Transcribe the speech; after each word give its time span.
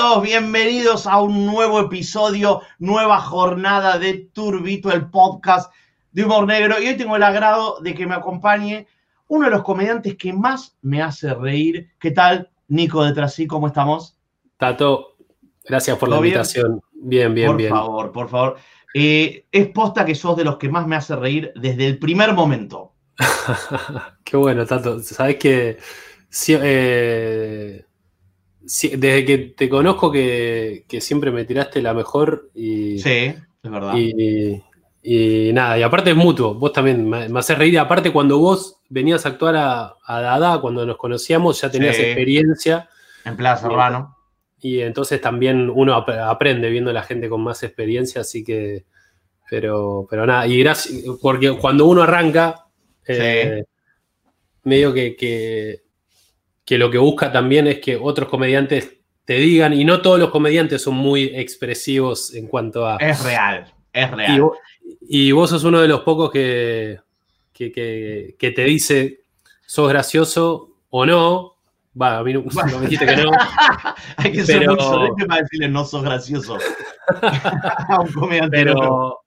Bienvenidos, 0.00 0.22
bienvenidos 0.22 1.06
a 1.06 1.20
un 1.20 1.44
nuevo 1.44 1.78
episodio, 1.78 2.62
nueva 2.78 3.20
jornada 3.20 3.98
de 3.98 4.30
Turbito, 4.32 4.90
el 4.90 5.10
podcast 5.10 5.70
de 6.10 6.24
humor 6.24 6.46
negro. 6.46 6.80
Y 6.80 6.88
hoy 6.88 6.96
tengo 6.96 7.16
el 7.16 7.22
agrado 7.22 7.80
de 7.82 7.94
que 7.94 8.06
me 8.06 8.14
acompañe 8.14 8.86
uno 9.28 9.44
de 9.44 9.50
los 9.50 9.62
comediantes 9.62 10.16
que 10.16 10.32
más 10.32 10.74
me 10.80 11.02
hace 11.02 11.34
reír. 11.34 11.90
¿Qué 11.98 12.12
tal, 12.12 12.48
Nico 12.68 13.04
de 13.04 13.12
Trasí? 13.12 13.46
¿Cómo 13.46 13.66
estamos? 13.66 14.16
Tato, 14.56 15.16
gracias 15.66 15.98
por 15.98 16.08
la 16.08 16.16
invitación. 16.16 16.80
Bien, 16.94 17.34
bien, 17.34 17.54
bien. 17.58 17.68
Por 17.68 17.78
favor, 17.78 18.12
por 18.12 18.28
favor. 18.30 18.56
Eh, 18.94 19.44
es 19.52 19.68
posta 19.68 20.06
que 20.06 20.14
sos 20.14 20.34
de 20.34 20.44
los 20.44 20.56
que 20.56 20.70
más 20.70 20.86
me 20.86 20.96
hace 20.96 21.14
reír 21.14 21.52
desde 21.56 21.86
el 21.86 21.98
primer 21.98 22.32
momento. 22.32 22.94
Qué 24.24 24.38
bueno, 24.38 24.64
Tato. 24.64 25.00
Sabes 25.00 25.36
que 25.36 25.76
eh, 26.48 27.84
desde 28.62 29.24
que 29.24 29.38
te 29.38 29.68
conozco 29.68 30.12
que, 30.12 30.84
siempre 31.00 31.30
me 31.30 31.44
tiraste 31.44 31.82
la 31.82 31.94
mejor 31.94 32.50
y. 32.54 32.98
Sí, 32.98 33.34
es 33.62 33.70
verdad. 33.70 33.94
Y, 35.02 35.52
nada, 35.54 35.78
y 35.78 35.82
aparte 35.82 36.10
es 36.10 36.16
mutuo, 36.16 36.54
vos 36.54 36.74
también 36.74 37.08
me, 37.08 37.28
me 37.28 37.38
haces 37.38 37.56
reír. 37.56 37.78
Aparte, 37.78 38.12
cuando 38.12 38.38
vos 38.38 38.80
venías 38.90 39.24
a 39.24 39.30
actuar 39.30 39.56
a, 39.56 39.96
Dada, 40.06 40.60
cuando 40.60 40.84
nos 40.84 40.98
conocíamos, 40.98 41.60
ya 41.60 41.70
tenías 41.70 41.98
experiencia. 41.98 42.88
En 43.24 43.36
Plaza 43.36 43.66
Urbano. 43.66 44.16
Y 44.60 44.80
entonces 44.80 45.20
también 45.20 45.70
uno 45.70 45.94
aprende 45.94 46.68
viendo 46.68 46.90
a 46.90 46.94
la 46.94 47.02
gente 47.02 47.30
con 47.30 47.42
más 47.42 47.62
experiencia, 47.62 48.20
así 48.20 48.44
que. 48.44 48.84
Pero, 49.48 50.06
pero 50.08 50.26
nada, 50.26 50.46
y 50.46 50.60
gracias, 50.60 51.02
porque 51.20 51.50
cuando 51.58 51.86
uno 51.86 52.02
arranca, 52.02 52.66
eh, 53.04 53.64
medio 54.62 54.92
que, 54.92 55.16
que 55.16 55.80
que 56.70 56.78
lo 56.78 56.88
que 56.88 56.98
busca 56.98 57.32
también 57.32 57.66
es 57.66 57.80
que 57.80 57.96
otros 57.96 58.28
comediantes 58.28 58.98
te 59.24 59.34
digan, 59.34 59.72
y 59.72 59.84
no 59.84 60.00
todos 60.02 60.20
los 60.20 60.30
comediantes 60.30 60.80
son 60.80 60.94
muy 60.94 61.24
expresivos 61.24 62.32
en 62.32 62.46
cuanto 62.46 62.86
a... 62.86 62.96
Es 62.98 63.24
real, 63.24 63.74
es 63.92 64.08
real. 64.08 64.50
Y 65.00 65.32
vos, 65.32 65.50
sos 65.50 65.64
uno 65.64 65.80
de 65.80 65.88
los 65.88 66.02
pocos 66.02 66.30
que, 66.30 67.00
que, 67.52 68.52
te 68.54 68.62
dice, 68.62 69.24
sos 69.66 69.88
gracioso 69.88 70.76
o 70.90 71.04
no. 71.04 71.56
Va, 72.00 72.18
a 72.18 72.22
mí 72.22 72.34
no, 72.34 72.44
me 72.44 72.80
dijiste 72.82 73.04
que 73.04 73.16
no. 73.16 73.32
Hay 74.18 74.30
que 74.30 74.44
ser 74.44 74.64
muy 74.64 75.26
para 75.26 75.42
decirle 75.42 75.68
no 75.68 75.84
sos 75.84 76.04
gracioso 76.04 76.56
a 77.20 78.00
un 78.00 78.12
comediante. 78.12 78.58
Pero, 78.58 79.24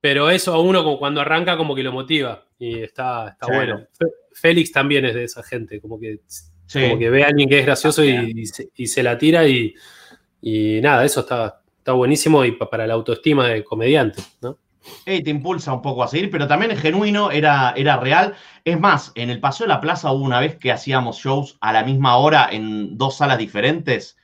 pero 0.00 0.30
eso 0.30 0.54
a 0.54 0.60
uno 0.60 0.84
como 0.84 1.00
cuando 1.00 1.22
arranca 1.22 1.56
como 1.56 1.74
que 1.74 1.82
lo 1.82 1.90
motiva 1.90 2.46
y 2.56 2.84
está, 2.84 3.30
está 3.30 3.48
bueno. 3.48 3.84
Félix 4.32 4.70
también 4.70 5.04
es 5.06 5.14
de 5.14 5.24
esa 5.24 5.42
gente, 5.42 5.80
como 5.80 5.98
que 5.98 6.20
como 6.72 6.98
que 6.98 7.10
ve 7.10 7.24
a 7.24 7.28
alguien 7.28 7.48
que 7.48 7.58
es 7.58 7.66
gracioso 7.66 8.04
y, 8.04 8.46
se, 8.46 9.02
la 9.02 9.18
tira 9.18 9.46
y, 9.46 9.74
nada, 10.82 11.04
eso 11.04 11.20
está, 11.20 11.62
está 11.78 11.92
buenísimo 11.92 12.44
y 12.44 12.52
para 12.52 12.86
la 12.86 12.94
autoestima 12.94 13.48
de 13.48 13.64
comediante, 13.64 14.22
¿no? 14.40 14.58
te 15.04 15.30
impulsa 15.30 15.72
un 15.72 15.82
poco 15.82 16.02
a 16.02 16.08
seguir, 16.08 16.30
pero 16.30 16.46
también 16.46 16.72
es 16.72 16.80
genuino, 16.80 17.30
era, 17.30 17.72
era 17.76 17.96
real. 17.98 18.34
Es 18.64 18.78
más, 18.78 19.12
en 19.14 19.30
el 19.30 19.40
Paseo 19.40 19.66
de 19.66 19.72
la 19.72 19.80
Plaza 19.80 20.12
hubo 20.12 20.24
una 20.24 20.40
vez 20.40 20.56
que 20.56 20.72
hacíamos 20.72 21.18
shows 21.18 21.56
a 21.60 21.72
la 21.72 21.84
misma 21.84 22.16
hora 22.16 22.48
en 22.50 22.96
dos 22.98 23.16
salas 23.16 23.38
diferentes 23.38 24.16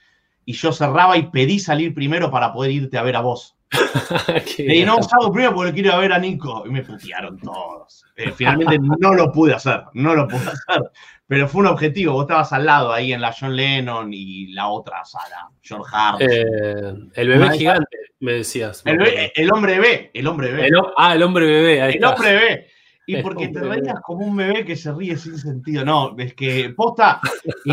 y 0.45 0.55
yo 0.55 0.73
cerraba 0.73 1.17
y 1.17 1.31
pedí 1.31 1.59
salir 1.59 1.95
primero 1.95 2.31
para 2.31 2.53
poder 2.53 2.73
irte 2.73 2.99
a 2.99 3.03
ver 3.03 3.17
a 3.17 3.21
vos. 3.21 3.58
y 4.59 4.85
no, 4.85 5.03
salgo 5.03 5.33
primero 5.33 5.55
porque 5.55 5.73
quiero 5.73 5.89
ir 5.91 5.95
a 5.95 5.99
ver 5.99 6.13
a 6.13 6.19
Nico. 6.19 6.65
Y 6.67 6.71
me 6.71 6.83
putearon 6.83 7.39
todos. 7.39 8.05
Eh, 8.17 8.33
finalmente 8.35 8.79
no 8.79 9.15
lo 9.15 9.31
pude 9.31 9.55
hacer, 9.55 9.83
no 9.95 10.15
lo 10.15 10.27
pude 10.27 10.41
hacer. 10.41 10.91
Pero 11.27 11.47
fue 11.47 11.61
un 11.61 11.67
objetivo, 11.67 12.15
vos 12.15 12.23
estabas 12.23 12.53
al 12.55 12.65
lado 12.65 12.91
ahí 12.91 13.13
en 13.13 13.21
la 13.21 13.35
John 13.39 13.55
Lennon 13.55 14.15
y 14.15 14.47
la 14.55 14.69
otra 14.69 15.05
sala, 15.05 15.51
George 15.61 15.91
Hart. 15.93 16.23
Eh, 16.23 16.95
el 17.15 17.29
bebé 17.29 17.51
gigante, 17.51 17.99
me 18.21 18.33
decías. 18.33 18.83
El, 18.87 19.53
hombre 19.53 19.79
bebé, 19.79 20.11
el 20.15 20.27
hombre 20.27 20.53
bebé. 20.53 20.71
ah, 20.97 21.15
el 21.15 21.23
hombre 21.23 21.45
bebé, 21.45 21.83
ahí 21.83 21.95
El 21.97 22.05
hombre 22.07 22.33
bebé. 22.33 22.67
Y 23.07 23.17
porque 23.23 23.49
te 23.49 23.61
reías 23.61 24.01
como 24.03 24.25
un 24.25 24.37
bebé 24.37 24.65
que 24.65 24.75
se 24.75 24.91
ríe 24.91 25.19
sin 25.19 25.37
sentido. 25.37 25.85
No, 25.85 26.17
es 26.19 26.33
que 26.33 26.71
posta, 26.71 27.21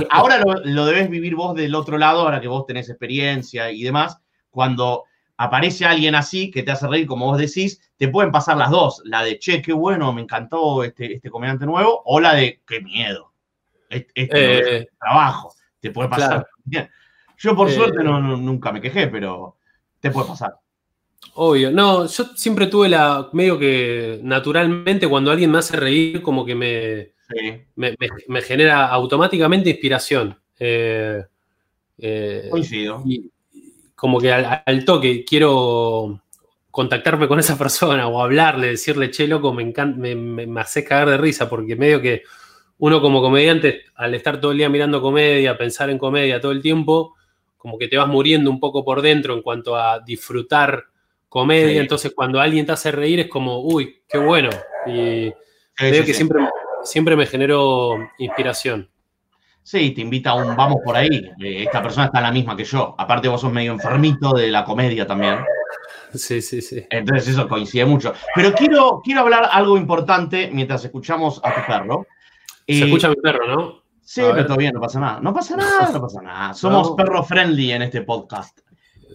ahora 0.10 0.38
lo, 0.40 0.56
lo, 0.66 0.86
debes 0.86 1.10
vivir 1.10 1.36
vos 1.36 1.56
del 1.56 1.76
otro 1.76 1.98
lado, 1.98 2.22
ahora 2.22 2.42
que 2.42 2.50
vos 2.50 2.66
tenés 2.66 2.90
experiencia 2.90 3.72
y 3.72 3.84
demás. 3.84 4.20
Cuando 4.50 5.06
aparece 5.38 5.86
alguien 5.86 6.16
así 6.16 6.52
que 6.52 6.64
te 6.64 6.72
hace 6.72 6.88
reír, 6.88 7.08
como 7.08 7.26
vos 7.26 7.38
decís, 7.38 7.82
te 7.98 8.08
pueden 8.08 8.32
pasar 8.32 8.58
las 8.58 8.70
dos. 8.70 9.02
La 9.06 9.24
de, 9.24 9.40
che, 9.40 9.62
qué 9.62 9.74
bueno, 9.74 10.12
me 10.14 10.22
encantó 10.22 10.84
este, 10.84 11.16
este 11.16 11.30
comediante 11.30 11.66
nuevo, 11.66 12.02
o 12.06 12.20
la 12.20 12.34
de, 12.34 12.62
qué 12.66 12.82
miedo 12.82 13.36
este 13.90 14.80
eh, 14.82 14.90
trabajo, 15.00 15.54
te 15.80 15.92
puede 15.92 16.10
pasar. 16.10 16.48
Yo 17.38 17.56
por 17.56 17.70
eh, 17.70 17.74
suerte 17.74 18.04
no, 18.04 18.20
nunca 18.38 18.72
me 18.72 18.82
quejé, 18.82 19.08
pero 19.08 19.58
te 20.00 20.12
puede 20.12 20.28
pasar. 20.28 20.56
Obvio, 21.36 21.72
no, 21.72 22.06
yo 22.06 22.26
siempre 22.36 22.68
tuve 22.68 22.90
la, 22.90 23.30
medio 23.34 23.58
que 23.58 24.20
naturalmente 24.24 25.08
cuando 25.08 25.32
alguien 25.32 25.52
me 25.52 25.58
hace 25.58 25.76
reír, 25.76 26.22
como 26.22 26.46
que 26.46 26.56
me, 26.56 27.14
me, 27.76 28.42
genera 28.42 28.88
automáticamente 28.88 29.70
inspiración. 29.70 30.38
Eh, 30.60 31.24
Coincido. 32.50 33.04
Y 33.06 33.32
como 33.96 34.20
que 34.20 34.32
al, 34.32 34.86
toque 34.86 35.24
quiero 35.26 36.22
contactarme 36.72 37.28
con 37.28 37.40
esa 37.40 37.58
persona 37.58 38.08
o 38.08 38.22
hablarle, 38.22 38.68
decirle, 38.68 39.12
che, 39.12 39.28
loco, 39.28 39.54
me, 39.54 39.64
encanta, 39.64 39.98
me, 39.98 40.16
me 40.16 40.62
hace 40.62 40.84
cagar 40.84 41.10
de 41.10 41.18
risa, 41.18 41.50
porque 41.50 41.76
medio 41.76 42.02
que 42.02 42.24
uno 42.78 43.02
como 43.02 43.22
comediante, 43.22 43.84
al 43.96 44.14
estar 44.16 44.40
todo 44.40 44.52
el 44.52 44.58
día 44.58 44.70
mirando 44.70 45.02
comedia, 45.02 45.58
pensar 45.58 45.90
en 45.90 45.98
comedia 45.98 46.42
todo 46.42 46.52
el 46.52 46.62
tiempo, 46.62 47.16
como 47.58 47.78
que 47.78 47.88
te 47.88 47.98
vas 47.98 48.08
muriendo 48.08 48.52
un 48.52 48.60
poco 48.60 48.84
por 48.84 49.02
dentro 49.02 49.34
en 49.34 49.42
cuanto 49.42 49.76
a 49.76 50.00
disfrutar 50.00 50.84
comedia. 51.30 51.82
Entonces, 51.82 52.14
cuando 52.14 52.40
alguien 52.40 52.66
te 52.66 52.74
hace 52.74 52.92
reír, 52.92 53.22
es 53.22 53.28
como, 53.28 53.62
uy, 53.62 54.04
qué 54.08 54.18
bueno. 54.18 54.50
Y 54.86 55.34
veo 55.82 56.06
que 56.06 56.14
siempre, 56.14 56.48
siempre 56.84 57.16
me 57.16 57.26
generó 57.26 57.98
inspiración. 58.20 58.90
Sí, 59.66 59.90
te 59.96 60.02
invita 60.02 60.30
a 60.30 60.36
un 60.36 60.56
vamos 60.56 60.78
por 60.86 60.96
ahí. 60.96 61.10
Eh, 61.44 61.64
esta 61.64 61.82
persona 61.82 62.06
está 62.06 62.22
la 62.22 62.32
misma 62.32 62.56
que 62.56 62.64
yo. 62.64 62.94
Aparte, 63.00 63.28
vos 63.28 63.42
sos 63.42 63.52
medio 63.52 63.72
enfermito 63.72 64.32
de 64.34 64.52
la 64.52 64.64
comedia 64.64 65.08
también. 65.08 65.40
Sí, 66.14 66.40
sí, 66.40 66.62
sí. 66.62 66.86
Entonces, 66.88 67.30
eso 67.30 67.50
coincide 67.50 67.84
mucho. 67.84 68.14
Pero 68.36 68.54
quiero, 68.54 69.02
quiero 69.04 69.22
hablar 69.22 69.50
algo 69.52 69.76
importante 69.76 70.52
mientras 70.54 70.86
escuchamos 70.86 71.42
a 71.44 71.56
tu 71.56 71.62
perro. 71.66 72.06
Se 72.68 72.86
escucha 72.86 73.10
mi 73.10 73.16
perro, 73.16 73.48
¿no? 73.48 73.82
Sí, 74.04 74.22
pero 74.22 74.46
todavía 74.46 74.72
no 74.72 74.80
pasa 74.80 75.00
nada. 75.00 75.20
No 75.20 75.34
pasa 75.34 75.58
nada, 75.58 75.90
no 75.92 76.00
pasa 76.00 76.22
nada. 76.22 76.54
Somos 76.54 76.92
perro 76.92 77.24
friendly 77.24 77.72
en 77.72 77.82
este 77.82 78.04
podcast. 78.04 78.60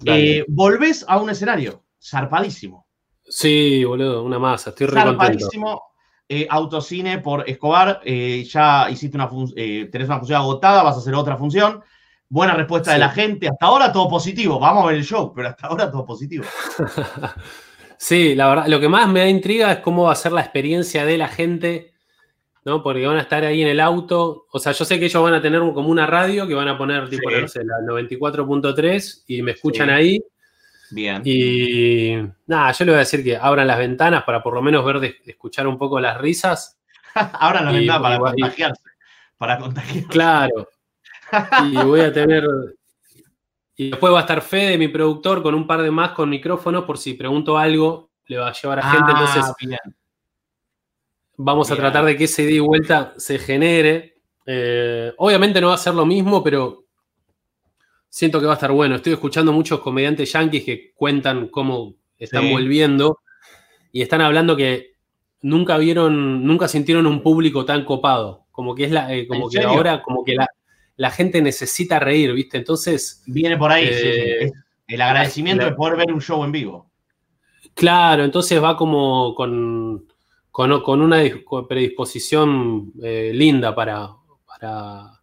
Eh, 0.05 0.44
volvés 0.49 1.05
a 1.06 1.19
un 1.19 1.31
escenario, 1.31 1.84
zarpadísimo. 2.03 2.88
Sí, 3.22 3.84
boludo, 3.84 4.25
una 4.25 4.41
masa, 4.41 4.71
estoy 4.71 4.88
re 4.88 5.00
Zarpadísimo. 5.00 5.89
Eh, 6.32 6.46
autocine 6.48 7.18
por 7.18 7.42
Escobar, 7.50 8.00
eh, 8.04 8.44
ya 8.44 8.88
hiciste 8.88 9.16
una 9.16 9.28
tenés 9.91 10.06
una 10.06 10.18
función 10.18 10.41
agotada, 10.41 10.84
vas 10.84 10.94
a 10.94 11.00
hacer 11.00 11.12
otra 11.16 11.36
función. 11.36 11.82
Buena 12.28 12.54
respuesta 12.54 12.92
de 12.92 13.00
la 13.00 13.08
gente. 13.08 13.48
Hasta 13.48 13.66
ahora 13.66 13.92
todo 13.92 14.08
positivo. 14.08 14.60
Vamos 14.60 14.84
a 14.84 14.86
ver 14.86 14.96
el 14.96 15.04
show, 15.04 15.32
pero 15.34 15.48
hasta 15.48 15.66
ahora 15.66 15.90
todo 15.90 16.06
positivo. 16.06 16.44
sí, 17.98 18.36
la 18.36 18.48
verdad, 18.48 18.66
lo 18.69 18.78
que 18.78 18.88
más 18.88 19.08
me 19.08 19.19
da 19.19 19.28
intriga 19.28 19.72
es 19.72 19.78
cómo 19.80 20.04
va 20.04 20.12
a 20.12 20.14
ser 20.14 20.30
la 20.30 20.42
experiencia 20.42 21.05
de 21.05 21.19
la 21.19 21.26
gente 21.26 21.90
¿no? 22.64 22.82
Porque 22.82 23.06
van 23.06 23.16
a 23.16 23.22
estar 23.22 23.44
ahí 23.44 23.62
en 23.62 23.69
el 23.69 23.81
auto. 23.81 24.46
O 24.52 24.58
sea, 24.60 24.72
yo 24.72 24.84
sé 24.84 25.00
que 25.00 25.06
ellos 25.06 25.22
van 25.22 25.34
a 25.34 25.43
tener 25.43 25.60
como 25.60 25.88
una 25.88 26.06
radio 26.06 26.46
que 26.46 26.55
van 26.55 26.69
a 26.69 26.78
poner, 26.78 27.08
tipo, 27.08 27.28
no 27.28 27.49
sé, 27.49 27.64
la 27.64 27.78
94.3 27.93 29.25
y 29.26 29.43
me 29.43 29.52
escuchan 29.52 29.90
ahí. 29.90 30.22
Bien. 30.90 31.22
Y 31.25 32.16
nada, 32.46 32.72
yo 32.72 32.84
le 32.84 32.92
voy 32.92 32.96
a 32.96 33.00
decir 33.00 33.22
que 33.22 33.37
abran 33.37 33.66
las 33.66 33.78
ventanas 33.78 34.25
para 34.25 34.42
por 34.42 34.54
lo 34.54 34.62
menos 34.62 34.84
ver, 34.84 35.16
escuchar 35.25 35.66
un 35.66 35.78
poco 35.78 36.00
las 36.00 36.19
risas. 36.19 36.78
abran 37.14 37.66
las 37.66 37.75
ventanas 37.75 38.02
para 38.02 38.19
contagiarse. 38.19 38.82
Para 39.37 39.58
contagiarse. 39.58 40.08
Claro. 40.08 40.69
y 41.70 41.76
voy 41.76 42.00
a 42.00 42.12
tener. 42.12 42.44
Y 43.76 43.90
después 43.90 44.12
va 44.12 44.19
a 44.19 44.22
estar 44.22 44.42
Fede, 44.42 44.76
mi 44.76 44.88
productor, 44.88 45.42
con 45.42 45.54
un 45.54 45.66
par 45.66 45.81
de 45.82 45.90
más 45.90 46.10
con 46.10 46.28
micrófonos, 46.28 46.84
por 46.84 46.98
si 46.98 47.14
pregunto 47.14 47.56
algo, 47.56 48.10
le 48.26 48.36
va 48.36 48.48
a 48.48 48.52
llevar 48.52 48.81
a 48.81 48.90
gente. 48.90 49.12
Ah, 49.14 49.20
entonces, 49.20 49.78
Vamos 51.43 51.70
a 51.70 51.76
tratar 51.76 52.04
de 52.04 52.19
que 52.19 52.25
ese 52.25 52.43
ida 52.43 52.52
y 52.52 52.58
vuelta 52.58 53.14
se 53.16 53.38
genere. 53.38 54.20
Eh, 54.44 55.14
obviamente 55.16 55.58
no 55.60 55.69
va 55.69 55.75
a 55.75 55.78
ser 55.78 55.94
lo 55.94 56.04
mismo, 56.04 56.44
pero 56.44 56.84
siento 58.10 58.40
que 58.40 58.46
va 58.46 58.52
a 58.52 58.56
estar 58.56 58.72
bueno. 58.72 58.96
Estoy 58.96 59.14
escuchando 59.14 59.52
muchos 59.52 59.80
comediantes 59.80 60.30
yanquis 60.32 60.64
que 60.64 60.92
cuentan 60.94 61.48
cómo 61.48 61.94
están 62.18 62.50
volviendo 62.50 63.20
y 63.90 64.02
están 64.02 64.20
hablando 64.20 64.54
que 64.54 64.92
nunca 65.40 65.78
vieron, 65.78 66.44
nunca 66.44 66.68
sintieron 66.68 67.06
un 67.06 67.22
público 67.22 67.64
tan 67.64 67.86
copado. 67.86 68.44
Como 68.50 68.74
que 68.74 68.84
es 68.84 68.90
la, 68.90 69.14
eh, 69.14 69.26
como 69.26 69.48
que 69.48 69.62
ahora, 69.62 70.02
como 70.02 70.22
que 70.22 70.36
la, 70.96 71.10
gente 71.10 71.40
necesita 71.40 71.98
reír, 71.98 72.34
¿viste? 72.34 72.58
Entonces. 72.58 73.22
Viene 73.26 73.56
por 73.56 73.72
ahí, 73.72 73.88
eh, 73.90 74.50
El 74.86 75.00
agradecimiento 75.00 75.64
de 75.64 75.72
poder 75.72 75.96
ver 75.96 76.12
un 76.12 76.20
show 76.20 76.44
en 76.44 76.52
vivo. 76.52 76.90
Claro, 77.72 78.24
entonces 78.24 78.62
va 78.62 78.76
como 78.76 79.34
con 79.34 80.04
con, 80.50 81.00
una 81.00 81.22
predisposición 81.68 82.92
eh, 83.02 83.30
linda 83.34 83.74
para, 83.74 84.10
para, 84.46 85.19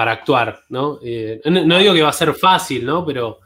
para 0.00 0.12
actuar, 0.12 0.62
¿no? 0.70 0.98
Eh, 1.04 1.42
no 1.44 1.76
digo 1.76 1.92
que 1.92 2.00
va 2.00 2.08
a 2.08 2.14
ser 2.14 2.32
fácil, 2.32 2.86
¿no? 2.86 3.04
Pero, 3.04 3.40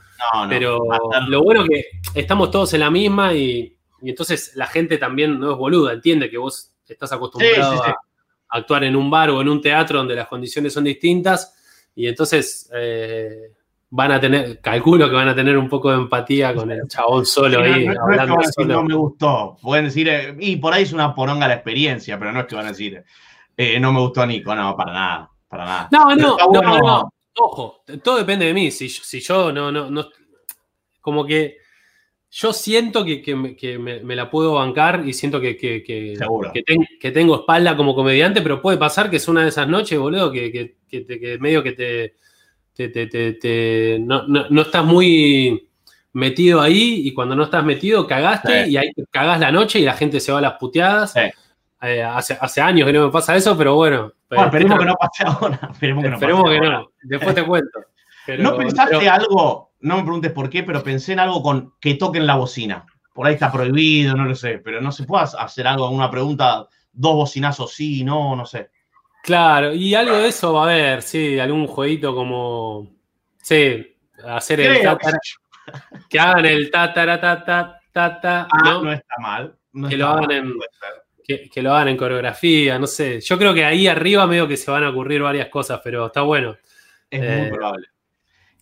pero 0.49 0.79
lo 1.27 1.43
bueno 1.43 1.65
que 1.65 1.87
estamos 2.15 2.49
todos 2.53 2.73
en 2.75 2.79
la 2.81 2.93
misma 2.93 3.35
y, 3.35 3.77
entonces 4.01 4.53
la 4.55 4.69
gente 4.69 4.97
también 4.97 5.41
no 5.41 5.51
es 5.51 5.59
boluda, 5.59 5.93
entiende 5.93 6.31
que 6.31 6.39
vos 6.39 6.73
estás 6.87 7.11
acostumbrado 7.11 7.83
a 7.83 7.97
actuar 8.51 8.85
en 8.85 8.95
un 8.95 9.11
bar 9.11 9.31
o 9.31 9.41
en 9.41 9.49
un 9.49 9.61
teatro 9.61 9.99
donde 9.99 10.15
las 10.15 10.29
condiciones 10.29 10.73
son 10.73 10.85
distintas 10.85 11.57
y 11.97 12.07
entonces 12.07 12.71
eh, 12.73 13.51
van 13.91 14.13
a 14.13 14.21
tener, 14.21 14.61
calculo 14.61 15.09
que 15.09 15.17
van 15.17 15.31
a 15.31 15.35
tener 15.35 15.59
un 15.59 15.69
poco 15.69 15.91
de 15.91 15.97
empatía 15.97 16.55
con 16.55 16.71
el 16.71 16.87
chabón 16.87 17.27
solo 17.27 17.63
ahí. 17.63 17.89
No, 17.89 18.01
hablando 18.01 18.37
no, 18.65 18.85
me 18.85 18.95
gustó, 18.95 19.57
pueden 19.61 19.87
decir, 19.87 20.09
eh, 20.09 20.37
y 20.39 20.55
por 20.55 20.73
ahí 20.73 20.85
es 20.85 20.93
una 20.93 21.17
poronga 21.17 21.49
la 21.49 21.55
experiencia, 21.55 22.17
pero 22.17 22.31
no 22.31 22.43
es 22.43 22.47
que 22.47 22.55
van 22.55 22.67
a 22.67 22.69
decir, 22.69 23.05
no 23.81 23.93
me 23.93 23.99
gustó 23.99 24.25
Nico, 24.25 24.55
no, 24.55 24.77
para 24.77 24.93
nada. 24.93 25.34
No, 25.91 26.15
no, 26.15 26.37
no, 26.37 26.79
no, 26.79 27.11
Ojo, 27.37 27.83
todo 28.03 28.19
depende 28.19 28.47
de 28.47 28.55
mí. 28.55 28.71
Si, 28.71 28.89
si 28.89 29.21
yo 29.21 29.53
no, 29.53 29.73
no, 29.73 29.91
no. 29.91 30.09
Como 31.01 31.27
que 31.27 31.59
yo 32.37 32.53
siento 32.53 33.05
que, 33.05 33.79
me, 33.79 34.17
la 34.17 34.29
puedo 34.29 34.55
bancar 34.55 35.05
y 35.07 35.13
siento 35.13 35.41
que, 35.41 35.57
que, 35.57 35.85
que, 35.85 37.13
tengo 37.13 37.37
espalda 37.37 37.77
como 37.77 37.95
comediante, 37.95 38.41
pero 38.41 38.61
puede 38.61 38.77
pasar 38.77 39.09
que 39.09 39.19
es 39.19 39.29
una 39.29 39.43
de 39.43 39.51
esas 39.51 39.69
noches, 39.69 39.97
boludo, 39.97 40.33
que, 40.33 40.75
medio 41.39 41.63
que 41.63 41.73
te, 41.73 42.17
no, 44.01 44.63
estás 44.63 44.85
muy 44.85 45.69
metido 46.13 46.61
ahí 46.61 47.07
y 47.07 47.15
cuando 47.15 47.37
no 47.37 47.45
estás 47.45 47.65
metido 47.65 48.05
cagaste 48.05 48.67
y 48.69 48.79
ahí 48.79 48.91
cagás 49.11 49.39
la 49.39 49.53
noche 49.53 49.79
y 49.79 49.85
la 49.85 49.95
gente 49.95 50.19
se 50.19 50.33
va 50.33 50.39
a 50.39 50.43
las 50.43 50.55
puteadas. 50.55 51.15
Eh, 51.17 52.03
hace, 52.03 52.37
hace, 52.41 52.61
años 52.61 52.87
que 52.87 52.95
no 52.95 53.07
me 53.07 53.13
pasa 53.13 53.37
eso, 53.37 53.57
pero 53.57 53.77
bueno. 53.77 54.13
Esperemos 54.37 54.79
que 54.79 54.85
no 54.85 54.95
pase 54.95 55.25
ahora. 55.25 55.61
Esperemos 55.73 56.05
que 56.51 56.61
no. 56.61 56.91
Después 57.03 57.35
te 57.35 57.45
cuento. 57.45 57.81
¿No 58.39 58.57
pensaste 58.57 59.09
algo? 59.09 59.73
No 59.81 59.97
me 59.97 60.03
preguntes 60.03 60.33
por 60.33 60.49
qué, 60.49 60.63
pero 60.63 60.83
pensé 60.83 61.13
en 61.13 61.21
algo 61.21 61.43
con 61.43 61.75
que 61.81 61.95
toquen 61.95 62.27
la 62.27 62.37
bocina. 62.37 62.87
Por 63.13 63.27
ahí 63.27 63.35
está 63.35 63.53
prohibido, 63.53 64.17
no 64.17 64.25
lo 64.25 64.35
sé, 64.35 64.59
pero 64.59 64.81
no 64.81 64.91
se 64.91 65.05
puede 65.05 65.25
hacer 65.39 65.67
algo, 65.67 65.89
una 65.91 66.11
pregunta, 66.11 66.67
dos 66.93 67.15
bocinazos 67.15 67.73
sí, 67.73 68.03
no, 68.03 68.35
no 68.35 68.45
sé. 68.47 68.71
Claro, 69.23 69.73
y 69.73 69.95
algo 69.95 70.17
de 70.17 70.29
eso 70.29 70.53
va 70.53 70.63
a 70.63 70.65
haber, 70.65 71.03
sí, 71.03 71.39
algún 71.39 71.67
jueguito 71.67 72.15
como. 72.15 72.89
Sí, 73.39 73.97
hacer 74.27 74.61
el. 74.61 74.99
que 76.09 76.19
hagan 76.19 76.45
el 76.47 76.71
ta 76.71 76.93
ta 76.93 77.21
ta 77.21 77.45
ta 77.45 78.21
ta 78.21 78.49
Ah, 78.51 78.59
¿no? 78.65 78.83
no 78.83 78.93
está 78.93 79.15
mal. 79.21 79.57
que 79.89 79.97
lo 79.97 80.09
hagan 80.09 80.31
en 80.31 80.53
que, 81.27 81.63
lo 81.63 81.75
hagan 81.75 81.89
en 81.89 81.97
coreografía, 81.97 82.79
no 82.79 82.87
sé. 82.87 83.21
Yo 83.21 83.39
creo 83.39 83.55
que 83.55 83.65
ahí 83.65 83.87
arriba 83.87 84.27
medio 84.27 84.47
que 84.47 84.57
se 84.57 84.71
van 84.71 84.85
a 84.85 84.91
ocurrir 84.91 85.23
varias 85.23 85.49
cosas, 85.49 85.81
pero 85.83 86.07
está 86.07 86.23
bueno. 86.23 86.57
Es 87.11 87.21
muy 87.21 87.29
eh, 87.29 87.51
probable. 87.53 87.87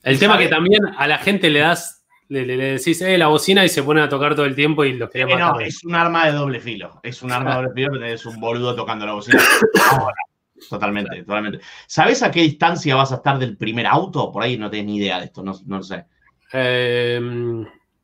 El 0.02 0.18
tema 0.18 0.38
que 0.38 0.48
también 0.48 0.82
a 0.96 1.06
la 1.06 1.18
gente 1.18 1.50
le 1.50 1.60
das, 1.60 2.04
le, 2.28 2.44
decís, 2.44 3.00
eh, 3.02 3.18
la 3.18 3.28
bocina 3.28 3.64
y 3.64 3.68
se 3.68 3.82
ponen 3.82 4.04
a 4.04 4.08
tocar 4.08 4.34
todo 4.34 4.46
el 4.46 4.54
tiempo 4.54 4.84
y 4.84 4.94
los 4.94 5.10
quería 5.10 5.36
No, 5.36 5.60
es 5.60 5.84
un 5.84 5.94
arma 5.94 6.26
de 6.26 6.32
doble 6.32 6.60
filo. 6.60 7.00
Es 7.02 7.22
un 7.22 7.32
arma 7.32 7.50
de 7.50 7.56
doble 7.56 7.74
filo, 7.74 7.88
pero 7.92 8.04
tenés 8.04 8.26
un 8.26 8.40
boludo 8.40 8.74
tocando 8.74 9.06
la 9.06 9.12
bocina. 9.12 9.40
totalmente, 10.70 11.22
totalmente. 11.22 11.60
¿Sabes 11.86 12.22
a 12.22 12.30
qué 12.30 12.42
distancia 12.42 12.94
vas 12.94 13.12
a 13.12 13.16
estar 13.16 13.38
del 13.38 13.56
primer 13.56 13.86
auto? 13.86 14.30
Por 14.32 14.42
ahí 14.42 14.56
no 14.56 14.70
tenés 14.70 14.86
ni 14.86 14.96
idea 14.96 15.18
de 15.18 15.26
esto, 15.26 15.42
no, 15.42 15.52
no 15.66 15.78
lo 15.78 15.82
sé. 15.82 16.04
Eh, 16.52 17.20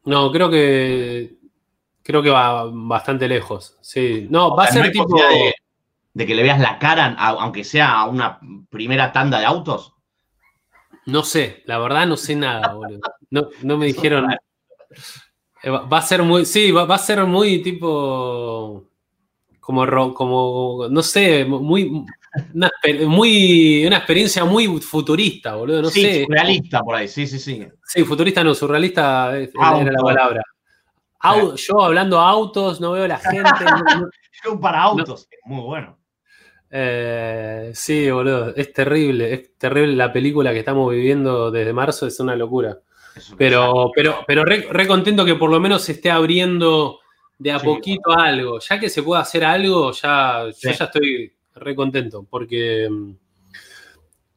no, 0.04 0.32
creo 0.32 0.50
que 0.50 1.37
Creo 2.08 2.22
que 2.22 2.30
va 2.30 2.64
bastante 2.72 3.28
lejos. 3.28 3.76
Sí. 3.82 4.26
No, 4.30 4.56
va 4.56 4.64
a 4.64 4.72
ser 4.72 4.90
tipo. 4.90 5.06
De, 6.14 6.26
que 6.26 6.34
le 6.34 6.42
veas 6.42 6.58
la 6.58 6.78
cara, 6.78 7.14
aunque 7.18 7.64
sea 7.64 8.06
una 8.06 8.40
primera 8.70 9.12
tanda 9.12 9.38
de 9.38 9.44
autos? 9.44 9.92
No 11.04 11.22
sé, 11.22 11.62
la 11.66 11.78
verdad 11.78 12.06
no 12.06 12.16
sé 12.16 12.34
nada, 12.34 12.72
boludo. 12.72 13.00
No, 13.30 13.76
me 13.76 13.84
dijeron. 13.84 14.32
Eh, 15.62 15.68
va 15.68 15.98
a 15.98 16.00
ser 16.00 16.22
muy. 16.22 16.46
Sí, 16.46 16.72
va, 16.72 16.84
a 16.84 16.98
ser 16.98 17.26
muy 17.26 17.62
tipo. 17.62 18.88
Como, 19.60 20.14
como 20.14 20.88
no 20.88 21.02
sé, 21.02 21.44
muy 21.44 22.06
una, 22.54 22.70
muy, 23.06 23.84
una 23.86 23.98
experiencia 23.98 24.46
muy 24.46 24.80
futurista, 24.80 25.56
boludo. 25.56 25.82
No 25.82 25.90
sí, 25.90 26.24
surrealista 26.24 26.80
por 26.80 26.94
ahí, 26.94 27.06
sí, 27.06 27.26
sí, 27.26 27.38
sí. 27.38 27.68
Sí, 27.84 28.02
futurista 28.04 28.42
no, 28.42 28.54
surrealista 28.54 29.36
era 29.36 29.82
la 29.92 30.00
palabra 30.02 30.42
yo 31.56 31.82
hablando 31.82 32.18
autos, 32.20 32.80
no 32.80 32.92
veo 32.92 33.06
la 33.06 33.18
gente. 33.18 33.64
yo 34.44 34.60
para 34.60 34.82
autos, 34.82 35.28
muy 35.44 35.62
bueno. 35.62 35.98
Eh, 36.70 37.70
sí, 37.74 38.10
boludo, 38.10 38.54
es 38.54 38.72
terrible, 38.72 39.32
es 39.32 39.56
terrible 39.56 39.96
la 39.96 40.12
película 40.12 40.52
que 40.52 40.58
estamos 40.58 40.90
viviendo 40.92 41.50
desde 41.50 41.72
marzo, 41.72 42.06
es 42.06 42.20
una 42.20 42.36
locura. 42.36 42.78
pero, 43.36 43.90
pero, 43.94 44.24
pero 44.26 44.44
re, 44.44 44.86
contento 44.86 45.24
que 45.24 45.34
por 45.34 45.50
lo 45.50 45.60
menos 45.60 45.82
se 45.82 45.92
esté 45.92 46.10
abriendo 46.10 47.00
de 47.38 47.52
a 47.52 47.58
poquito 47.58 48.10
algo. 48.16 48.58
Ya 48.60 48.78
que 48.78 48.90
se 48.90 49.02
pueda 49.02 49.22
hacer 49.22 49.44
algo, 49.44 49.92
ya, 49.92 50.44
yo 50.46 50.70
ya 50.70 50.84
estoy 50.84 51.32
re 51.54 51.74
contento, 51.74 52.26
porque 52.28 52.88
mm, 52.90 53.12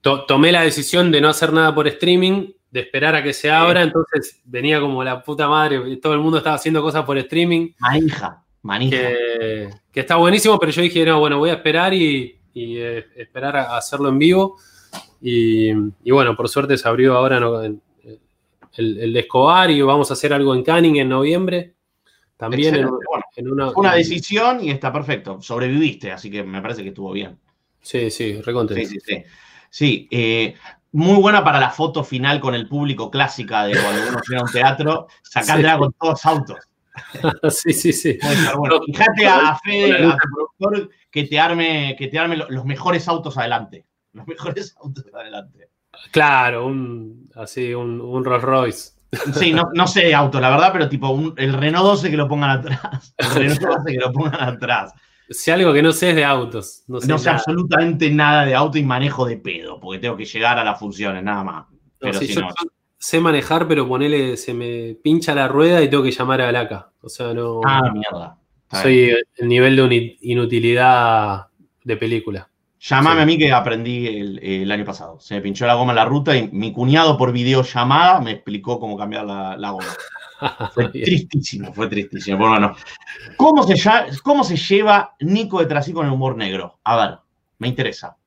tomé 0.01 0.51
la 0.51 0.63
decisión 0.63 1.11
de 1.11 1.21
no 1.21 1.29
hacer 1.29 1.51
nada 1.53 1.75
por 1.75 1.87
streaming 1.87 2.51
de 2.71 2.79
esperar 2.79 3.15
a 3.15 3.21
que 3.21 3.33
se 3.33 3.51
abra, 3.51 3.83
entonces 3.83 4.41
venía 4.45 4.79
como 4.79 5.03
la 5.03 5.21
puta 5.21 5.47
madre, 5.47 5.97
todo 5.97 6.13
el 6.13 6.19
mundo 6.19 6.37
estaba 6.37 6.55
haciendo 6.55 6.81
cosas 6.81 7.03
por 7.03 7.17
streaming. 7.17 7.71
Manija, 7.79 8.43
manija. 8.61 8.97
Que, 8.97 9.69
está 9.93 10.15
buenísimo, 10.15 10.57
pero 10.57 10.71
yo 10.71 10.81
dije, 10.81 11.05
no, 11.05 11.19
bueno, 11.19 11.37
voy 11.37 11.49
a 11.49 11.53
esperar 11.53 11.93
y, 11.93 12.39
eh, 12.55 13.05
esperar 13.17 13.57
a 13.57 13.77
hacerlo 13.77 14.09
en 14.09 14.17
vivo. 14.17 14.57
Y, 15.21 15.73
bueno, 16.09 16.35
por 16.35 16.47
suerte 16.47 16.77
se 16.77 16.87
abrió 16.87 17.15
ahora 17.15 17.37
el, 17.37 17.81
el, 18.77 19.17
Escobar 19.17 19.69
y 19.69 19.81
vamos 19.81 20.09
a 20.09 20.13
hacer 20.13 20.33
algo 20.33 20.55
en 20.55 20.63
Canning 20.63 20.95
en 20.95 21.09
noviembre. 21.09 21.75
También 22.37 22.75
en, 23.35 23.51
una, 23.51 23.69
una 23.71 23.93
decisión 23.93 24.63
y 24.63 24.71
está 24.71 24.91
perfecto. 24.91 25.41
Sobreviviste, 25.41 26.11
así 26.11 26.31
que 26.31 26.41
me 26.43 26.61
parece 26.61 26.81
que 26.81 26.89
estuvo 26.89 27.11
bien. 27.11 27.37
Sí, 27.81 28.09
sí, 28.09 28.41
recontento. 28.41 28.81
Sí, 28.81 28.99
sí, 28.99 28.99
sí. 29.05 29.23
Sí, 29.69 30.07
eh, 30.11 30.55
muy 30.93 31.21
buena 31.21 31.43
para 31.43 31.59
la 31.59 31.69
foto 31.69 32.03
final 32.03 32.39
con 32.39 32.53
el 32.53 32.67
público 32.67 33.09
clásica 33.09 33.63
de 33.65 33.73
cuando 33.73 34.09
uno 34.09 34.19
llega 34.27 34.41
a 34.41 34.43
un 34.43 34.51
teatro, 34.51 35.07
sacarla 35.21 35.77
con 35.77 35.93
todos 35.93 36.25
autos. 36.25 36.57
sí, 37.49 37.73
sí, 37.73 37.93
sí. 37.93 38.17
fíjate 38.85 39.27
a, 39.27 39.57
Fede, 39.63 40.05
a 40.05 40.17
productor, 40.17 40.89
que 41.09 41.23
te 41.23 41.39
arme, 41.39 41.95
que 41.97 42.07
te 42.07 42.19
arme 42.19 42.35
los 42.35 42.65
mejores 42.65 43.07
autos 43.07 43.37
adelante. 43.37 43.85
Los 44.13 44.27
mejores 44.27 44.75
autos 44.81 45.05
adelante. 45.13 45.69
Claro, 46.11 46.67
un, 46.67 47.29
así, 47.35 47.73
un, 47.73 48.25
Rolls 48.25 48.43
Royce. 48.43 48.91
Sí, 49.33 49.51
no, 49.51 49.69
no, 49.73 49.87
sé 49.87 50.05
de 50.05 50.15
autos, 50.15 50.39
la 50.39 50.49
verdad, 50.49 50.69
pero 50.71 50.87
tipo 50.87 51.33
el 51.35 51.53
Renault 51.53 51.85
12 51.85 52.09
que 52.09 52.17
lo 52.17 52.29
pongan 52.29 52.49
atrás. 52.49 53.13
El 53.17 53.29
Renault 53.35 53.61
12 53.61 53.91
que 53.91 53.99
lo 53.99 54.11
pongan 54.11 54.41
atrás. 54.41 54.93
Si 55.31 55.51
algo 55.51 55.73
que 55.73 55.81
no 55.81 55.91
sé 55.91 56.09
es 56.09 56.15
de 56.15 56.25
autos. 56.25 56.83
No 56.87 57.17
sé, 57.17 57.29
absolutamente 57.29 58.09
nada 58.09 58.45
de 58.45 58.53
auto 58.53 58.77
y 58.77 58.83
manejo 58.83 59.25
de 59.25 59.37
pedo, 59.37 59.79
porque 59.79 59.99
tengo 59.99 60.17
que 60.17 60.25
llegar 60.25 60.59
a 60.59 60.63
las 60.63 60.79
funciones, 60.79 61.23
nada 61.23 61.43
más. 61.43 61.65
Pero 61.99 62.19
yo 62.19 62.47
sé 62.97 63.19
manejar, 63.19 63.67
pero 63.67 63.87
ponele, 63.87 64.37
se 64.37 64.53
me 64.53 64.95
pincha 65.01 65.33
la 65.33 65.47
rueda 65.47 65.81
y 65.81 65.89
tengo 65.89 66.03
que 66.03 66.11
llamar 66.11 66.41
a 66.41 66.51
Laca. 66.51 66.91
O 67.01 67.09
sea, 67.09 67.33
no. 67.33 67.61
Ah, 67.65 67.91
mierda. 67.91 68.37
soy 68.71 69.11
el 69.37 69.47
nivel 69.47 69.75
de 69.75 70.17
inutilidad 70.21 71.47
de 71.83 71.97
película. 71.97 72.47
Llámame 72.79 73.21
a 73.21 73.25
mí 73.25 73.37
que 73.37 73.51
aprendí 73.51 74.07
el, 74.07 74.71
año 74.71 74.85
pasado. 74.85 75.19
Se 75.19 75.35
me 75.35 75.41
pinchó 75.41 75.65
la 75.67 75.75
goma 75.75 75.91
en 75.91 75.97
la 75.97 76.05
ruta 76.05 76.35
y 76.35 76.49
mi 76.51 76.73
cuñado 76.73 77.17
por 77.17 77.31
videollamada 77.31 78.19
me 78.19 78.31
explicó 78.31 78.79
cómo 78.79 78.97
cambiar 78.97 79.25
la 79.25 79.69
goma. 79.69 79.85
Fue 80.73 80.89
tristísimo, 80.89 81.73
fue 81.73 81.87
tristísimo. 81.87 82.37
Bueno, 82.37 82.75
¿Cómo 83.37 83.63
se, 83.63 83.75
¿Cómo 84.23 84.43
se 84.43 84.57
lleva 84.57 85.15
Nico 85.19 85.59
de 85.59 85.67
Trasí 85.67 85.93
con 85.93 86.05
el 86.05 86.11
humor 86.11 86.35
negro? 86.35 86.79
A 86.83 86.97
ver, 86.97 87.19
me 87.59 87.67
interesa. 87.67 88.17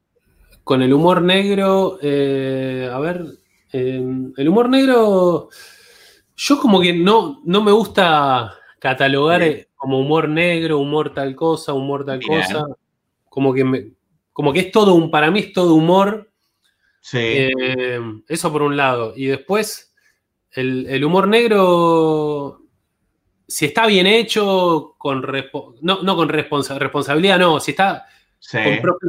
Con 0.62 0.82
el 0.82 0.92
humor 0.92 1.22
negro, 1.22 1.98
eh, 2.00 2.88
a 2.92 2.98
ver, 2.98 3.24
em, 3.72 4.32
el 4.36 4.48
humor 4.48 4.68
negro, 4.68 5.48
yo 6.36 6.58
como 6.58 6.80
que 6.80 6.92
no, 6.92 7.40
no 7.44 7.62
me 7.62 7.72
gusta 7.72 8.54
catalogar 8.78 9.42
como 9.74 9.98
humor 9.98 10.28
negro, 10.28 10.78
humor 10.78 11.12
tal 11.12 11.34
cosa, 11.34 11.72
humor 11.74 12.04
tal 12.04 12.20
cosa. 12.22 12.66
Como 13.28 13.52
que, 13.52 13.92
como 14.32 14.52
que 14.52 14.60
es 14.60 14.72
todo 14.72 14.94
un, 14.94 15.10
para 15.10 15.30
mí 15.30 15.40
es 15.40 15.52
todo 15.52 15.74
humor. 15.74 16.30
Sí. 17.00 17.18
Em, 17.20 18.22
eso 18.28 18.50
por 18.50 18.62
un 18.62 18.76
lado. 18.76 19.12
Y 19.16 19.26
después, 19.26 19.93
el, 20.54 21.04
humor 21.04 21.28
negro, 21.28 22.62
si 23.46 23.66
está 23.66 23.86
bien 23.86 24.06
hecho, 24.06 24.94
con 24.98 25.24
no, 25.82 26.02
no 26.02 26.16
con 26.16 26.28
responsabilidad, 26.28 27.38
no, 27.38 27.60
si 27.60 27.72
está 27.72 28.06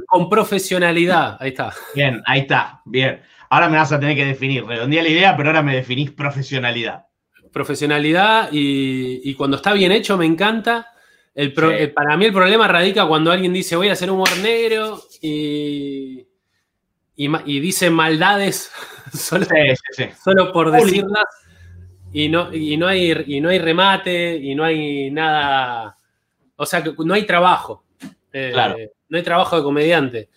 con, 0.08 0.30
profesionalidad, 0.30 1.38
ahí 1.40 1.50
está. 1.50 1.74
Bien, 1.94 2.22
ahí 2.26 2.42
está, 2.42 2.82
bien. 2.86 3.22
Ahora 3.50 3.70
me 3.70 3.78
vas 3.78 3.92
a 3.92 4.00
tener 4.00 4.16
que 4.16 4.26
definir, 4.26 4.66
redondea 4.66 5.04
la 5.04 5.10
idea, 5.10 5.38
pero 5.38 5.50
ahora 5.50 5.62
me 5.62 5.76
definís 5.76 6.12
profesionalidad. 6.12 7.06
Profesionalidad 7.52 8.50
y, 8.52 9.34
cuando 9.36 9.58
está 9.58 9.74
bien 9.74 9.92
hecho 9.92 10.18
me 10.18 10.26
encanta. 10.26 10.92
El 11.34 11.54
para 11.54 12.16
mí 12.16 12.26
el 12.26 12.34
problema 12.34 12.66
radica 12.66 13.06
cuando 13.08 13.30
alguien 13.30 13.52
dice 13.52 13.76
voy 13.76 13.90
a 13.90 13.94
hacer 13.94 14.10
humor 14.10 14.30
negro 14.42 15.02
y, 15.22 16.26
y, 17.16 17.60
dice 17.60 17.90
maldades 17.90 18.72
solo, 19.20 19.46
solo 20.24 20.52
por 20.52 20.72
decirlas 20.72 21.26
y 22.16 22.30
no, 22.30 22.54
y, 22.54 22.78
no 22.78 22.88
hay, 22.88 23.26
y 23.28 23.42
no 23.42 23.50
hay 23.50 23.60
remate 23.60 24.38
y 24.38 24.56
no 24.56 24.64
hay 24.64 25.12
nada, 25.12 25.98
o 26.56 26.66
sea, 26.66 26.82
que 26.82 26.94
no 26.98 27.14
hay 27.14 27.26
trabajo. 27.26 27.84
Eh, 28.32 28.54
no 29.10 29.18
hay 29.18 29.24
trabajo 29.24 29.58
de 29.58 29.64
comediante. 29.64 30.30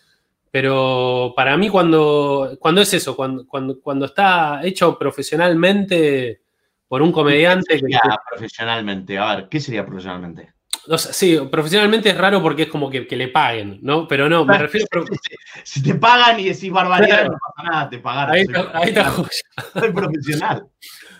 Pero 0.50 1.32
para 1.36 1.56
mí 1.56 1.68
cuando, 1.68 2.56
cuando 2.58 2.80
es 2.80 2.92
eso, 2.94 3.14
cuando, 3.14 3.46
cuando, 3.46 3.80
cuando 3.80 4.06
está 4.06 4.60
hecho 4.64 4.98
profesionalmente 4.98 6.42
por 6.88 7.00
un 7.00 7.12
comediante... 7.12 7.74
¿Qué 7.74 7.80
sería 7.80 8.20
profesionalmente? 8.28 9.18
A 9.18 9.36
ver, 9.36 9.48
¿qué 9.48 9.60
sería 9.60 9.86
profesionalmente? 9.86 10.52
Sí, 10.96 11.38
profesionalmente 11.50 12.08
es 12.10 12.16
raro 12.16 12.40
porque 12.42 12.62
es 12.62 12.68
como 12.68 12.88
que, 12.88 13.06
le 13.10 13.28
paguen, 13.28 13.78
¿no? 13.82 14.08
Pero 14.08 14.28
no, 14.28 14.44
me 14.44 14.56
refiero. 14.56 14.86
Si 15.64 15.82
te 15.82 15.94
pagan 15.94 16.40
y 16.40 16.44
decís 16.44 16.70
barbaridad, 16.70 17.26
no 17.26 17.38
pasa 17.38 17.68
nada, 17.68 17.90
te 17.90 17.98
pagaron. 17.98 18.34
Ahí 18.74 18.88
está, 18.88 19.12
soy, 19.74 19.92
profesional. 19.92 20.66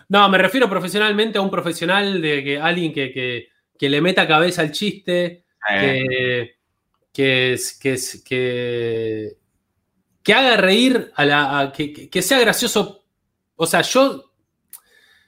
No, 0.09 0.29
me 0.29 0.39
refiero 0.39 0.71
profesionalmente 0.71 1.39
a 1.39 1.43
un 1.43 1.51
profesional 1.51 2.23
de 2.23 2.43
que 2.43 2.59
alguien 2.59 2.93
que, 2.93 3.49
le 3.81 4.01
meta 4.01 4.27
cabeza 4.27 4.63
al 4.63 4.73
chiste, 4.73 5.45
que, 5.69 6.57
que, 7.13 7.59
que, 7.81 9.37
que, 10.23 10.35
haga 10.35 10.57
reír, 10.57 11.13
a 11.15 11.25
la, 11.25 11.73
que, 11.75 12.23
sea 12.23 12.41
gracioso. 12.41 13.05
O 13.57 13.67
sea, 13.67 13.83
yo, 13.83 14.33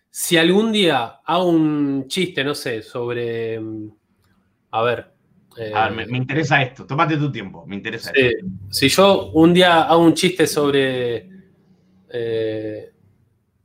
si 0.09 0.37
algún 0.39 0.73
día 0.73 1.21
hago 1.25 1.45
un 1.45 2.07
chiste, 2.09 2.43
no 2.43 2.55
sé, 2.55 2.83
sobre 2.83 3.61
a 4.71 4.83
ver. 4.83 5.13
me, 6.09 6.17
interesa 6.17 6.63
esto. 6.63 6.87
Tómate 6.87 7.17
tu 7.17 7.31
tiempo. 7.31 7.65
Me 7.67 7.77
interesa 7.77 8.11
esto. 8.15 8.47
Si 8.71 8.89
yo 8.89 9.31
un 9.33 9.55
día 9.55 9.83
hago 9.83 10.03
un 10.03 10.15
chiste 10.15 10.47
sobre. 10.47 11.29
Eh, 12.13 12.93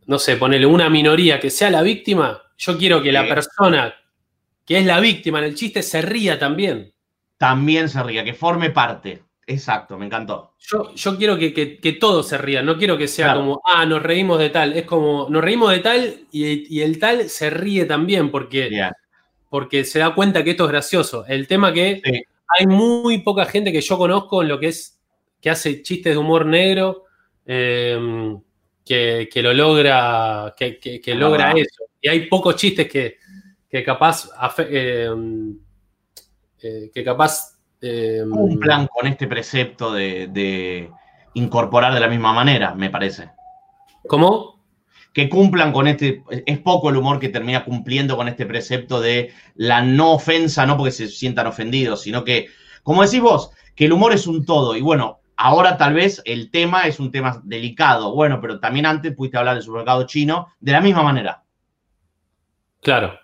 no 0.07 0.19
sé, 0.19 0.37
ponerle 0.37 0.67
una 0.67 0.89
minoría 0.89 1.39
que 1.39 1.49
sea 1.49 1.71
la 1.71 1.81
víctima, 1.81 2.41
yo 2.57 2.77
quiero 2.77 3.01
que 3.01 3.11
la 3.11 3.27
persona 3.27 3.93
que 4.65 4.79
es 4.79 4.85
la 4.85 4.99
víctima 4.99 5.39
en 5.39 5.45
el 5.45 5.55
chiste 5.55 5.81
se 5.83 6.01
ría 6.01 6.39
también. 6.39 6.93
También 7.37 7.89
se 7.89 8.01
ría, 8.03 8.23
que 8.23 8.33
forme 8.33 8.71
parte. 8.71 9.23
Exacto, 9.47 9.97
me 9.97 10.07
encantó. 10.07 10.55
Yo, 10.59 10.93
yo 10.95 11.17
quiero 11.17 11.37
que, 11.37 11.53
que, 11.53 11.93
todos 11.93 12.27
se 12.27 12.37
rían, 12.37 12.65
no 12.65 12.77
quiero 12.77 12.97
que 12.97 13.07
sea 13.07 13.35
como, 13.35 13.61
ah, 13.63 13.85
nos 13.85 14.01
reímos 14.01 14.39
de 14.39 14.49
tal. 14.49 14.73
Es 14.73 14.85
como, 14.85 15.27
nos 15.29 15.43
reímos 15.43 15.69
de 15.69 15.79
tal 15.79 16.19
y, 16.31 16.81
el 16.81 16.97
tal 16.97 17.29
se 17.29 17.51
ríe 17.51 17.85
también, 17.85 18.31
porque 18.31 18.69
porque 19.55 19.85
se 19.85 19.99
da 19.99 20.13
cuenta 20.13 20.43
que 20.43 20.49
esto 20.49 20.65
es 20.65 20.71
gracioso. 20.71 21.25
El 21.25 21.47
tema 21.47 21.71
que 21.71 22.01
hay 22.45 22.67
muy 22.67 23.19
poca 23.19 23.45
gente 23.45 23.71
que 23.71 23.79
yo 23.79 23.97
conozco 23.97 24.41
en 24.41 24.49
lo 24.49 24.59
que 24.59 24.67
es 24.67 24.99
que 25.39 25.49
hace 25.49 25.81
chistes 25.81 26.13
de 26.13 26.17
humor 26.17 26.45
negro, 26.45 27.05
em, 27.45 28.37
que, 28.83 29.29
lo 29.35 29.53
logra, 29.53 30.53
que, 30.57 31.01
logra 31.15 31.53
eso. 31.53 31.85
Y 32.01 32.09
hay 32.09 32.27
pocos 32.27 32.57
chistes 32.57 32.85
que, 32.91 33.17
capaz 33.85 34.29
em, 34.69 35.57
eh, 36.61 36.91
que 36.93 37.01
capaz 37.01 37.57
em, 37.79 38.29
un 38.29 38.59
plan 38.59 38.87
con 38.87 39.07
este 39.07 39.25
precepto 39.25 39.93
de, 39.93 40.27
de 40.27 40.91
incorporar 41.35 41.93
de 41.93 42.01
la 42.01 42.09
misma 42.09 42.33
manera, 42.33 42.75
me 42.75 42.89
parece. 42.89 43.29
¿Cómo? 44.05 44.54
Que 45.15 45.29
cumplan 45.29 45.71
con 45.71 45.87
este, 45.87 46.23
es 46.45 46.59
poco 46.59 46.89
el 46.89 46.97
humor 46.97 47.19
que 47.19 47.29
termina 47.29 47.63
cumpliendo 47.63 48.17
con 48.17 48.27
este 48.27 48.45
precepto 48.45 48.99
de 48.99 49.31
la 49.55 49.81
no 49.81 50.11
ofensa, 50.11 50.65
no 50.65 50.75
porque 50.75 50.91
se 50.91 51.07
sientan 51.07 51.47
ofendidos, 51.47 52.01
sino 52.01 52.25
que, 52.25 52.49
como 52.83 53.01
decís 53.01 53.21
vos, 53.21 53.51
que 53.75 53.85
el 53.85 53.93
humor 53.93 54.11
es 54.11 54.27
un 54.27 54.45
todo. 54.45 54.75
Y 54.75 54.81
bueno, 54.81 55.21
ahora 55.37 55.77
tal 55.77 55.93
vez 55.93 56.21
el 56.25 56.51
tema 56.51 56.81
es 56.81 56.99
un 56.99 57.11
tema 57.11 57.41
delicado, 57.45 58.13
bueno, 58.13 58.41
pero 58.41 58.59
también 58.59 58.85
antes 58.85 59.15
pudiste 59.15 59.37
hablar 59.37 59.55
del 59.55 59.63
supermercado 59.63 60.05
chino 60.05 60.47
de 60.59 60.73
la 60.73 60.81
misma 60.81 61.01
manera. 61.01 61.43
Claro. 62.81 63.17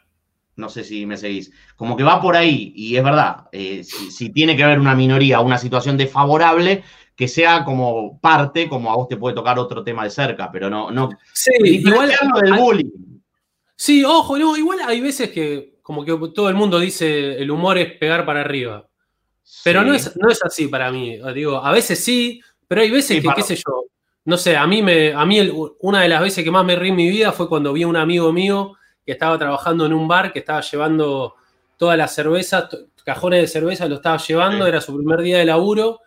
No 0.55 0.69
sé 0.69 0.83
si 0.83 1.05
me 1.05 1.17
seguís. 1.17 1.51
Como 1.75 1.95
que 1.95 2.03
va 2.03 2.21
por 2.21 2.35
ahí, 2.35 2.73
y 2.75 2.95
es 2.95 3.03
verdad, 3.03 3.47
eh, 3.51 3.83
si, 3.83 4.31
tiene 4.31 4.55
que 4.55 4.63
haber 4.63 4.79
una 4.79 4.95
minoría, 4.95 5.39
una 5.39 5.57
situación 5.57 5.97
desfavorable, 5.97 6.83
que 7.15 7.27
sea 7.27 7.63
como 7.63 8.19
parte, 8.19 8.67
como 8.67 8.91
a 8.91 8.95
vos 8.95 9.07
te 9.07 9.17
puede 9.17 9.35
tocar 9.35 9.59
otro 9.59 9.83
tema 9.83 10.03
de 10.03 10.09
cerca, 10.09 10.51
pero 10.51 10.69
no. 10.69 10.91
no 10.91 11.09
sí, 11.33 11.51
igual. 11.61 12.11
del 12.41 12.53
bullying. 12.53 12.89
Sí, 13.75 14.03
ojo, 14.03 14.37
no, 14.37 14.55
igual 14.57 14.79
hay 14.85 15.01
veces 15.01 15.31
que 15.31 15.79
como 15.81 16.05
que 16.05 16.15
todo 16.33 16.49
el 16.49 16.55
mundo 16.55 16.79
dice 16.79 17.37
el 17.41 17.49
humor 17.49 17.77
es 17.77 17.93
pegar 17.97 18.25
para 18.25 18.41
arriba. 18.41 18.87
Pero 19.63 19.83
no, 19.83 19.93
es, 19.93 20.15
no 20.17 20.29
es 20.29 20.43
así 20.43 20.67
para 20.67 20.91
mí. 20.91 21.19
Digo, 21.33 21.57
a 21.57 21.71
veces 21.71 22.03
sí, 22.03 22.41
pero 22.67 22.81
hay 22.81 22.89
veces 22.89 23.21
que, 23.21 23.29
qué 23.35 23.43
sé 23.43 23.55
yo, 23.55 23.85
no 24.25 24.37
sé, 24.37 24.55
a 24.55 24.65
mí, 24.67 24.81
me, 24.81 25.13
a 25.13 25.25
mí 25.25 25.39
una 25.79 26.01
de 26.01 26.09
las 26.09 26.21
veces 26.21 26.43
que 26.43 26.51
más 26.51 26.63
me 26.63 26.75
reí 26.75 26.89
en 26.89 26.95
mi 26.95 27.09
vida 27.09 27.31
fue 27.31 27.49
cuando 27.49 27.73
vi 27.73 27.83
a 27.83 27.87
un 27.87 27.97
amigo 27.97 28.31
mío 28.31 28.73
que 29.05 29.13
estaba 29.13 29.37
trabajando 29.37 29.85
en 29.85 29.93
un 29.93 30.07
bar, 30.07 30.31
que 30.31 30.39
estaba 30.39 30.61
llevando 30.61 31.35
todas 31.77 31.97
las 31.97 32.13
cervezas, 32.13 32.69
cajones 33.03 33.41
de 33.41 33.47
cerveza, 33.47 33.87
lo 33.87 33.95
estaba 33.95 34.17
llevando, 34.17 34.67
era 34.67 34.81
su 34.81 34.95
primer 34.95 35.21
día 35.21 35.39
de 35.39 35.45
laburo, 35.45 36.01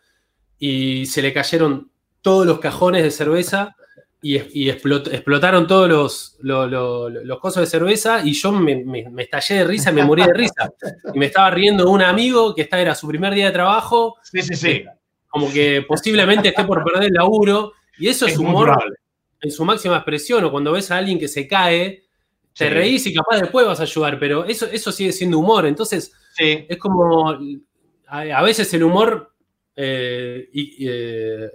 y 0.59 1.07
se 1.07 1.23
le 1.23 1.33
cayeron 1.33 1.91
todos 2.23 2.47
los 2.47 2.59
cajones 2.59 3.03
de 3.03 3.11
cerveza 3.11 3.77
y, 4.25 4.71
explotaron 4.71 5.67
todos 5.67 5.87
los, 5.87 6.39
los, 6.41 7.39
cosas 7.41 7.65
de 7.65 7.67
cerveza 7.67 8.23
y 8.25 8.33
yo 8.33 8.53
me, 8.53 8.83
estallé 9.19 9.57
de 9.57 9.65
risa, 9.65 9.93
me 9.93 10.03
morí 10.03 10.23
de 10.23 10.33
risa. 10.33 10.73
Y 11.13 11.19
me 11.19 11.27
estaba 11.27 11.51
riendo 11.51 11.91
un 11.91 12.01
amigo 12.01 12.55
que 12.55 12.63
esta 12.63 12.81
era 12.81 12.95
su 12.95 13.07
primer 13.07 13.35
día 13.35 13.47
de 13.47 13.53
trabajo. 13.53 14.17
Sí, 14.23 14.41
sí, 14.41 14.55
sí. 14.55 14.85
Como 15.29 15.53
que 15.53 15.85
posiblemente 15.87 16.49
esté 16.49 16.65
por 16.65 16.83
perder 16.83 17.09
el 17.09 17.13
laburo. 17.13 17.75
Y 17.99 18.09
eso 18.09 18.27
es, 18.27 18.39
humor 18.39 18.75
en 19.43 19.51
su 19.51 19.63
máxima 19.63 19.97
expresión. 19.97 20.43
O 20.45 20.51
cuando 20.51 20.73
ves 20.73 20.91
a 20.91 20.97
alguien 20.97 21.19
que 21.19 21.29
se 21.29 21.47
cae, 21.47 22.04
te 22.57 22.71
reís 22.71 23.07
y 23.07 23.15
capaz 23.15 23.41
después 23.41 23.67
vas 23.67 23.81
a 23.81 23.85
ayudar, 23.85 24.19
pero 24.19 24.45
eso, 24.45 24.67
eso 24.67 24.93
sigue 24.93 25.13
siendo 25.13 25.39
humor. 25.39 25.67
Entonces, 25.67 26.13
es 26.39 26.79
como. 26.79 27.39
a 28.09 28.43
veces 28.43 28.73
el 28.75 28.85
humor 28.85 29.35
eh, 29.77 30.49
eh, 30.53 31.51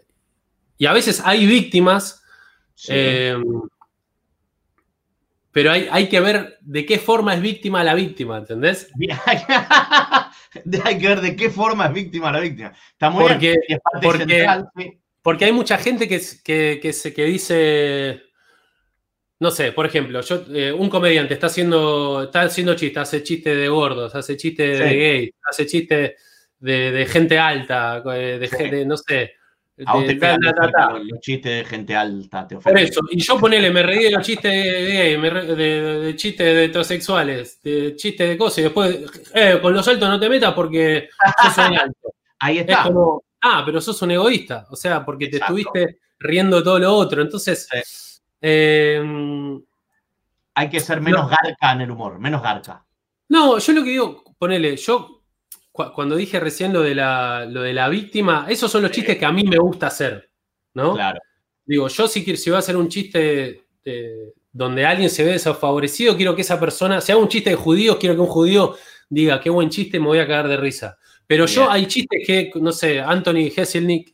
y, 0.78 0.86
a 0.86 0.94
veces 0.94 1.22
hay 1.24 1.46
víctimas, 1.46 2.24
eh, 2.90 3.36
pero 5.52 5.72
hay, 5.72 5.88
hay, 5.92 6.10
que 6.10 6.20
ver 6.20 6.58
de 6.62 6.86
qué 6.86 7.00
forma 7.00 7.34
es 7.34 7.42
víctima 7.42 7.84
la 7.84 7.96
víctima, 7.96 8.38
¿entendés? 8.38 8.92
hay 10.84 10.98
que 10.98 11.08
ver 11.08 11.22
de 11.22 11.36
qué 11.36 11.50
forma 11.50 11.88
es 11.88 11.94
víctima 11.94 12.32
la 12.32 12.40
víctima. 12.40 12.74
Está 12.92 13.10
muy 13.10 13.24
porque, 13.24 13.56
porque, 15.22 15.46
hay 15.46 15.52
mucha 15.52 15.78
gente 15.78 16.08
que, 16.08 16.22
que, 16.44 16.80
que, 16.82 17.24
dice, 17.24 18.22
no 19.40 19.52
sé, 19.52 19.72
por 19.72 19.86
ejemplo, 19.86 20.20
yo, 20.22 20.44
un 20.76 20.90
comediante 20.90 21.34
está 21.34 21.48
haciendo, 21.48 22.24
está 22.24 22.42
haciendo 22.42 22.76
chistes, 22.76 23.02
hace 23.02 23.24
chistes 23.24 23.56
de 23.56 23.70
gordos, 23.70 24.14
hace 24.14 24.36
chistes 24.36 24.78
de 24.78 24.98
gays, 24.98 25.32
hace 25.50 25.66
chistes 25.66 26.14
de, 26.60 27.08
gente 27.10 27.40
alta, 27.40 28.02
de, 28.02 28.50
gente, 28.52 28.86
no 28.86 28.98
sé. 28.98 29.32
los 29.78 31.20
chistes 31.22 31.58
de 31.58 31.66
gente 31.66 31.96
alta 31.96 32.46
te 32.46 32.58
Por 32.58 32.78
eso, 32.78 33.00
y 33.10 33.22
yo 33.22 33.40
ponele, 33.40 33.72
me 33.72 33.82
reí 33.82 34.04
de 34.04 34.12
los 34.12 34.26
chistes 34.26 34.52
de, 34.52 35.18
de, 35.56 36.16
chistes 36.18 36.46
de 36.46 36.66
heterosexuales, 36.66 37.62
de 37.64 37.96
chistes 37.96 38.28
de 38.28 38.38
cosas, 38.38 38.58
y 38.60 38.64
después, 38.64 39.00
eh, 39.34 39.60
con 39.62 39.74
los 39.74 39.88
altos 39.88 40.10
no 40.10 40.20
te 40.20 40.28
metas 40.28 40.54
porque 40.54 41.08
yo 41.44 41.50
soy 41.50 41.76
alto. 41.78 42.14
Ahí 42.40 42.58
está. 42.58 42.74
Es 42.74 42.80
como, 42.80 43.24
ah, 43.42 43.64
pero 43.66 43.80
sos 43.80 44.02
un 44.02 44.12
egoísta, 44.12 44.68
o 44.70 44.76
sea, 44.76 45.06
porque 45.06 45.28
te 45.28 45.38
estuviste 45.38 46.00
riendo 46.20 46.58
de 46.58 46.64
todo 46.64 46.80
lo 46.80 46.94
otro. 46.94 47.22
Entonces, 47.22 47.68
em, 48.42 49.62
hay 50.56 50.70
que 50.70 50.80
ser 50.80 51.02
menos 51.02 51.30
garca 51.30 51.72
en 51.74 51.82
el 51.82 51.92
humor, 51.92 52.20
menos 52.20 52.42
garca. 52.42 52.86
No, 53.30 53.60
yo 53.60 53.74
lo 53.74 53.84
que 53.84 53.90
digo, 53.92 54.24
ponele, 54.38 54.76
yo 54.78 55.24
cuando 55.72 56.16
dije 56.16 56.40
recién 56.40 56.74
lo 56.74 56.82
de, 56.82 56.96
la, 56.96 57.46
lo 57.46 57.62
de 57.62 57.74
la 57.74 57.88
víctima, 57.88 58.46
esos 58.50 58.70
son 58.72 58.82
los 58.82 58.92
chistes 58.92 59.18
que 59.18 59.26
a 59.26 59.32
mí 59.32 59.44
me 59.44 59.58
gusta 59.58 59.88
hacer, 59.88 60.30
¿no? 60.74 60.94
Claro. 60.94 61.20
Digo, 61.66 61.88
yo 61.88 62.08
si, 62.08 62.36
si 62.36 62.50
voy 62.50 62.58
a 62.58 62.60
hacer 62.60 62.76
un 62.76 62.90
chiste 62.90 63.66
donde 64.52 64.86
alguien 64.86 65.10
se 65.10 65.24
ve 65.24 65.32
desfavorecido, 65.32 66.16
quiero 66.18 66.36
que 66.36 66.42
esa 66.42 66.60
persona, 66.60 67.00
si 67.00 67.12
hago 67.12 67.22
un 67.22 67.30
chiste 67.30 67.52
de 67.52 67.56
judíos, 67.56 67.98
quiero 67.98 68.16
que 68.16 68.22
un 68.22 68.28
judío 68.28 68.76
diga, 69.08 69.40
qué 69.40 69.50
buen 69.50 69.70
chiste, 69.70 70.00
me 70.00 70.08
voy 70.08 70.20
a 70.20 70.28
cagar 70.28 70.48
de 70.48 70.58
risa. 70.58 70.98
Pero 71.26 71.46
yo 71.46 71.70
hay 71.70 71.86
chistes 71.86 72.24
que, 72.26 72.52
no 72.56 72.72
sé, 72.72 73.00
Anthony 73.00 73.52
Jeselnik, 73.54 74.14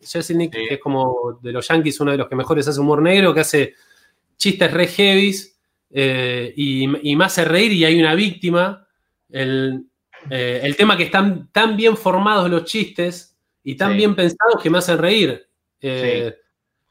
que 0.52 0.74
es 0.74 0.80
como 0.80 1.40
de 1.42 1.54
los 1.54 1.66
Yankees, 1.66 2.00
uno 2.02 2.12
de 2.12 2.18
los 2.18 2.28
que 2.28 2.36
mejores 2.36 2.68
hace 2.68 2.80
humor 2.80 3.02
negro, 3.02 3.34
que 3.34 3.40
hace 3.40 3.74
chistes 4.38 4.72
re 4.72 4.88
heavies 4.88 5.60
eh, 5.90 6.54
y, 6.56 7.12
y, 7.12 7.16
me 7.16 7.26
hace 7.26 7.46
reír 7.46 7.72
y 7.72 7.86
hay 7.86 8.00
una 8.00 8.16
víctima. 8.16 8.88
El, 9.30 9.86
eh, 10.30 10.62
el 10.64 10.76
tema 10.76 10.98
que 10.98 11.04
están 11.04 11.50
tan 11.52 11.78
bien 11.78 11.96
formados 11.96 12.50
los 12.50 12.66
chistes 12.66 13.38
y 13.64 13.76
tan 13.76 13.96
bien 13.96 14.16
pensados 14.16 14.62
que 14.62 14.70
me 14.70 14.80
hacen 14.80 14.98
reír. 14.98 15.48
Eh, 15.82 16.36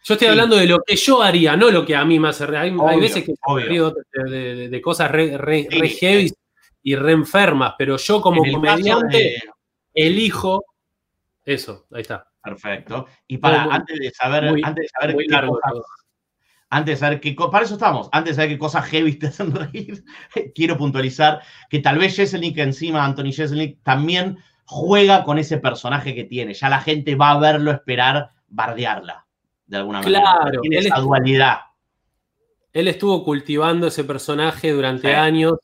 yo 0.03 0.15
estoy 0.15 0.29
hablando 0.29 0.57
de 0.57 0.67
lo 0.67 0.81
que 0.83 0.97
yo 0.97 1.23
haría, 1.23 1.57
no 1.57 1.71
lo 1.71 1.85
que 1.85 1.97
a 1.97 2.05
mí 2.05 2.19
me 2.19 2.29
hace 2.29 2.47
reír. 2.47 2.75
Hay, 2.87 3.01
veces 3.01 3.25
que 3.25 3.33
me 3.33 3.63
río 3.65 3.93
de, 4.13 4.81
cosas 4.83 5.11
re, 5.11 5.69
heavy 5.99 6.33
y 6.83 6.95
re 6.95 7.13
enfermas, 7.13 7.75
pero 7.79 7.97
yo 7.97 8.21
como 8.21 8.43
comediante 8.45 9.43
elijo 9.93 10.65
eso, 11.45 11.87
ahí 11.93 12.03
está. 12.03 12.29
Perfecto. 12.43 13.07
Y 13.27 13.39
para, 13.39 13.65
antes 13.65 13.99
de 13.99 14.11
saber, 14.11 14.45
antes 14.45 14.83
de 14.83 14.89
saber 14.89 15.17
qué 15.17 15.27
antes 16.75 16.99
de 16.99 17.07
saber 17.07 17.21
qué 17.21 17.37
para 17.53 17.65
eso 17.65 17.75
estamos, 17.75 18.09
antes 18.11 18.33
de 18.33 18.35
saber 18.35 18.51
qué 18.51 18.59
cosas 18.59 18.85
heavy 18.87 19.15
te 19.15 19.29
hacen 19.29 19.55
reír, 19.55 20.05
quiero 20.55 20.77
puntualizar 20.77 21.41
que 21.71 21.79
tal 21.79 21.99
vez 21.99 22.17
Jeselnik 22.17 22.59
encima, 22.59 23.05
Anthony 23.05 23.33
Jeselnik, 23.33 23.79
también 23.85 24.39
juega 24.65 25.23
con 25.23 25.39
ese 25.39 25.59
personaje 25.59 26.17
que 26.17 26.25
tiene. 26.25 26.53
Ya 26.53 26.69
la 26.69 26.81
gente 26.81 27.15
va 27.15 27.31
a 27.31 27.39
verlo 27.39 27.71
esperar 27.71 28.31
bardearla, 28.49 29.25
de 29.67 29.77
alguna 29.77 30.01
manera. 30.01 30.21
Claro. 30.21 30.61
Tiene 30.63 30.79
esa 30.79 30.99
dualidad. 30.99 31.59
Él 32.73 32.89
estuvo 32.89 33.23
cultivando 33.23 33.87
ese 33.87 34.03
personaje 34.03 34.73
durante 34.73 35.15
años 35.15 35.55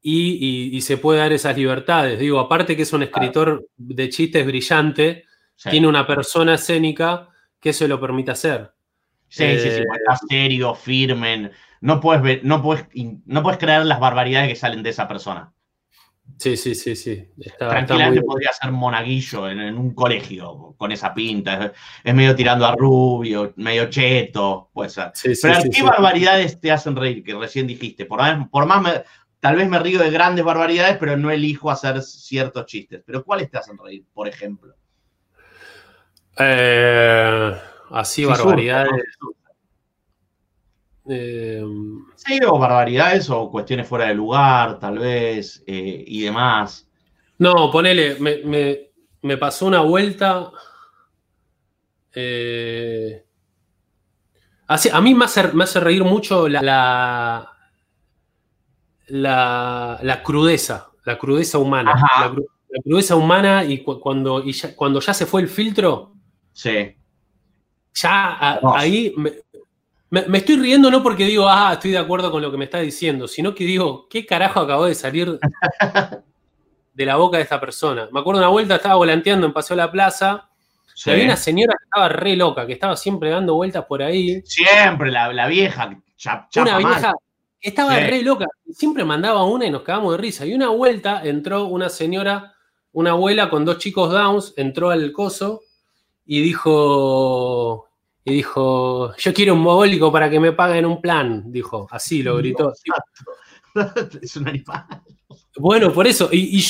y, 0.00 0.80
se 0.80 0.96
puede 0.96 1.18
dar 1.18 1.32
esas 1.32 1.58
libertades. 1.58 2.18
Digo, 2.18 2.40
aparte 2.40 2.74
que 2.74 2.82
es 2.82 2.92
un 2.94 3.02
escritor 3.02 3.68
de 3.76 4.08
chistes 4.08 4.46
brillante, 4.46 5.24
tiene 5.70 5.88
una 5.88 6.06
persona 6.06 6.54
escénica 6.54 7.28
que 7.60 7.74
se 7.74 7.86
lo 7.86 8.00
permite 8.00 8.30
hacer. 8.30 8.72
Sí, 9.28 9.58
sí, 9.58 9.70
sí, 9.70 9.82
está 9.82 10.14
eh, 10.14 10.26
serio, 10.28 10.74
firmen. 10.74 11.52
No 11.80 12.00
puedes, 12.00 12.22
ver, 12.22 12.40
no, 12.44 12.62
puedes, 12.62 12.86
no 13.26 13.42
puedes 13.42 13.58
creer 13.58 13.84
las 13.84 14.00
barbaridades 14.00 14.48
que 14.48 14.56
salen 14.56 14.82
de 14.82 14.90
esa 14.90 15.06
persona. 15.06 15.52
Sí, 16.36 16.56
sí, 16.56 16.74
sí, 16.74 16.94
sí. 16.94 17.28
Tranquilamente 17.58 18.22
podría 18.22 18.52
ser 18.52 18.70
monaguillo 18.70 19.48
en, 19.48 19.76
un 19.76 19.94
colegio 19.94 20.74
con 20.76 20.92
esa 20.92 21.12
pinta. 21.12 21.72
Es, 22.04 22.14
medio 22.14 22.34
tirando 22.34 22.66
a 22.66 22.76
rubio, 22.76 23.52
medio 23.56 23.88
cheto, 23.88 24.70
puede 24.72 24.90
ser. 24.90 25.12
Pero 25.42 25.58
¿qué 25.72 25.82
barbaridades 25.82 26.60
te 26.60 26.70
hacen 26.70 26.94
reír? 26.94 27.24
Que 27.24 27.34
recién 27.34 27.66
dijiste. 27.66 28.04
Por 28.04 28.20
más, 28.20 28.48
por 28.48 28.66
más 28.66 29.02
tal 29.40 29.56
vez 29.56 29.68
me 29.68 29.78
río 29.78 30.00
de 30.00 30.10
grandes 30.10 30.44
barbaridades, 30.44 30.96
pero 30.98 31.16
no 31.16 31.30
elijo 31.30 31.70
hacer 31.70 32.02
ciertos 32.02 32.66
chistes. 32.66 33.02
Pero 33.04 33.24
¿cuáles 33.24 33.50
te 33.50 33.58
hacen 33.58 33.78
reír, 33.78 34.04
por 34.12 34.28
ejemplo? 34.28 34.74
Eh, 36.38 37.52
así, 37.90 38.24
barbaridades. 38.24 39.04
Eh, 41.10 41.64
sí, 42.16 42.38
o 42.46 42.58
barbaridades 42.58 43.30
o 43.30 43.50
cuestiones 43.50 43.88
fuera 43.88 44.06
de 44.06 44.14
lugar, 44.14 44.78
tal 44.78 44.98
vez, 44.98 45.62
eh, 45.66 46.04
y 46.06 46.20
demás. 46.22 46.86
No, 47.38 47.70
ponele, 47.70 48.16
me, 49.22 49.36
pasó 49.38 49.66
una 49.66 49.80
vuelta. 49.80 50.50
Eh, 52.14 53.24
a 54.66 55.00
mí 55.00 55.14
me 55.14 55.24
hace, 55.24 55.80
reír 55.80 56.04
mucho 56.04 56.46
la, 56.46 57.50
la, 59.06 60.22
crudeza, 60.22 60.90
la 61.06 61.18
crudeza 61.18 61.58
humana. 61.58 61.94
La, 62.20 62.82
crudeza 62.84 63.16
humana 63.16 63.64
y 63.64 63.82
cuando, 63.82 64.44
ya, 64.44 64.76
cuando 64.76 65.00
ya 65.00 65.14
se 65.14 65.24
fue 65.24 65.40
el 65.40 65.48
filtro. 65.48 66.12
Sí. 66.52 66.97
Ya 67.94 68.60
ahí 68.74 69.14
me, 70.10 70.38
estoy 70.38 70.56
riendo 70.56 70.90
no 70.90 71.02
porque 71.02 71.24
digo, 71.24 71.48
ah, 71.48 71.70
estoy 71.74 71.90
de 71.90 71.98
acuerdo 71.98 72.30
con 72.30 72.40
lo 72.40 72.50
que 72.50 72.56
me 72.56 72.64
está 72.64 72.78
diciendo, 72.78 73.28
sino 73.28 73.54
que 73.54 73.64
digo, 73.64 74.08
¿qué 74.08 74.24
carajo 74.24 74.60
acabó 74.60 74.86
de 74.86 74.94
salir 74.94 75.38
de 76.94 77.06
la 77.06 77.16
boca 77.16 77.36
de 77.36 77.42
esta 77.42 77.60
persona? 77.60 78.08
Me 78.10 78.20
acuerdo 78.20 78.40
una 78.40 78.48
vuelta, 78.48 78.76
estaba 78.76 78.94
volanteando 78.94 79.46
en 79.46 79.52
Paseo 79.52 79.76
la 79.76 79.90
Plaza, 79.90 80.48
y 81.04 81.10
había 81.10 81.24
una 81.26 81.36
señora 81.36 81.74
que 81.78 81.84
estaba 81.84 82.08
re 82.08 82.36
loca, 82.36 82.66
que 82.66 82.72
estaba 82.72 82.96
siempre 82.96 83.30
dando 83.30 83.54
vueltas 83.54 83.84
por 83.84 84.02
ahí. 84.02 84.42
Siempre, 84.44 85.12
la, 85.12 85.46
vieja, 85.46 85.90
Una 86.56 86.78
vieja 86.78 87.14
estaba 87.60 87.98
re 87.98 88.22
loca, 88.22 88.46
siempre 88.72 89.04
mandaba 89.04 89.44
una 89.44 89.66
y 89.66 89.70
nos 89.70 89.82
quedamos 89.82 90.12
de 90.12 90.18
risa. 90.18 90.46
Y 90.46 90.54
una 90.54 90.68
vuelta 90.68 91.20
entró 91.22 91.66
una 91.66 91.88
señora, 91.88 92.54
una 92.92 93.10
abuela 93.10 93.50
con 93.50 93.64
dos 93.64 93.78
chicos 93.78 94.10
Downs, 94.10 94.54
entró 94.56 94.90
al 94.90 95.12
coso 95.12 95.60
y 96.30 96.42
dijo, 96.42 97.88
y 98.22 98.34
dijo, 98.34 99.16
yo 99.16 99.32
quiero 99.32 99.54
un 99.54 99.60
mogólico 99.60 100.12
para 100.12 100.28
que 100.28 100.38
me 100.38 100.52
paguen 100.52 100.84
un 100.84 101.00
plan, 101.00 101.50
dijo, 101.50 101.88
así 101.90 102.22
lo 102.22 102.36
gritó. 102.36 102.74
es 104.22 104.36
un 104.36 104.46
animal. 104.46 104.84
Bueno, 105.56 105.90
por 105.90 106.06
eso, 106.06 106.28
y, 106.30 106.62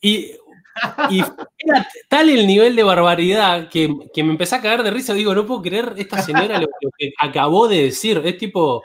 y, 0.00 0.24
era 1.58 1.88
tal 2.08 2.30
el 2.30 2.46
nivel 2.46 2.76
de 2.76 2.84
barbaridad 2.84 3.68
que, 3.68 3.88
me 3.88 4.30
empecé 4.30 4.54
a 4.54 4.62
cagar 4.62 4.84
de 4.84 4.92
risa, 4.92 5.14
digo, 5.14 5.34
no 5.34 5.44
puedo 5.44 5.60
creer 5.60 5.92
esta 5.96 6.22
señora 6.22 6.60
lo, 6.60 6.68
que 6.96 7.12
acabó 7.18 7.66
de 7.66 7.82
decir, 7.82 8.22
es 8.24 8.38
tipo, 8.38 8.84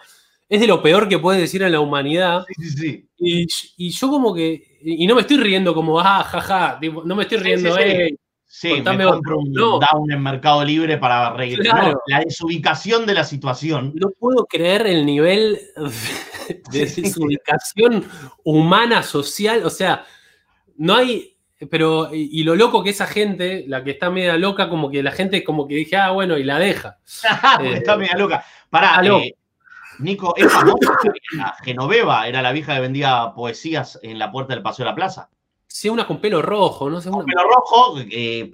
es 0.50 0.60
de 0.60 0.65
lo 0.65 0.82
peor 0.82 1.08
que 1.08 1.19
puede 1.19 1.41
decir 1.41 1.63
a 1.63 1.69
la 1.69 1.80
humanidad. 1.80 2.43
Sí, 2.58 2.69
sí, 2.71 3.10
Y, 3.19 3.45
y, 3.78 3.91
yo 3.91 4.10
como 4.10 4.34
que, 4.34 4.80
y 4.82 5.06
no 5.06 5.13
me 5.13 5.21
estoy 5.21 5.38
riendo 5.38 5.76
como, 5.76 6.00
ah, 6.00 6.23
jaja, 6.23 6.80
no 7.06 7.15
me 7.15 7.21
estoy 7.21 7.38
riendo, 7.38 7.78
eh, 7.78 8.17
Sí, 8.50 8.82
me 8.82 9.04
compro 9.04 9.40
un 9.40 9.54
down 9.54 10.10
en 10.10 10.24
Mercado 10.24 10.64
Libre 10.64 10.98
para 10.98 11.34
reír. 11.34 11.60
la 12.08 12.20
desubicación 12.22 13.06
de 13.06 13.14
la 13.14 13.26
situación. 13.26 13.92
No 13.94 14.10
puedo 14.18 14.46
creer 14.46 14.88
el 14.88 15.06
nivel 15.06 15.60
de 16.72 16.86
desubicación 16.86 18.06
humana, 18.46 19.04
social. 19.04 19.66
O 19.66 19.70
sea, 19.70 20.06
no 20.78 20.96
hay. 20.96 21.36
Pero, 21.70 22.10
y, 22.14 22.44
lo 22.44 22.56
loco 22.56 22.84
que 22.84 22.92
esa 22.92 23.08
gente, 23.08 23.66
la 23.68 23.84
que 23.84 23.92
está 23.92 24.12
media 24.12 24.38
loca, 24.38 24.70
como 24.70 24.92
que 24.92 25.02
la 25.04 25.12
gente 25.12 25.44
como 25.44 25.68
que 25.68 25.76
dije, 25.76 25.98
ah, 25.98 26.12
bueno, 26.12 26.38
y 26.38 26.44
la 26.44 26.60
deja. 26.60 27.00
está 27.06 27.94
eh, 27.94 27.98
media 27.98 28.16
loca. 28.16 28.46
Pará, 28.70 29.02
eh, 29.04 29.34
Nico, 30.00 30.36
es 30.38 30.52
famosa 30.52 30.96
Genoveva, 31.64 32.28
era 32.28 32.42
la 32.44 32.52
vieja 32.52 32.76
que 32.76 32.82
vendía 32.82 33.34
poesías 33.36 34.00
en 34.04 34.20
la 34.20 34.32
puerta 34.32 34.54
del 34.54 34.62
Paseo 34.62 34.86
de 34.86 34.92
la 34.92 34.96
Plaza. 34.96 35.30
Sí, 35.67 35.89
una 35.89 36.08
con 36.08 36.19
pelo 36.19 36.41
rojo, 36.41 36.89
no 36.89 37.01
sé. 37.01 37.10
Con 37.10 37.25
pelo 37.25 37.43
rojo, 37.43 37.99
eh, 37.99 38.49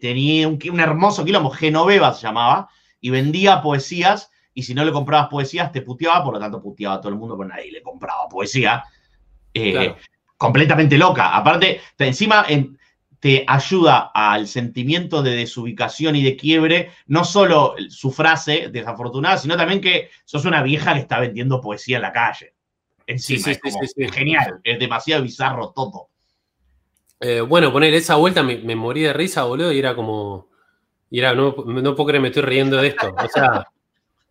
tenía 0.00 0.48
un, 0.48 0.80
hermoso 0.80 1.24
quilombo, 1.24 1.50
Genoveva 1.50 2.14
se 2.14 2.22
llamaba, 2.22 2.68
y 3.00 3.10
vendía 3.10 3.60
poesías, 3.60 4.30
y 4.54 4.62
si 4.62 4.72
no 4.72 4.84
le 4.84 4.92
comprabas 4.92 5.28
poesías 5.28 5.70
te 5.72 5.82
puteaba, 5.82 6.24
por 6.24 6.34
lo 6.34 6.40
tanto 6.40 6.62
puteaba 6.62 6.94
a 6.94 7.00
todo 7.00 7.10
el 7.10 7.18
mundo, 7.18 7.36
pero 7.36 7.50
nadie 7.50 7.70
le 7.70 7.82
compraba 7.82 8.28
poesía. 8.28 8.84
Eh, 9.52 9.94
completamente 10.36 10.96
loca. 10.96 11.36
Aparte, 11.36 11.80
encima 11.98 12.46
te 13.20 13.44
ayuda 13.46 14.10
al 14.14 14.46
sentimiento 14.46 15.22
de 15.22 15.36
desubicación 15.36 16.16
y 16.16 16.22
de 16.22 16.36
quiebre, 16.36 16.92
no 17.06 17.24
solo 17.24 17.74
su 17.88 18.12
frase 18.12 18.68
desafortunada, 18.68 19.38
sino 19.38 19.56
también 19.56 19.80
que 19.80 20.10
sos 20.24 20.44
una 20.44 20.62
vieja 20.62 20.94
que 20.94 21.00
está 21.00 21.18
vendiendo 21.18 21.60
poesía 21.60 21.96
en 21.96 22.02
la 22.02 22.12
calle. 22.12 22.54
Encima, 23.06 23.52
es 23.52 24.12
genial, 24.12 24.60
es 24.62 24.78
demasiado 24.78 25.22
bizarro 25.22 25.72
todo. 25.72 26.10
Eh, 27.20 27.40
bueno, 27.40 27.72
poner 27.72 27.94
esa 27.94 28.16
vuelta 28.16 28.42
me, 28.42 28.76
morí 28.76 29.02
de 29.02 29.12
risa, 29.12 29.44
boludo, 29.44 29.72
y 29.72 29.78
era 29.78 29.94
como. 29.94 30.48
Y 31.10 31.20
era, 31.20 31.34
no, 31.34 31.54
no 31.56 31.94
puedo 31.94 32.08
creer, 32.08 32.20
me 32.20 32.28
estoy 32.28 32.42
riendo 32.42 32.76
de 32.76 32.88
esto. 32.88 33.14
O 33.16 33.28
sea, 33.28 33.66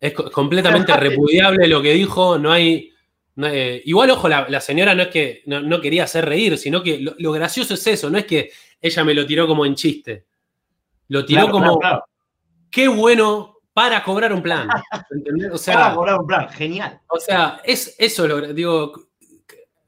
es 0.00 0.12
completamente 0.12 0.92
repudiable 0.96 1.66
lo 1.66 1.82
que 1.82 1.92
dijo, 1.92 2.38
no 2.38 2.52
hay. 2.52 2.92
Eh, 3.42 3.82
igual, 3.84 4.10
ojo, 4.10 4.28
la, 4.28 4.60
señora 4.60 4.94
no 4.94 5.02
es 5.02 5.08
que 5.08 5.42
no, 5.46 5.80
quería 5.80 6.04
hacer 6.04 6.24
reír, 6.24 6.56
sino 6.56 6.82
que 6.82 6.98
lo, 7.18 7.32
gracioso 7.32 7.74
es 7.74 7.86
eso, 7.86 8.08
no 8.08 8.16
es 8.16 8.24
que 8.24 8.50
ella 8.80 9.04
me 9.04 9.14
lo 9.14 9.26
tiró 9.26 9.46
como 9.46 9.66
en 9.66 9.74
chiste. 9.74 10.24
Lo 11.08 11.24
tiró 11.24 11.50
como. 11.50 11.78
Qué 12.70 12.88
bueno 12.88 13.58
para 13.72 14.02
cobrar 14.02 14.32
un 14.32 14.42
plan. 14.42 14.68
O 15.52 15.58
sea, 15.58 15.74
para 15.74 15.94
cobrar 15.94 16.20
un 16.20 16.26
plan, 16.26 16.48
genial. 16.48 17.00
O 17.08 17.18
sea, 17.18 17.60
es 17.64 17.94
eso, 17.98 18.26
lo, 18.26 18.40
digo, 18.52 19.08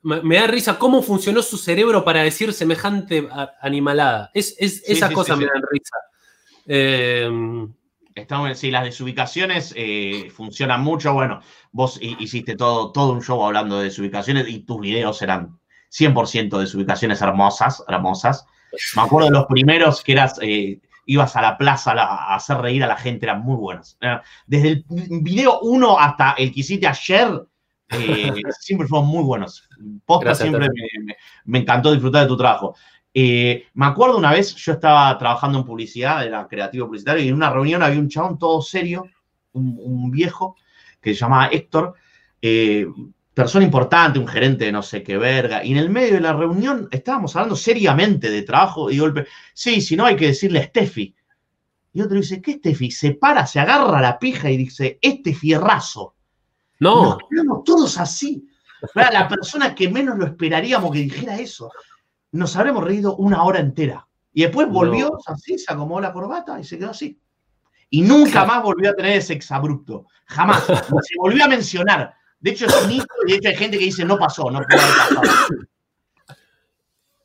me 0.02 0.37
da 0.37 0.46
risa 0.46 0.78
cómo 0.78 1.02
funcionó 1.02 1.42
su 1.42 1.56
cerebro 1.56 2.04
para 2.04 2.22
decir 2.22 2.52
semejante 2.52 3.28
animalada. 3.61 4.30
Es, 4.34 4.56
esas 4.58 5.11
cosas 5.12 5.38
me 5.38 5.46
dan 5.46 5.62
risa. 5.70 5.96
Eh, 6.66 7.28
sí, 8.54 8.70
las 8.70 8.84
desubicaciones 8.84 9.72
eh, 9.76 10.30
funcionan 10.34 10.82
mucho. 10.82 11.12
Bueno, 11.14 11.40
vos 11.72 11.98
hiciste 12.00 12.56
todo, 12.56 12.92
todo 12.92 13.12
un 13.12 13.22
show 13.22 13.44
hablando 13.44 13.78
de 13.78 13.84
desubicaciones 13.84 14.48
y 14.48 14.61
tus 14.61 14.80
videos 14.80 15.20
eran 15.22 15.58
100% 15.90 16.58
desubicaciones 16.58 17.20
hermosas, 17.22 17.82
hermosas. 17.88 18.46
Me 18.96 19.02
acuerdo 19.02 19.28
de 19.28 19.34
los 19.34 19.46
primeros 19.46 20.02
que 20.02 20.12
eras, 20.12 20.38
eh, 20.42 20.80
ibas 21.06 21.37
a 21.37 21.42
la 21.42 21.56
plaza 21.56 21.92
a, 21.92 22.34
hacer 22.34 22.58
reír 22.58 22.84
a 22.84 22.87
la 22.87 22.96
gente, 22.96 23.26
eran 23.26 23.40
muy 23.40 23.56
buenos. 23.56 23.98
Desde 24.46 24.68
el 24.68 24.84
video 25.22 25.61
1 25.61 25.98
hasta 25.98 26.32
el 26.32 26.52
que 26.52 26.61
hiciste 26.61 26.87
ayer, 26.87 27.46
eh, 27.90 28.33
siempre 28.61 28.87
fueron 28.87 29.09
muy 29.09 29.22
buenos. 29.24 29.68
Posta 30.05 30.35
siempre 30.35 30.68
me, 31.44 31.59
encantó 31.59 31.92
disfrutar 31.92 32.22
de 32.22 32.29
tu 32.29 32.37
trabajo. 32.37 32.74
Eh, 33.14 33.66
me 33.74 33.87
acuerdo 33.87 34.18
una 34.18 34.33
vez, 34.33 34.55
yo 34.55 34.72
estaba 34.72 35.16
trabajando 35.18 35.59
en 35.59 35.64
publicidad, 35.64 36.24
era 36.24 36.46
creativo 36.46 36.87
publicitario, 36.87 37.24
y 37.24 37.29
en 37.29 37.35
una 37.35 37.51
reunión 37.51 37.83
había 37.83 37.98
un 37.98 38.09
chabón 38.09 38.38
todo 38.38 38.61
serio, 38.62 39.07
un, 39.53 40.11
viejo, 40.11 40.57
que 41.01 41.14
se 41.14 41.20
llamaba 41.20 41.48
Héctor, 41.48 41.94
eh, 42.40 42.87
persona 43.35 43.64
importante, 43.64 44.18
un 44.18 44.29
gerente 44.29 44.66
de 44.66 44.72
no 44.72 44.83
sé 44.83 45.03
qué 45.03 45.16
verga, 45.16 45.64
y 45.64 45.72
en 45.72 45.79
el 45.79 45.90
medio 45.90 46.14
de 46.14 46.20
la 46.20 46.33
reunión 46.33 46.88
estábamos 46.92 47.35
hablando 47.35 47.57
seriamente 47.57 48.31
de 48.31 48.42
trabajo, 48.42 48.90
y 48.90 48.98
golpe, 48.98 49.27
sí, 49.55 49.81
si 49.81 49.96
no 49.96 50.05
hay 50.05 50.14
que 50.14 50.27
decirle 50.27 50.61
a 50.61 50.64
Steffi. 50.64 51.14
Y 51.94 52.01
otro 52.03 52.16
dice, 52.18 52.40
¿qué 52.42 52.53
Steffi? 52.53 52.90
Se 52.90 53.12
para, 53.14 53.46
se 53.46 53.59
agarra 53.59 54.01
la 54.01 54.18
pija 54.18 54.51
y 54.51 54.59
dice, 54.59 54.98
este 55.01 55.35
fierrazo. 55.35 56.14
No. 56.80 57.18
Nos 57.30 57.64
todos 57.64 57.98
así. 57.98 58.46
la 58.94 59.28
persona 59.28 59.74
que 59.74 59.88
menos 59.88 60.18
lo 60.18 60.26
esperaríamos 60.26 60.92
que 60.92 61.00
dijera 61.00 61.38
eso. 61.38 61.70
Nos 62.32 62.56
habremos 62.56 62.84
reído 62.84 63.16
una 63.16 63.42
hora 63.42 63.60
entera. 63.60 64.06
Y 64.32 64.42
después 64.42 64.68
volvió 64.68 65.18
así, 65.26 65.58
se 65.58 65.72
acomodó 65.72 66.00
la 66.00 66.12
corbata 66.12 66.60
y 66.60 66.64
se 66.64 66.78
quedó 66.78 66.90
así. 66.90 67.18
Y 67.90 68.02
nunca 68.02 68.44
más 68.44 68.62
volvió 68.62 68.90
a 68.90 68.94
tener 68.94 69.16
ese 69.16 69.32
exabrupto. 69.32 70.06
Jamás. 70.26 70.64
se 70.66 71.18
volvió 71.18 71.44
a 71.44 71.48
mencionar. 71.48 72.14
De 72.40 72.50
hecho, 72.50 72.66
es 72.66 72.84
un 72.84 72.92
hito 72.92 73.06
y 73.26 73.32
de 73.32 73.36
hecho 73.38 73.48
hay 73.48 73.56
gente 73.56 73.78
que 73.78 73.84
dice 73.86 74.04
no 74.04 74.18
pasó, 74.18 74.50
no 74.50 74.60
pudo 74.60 74.80
haber 74.80 74.96
pasado. 74.96 75.22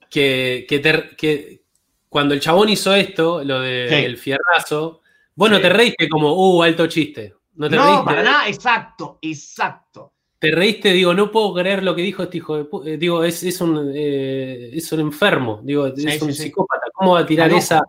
Que, 0.09 0.67
que, 0.69 1.63
cuando 2.07 2.35
el 2.35 2.39
chabón 2.39 2.69
hizo 2.69 2.93
esto, 2.93 3.43
lo 3.43 3.61
del 3.61 4.15
fierrazo, 4.15 5.01
bueno, 5.33 5.59
te 5.59 5.69
reíste 5.69 6.07
como, 6.07 6.33
uh, 6.33 6.61
alto 6.61 6.85
chiste. 6.85 7.33
No, 7.55 7.69
te 7.69 7.75
no 7.75 8.03
para 8.03 8.23
nada, 8.23 8.47
exacto, 8.47 9.19
exacto. 9.21 10.13
Te 10.43 10.51
reíste, 10.51 10.91
digo, 10.91 11.13
no 11.13 11.31
puedo 11.31 11.53
creer 11.53 11.83
lo 11.83 11.95
que 11.95 12.01
dijo 12.01 12.23
este 12.23 12.37
hijo 12.37 12.57
de 12.57 12.93
eh, 12.93 12.97
Digo, 12.97 13.23
es, 13.23 13.43
es, 13.43 13.61
un, 13.61 13.93
eh, 13.95 14.71
es 14.73 14.91
un 14.91 14.99
enfermo, 14.99 15.61
digo, 15.63 15.87
es 15.87 16.21
un 16.21 16.33
psicópata. 16.33 16.87
¿Cómo 16.93 17.13
va 17.13 17.21
a 17.21 17.25
tirar 17.25 17.51
esa? 17.53 17.81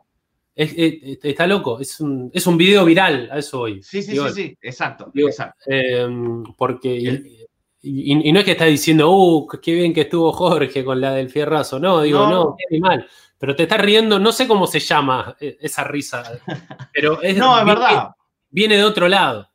está 0.55 1.49
loco, 1.49 1.81
es 1.81 1.99
un, 1.99 2.31
es 2.33 2.47
un 2.47 2.57
video 2.57 2.85
viral, 2.85 3.29
a 3.33 3.39
eso 3.39 3.63
hoy. 3.63 3.83
Sí, 3.83 4.03
sí, 4.03 4.17
sí, 4.17 4.31
sí, 4.33 4.59
exacto. 4.63 5.11
exacto. 5.13 5.65
Em, 5.67 6.45
porque, 6.57 7.43
y, 7.83 8.33
no 8.33 8.39
es 8.39 8.45
que 8.45 8.53
está 8.53 8.67
diciendo, 8.67 9.11
uh, 9.11 9.49
qué 9.61 9.75
bien 9.75 9.93
que 9.93 10.03
estuvo 10.03 10.33
Jorge 10.33 10.85
con 10.85 11.01
la 11.01 11.13
del 11.13 11.31
fierrazo, 11.31 11.81
no, 11.81 12.03
digo, 12.03 12.21
no, 12.21 12.31
no 12.31 12.57
qué 12.71 12.79
mal. 12.79 13.05
Pero 13.37 13.57
te 13.57 13.65
está 13.65 13.79
riendo, 13.79 14.21
no 14.21 14.31
sé 14.31 14.47
cómo 14.47 14.69
se 14.69 14.79
llama 14.79 15.37
eh, 15.41 15.59
esa 15.61 15.83
risa, 15.83 16.23
pero 16.95 17.21
es, 17.21 17.37
no, 17.37 17.59
es 17.59 17.65
verdad. 17.67 18.11
Viene 18.49 18.77
de 18.77 18.85
otro 18.85 19.09
lado 19.09 19.51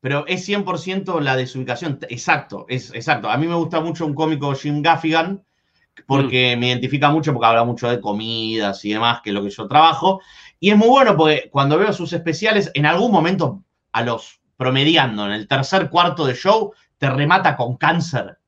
pero 0.00 0.26
es 0.26 0.48
100% 0.48 1.20
la 1.20 1.36
desubicación. 1.36 1.98
Exacto, 2.08 2.66
es 2.68 2.92
exacto. 2.94 3.30
A 3.30 3.36
mí 3.36 3.46
me 3.46 3.54
gusta 3.54 3.80
mucho 3.80 4.06
un 4.06 4.14
cómico 4.14 4.54
Jim 4.54 4.82
Gaffigan 4.82 5.44
porque 6.06 6.56
mm. 6.56 6.60
me 6.60 6.68
identifica 6.68 7.10
mucho 7.10 7.32
porque 7.32 7.46
habla 7.46 7.64
mucho 7.64 7.88
de 7.88 8.00
comidas 8.00 8.84
y 8.84 8.92
demás, 8.92 9.20
que 9.22 9.30
es 9.30 9.34
lo 9.34 9.42
que 9.42 9.50
yo 9.50 9.68
trabajo. 9.68 10.20
Y 10.58 10.70
es 10.70 10.76
muy 10.76 10.88
bueno 10.88 11.16
porque 11.16 11.48
cuando 11.50 11.78
veo 11.78 11.92
sus 11.92 12.12
especiales, 12.12 12.70
en 12.74 12.86
algún 12.86 13.12
momento 13.12 13.62
a 13.92 14.02
los 14.02 14.40
promediando 14.56 15.26
en 15.26 15.32
el 15.32 15.48
tercer 15.48 15.88
cuarto 15.88 16.26
de 16.26 16.34
show, 16.34 16.72
te 16.98 17.08
remata 17.08 17.56
con 17.56 17.76
cáncer. 17.76 18.38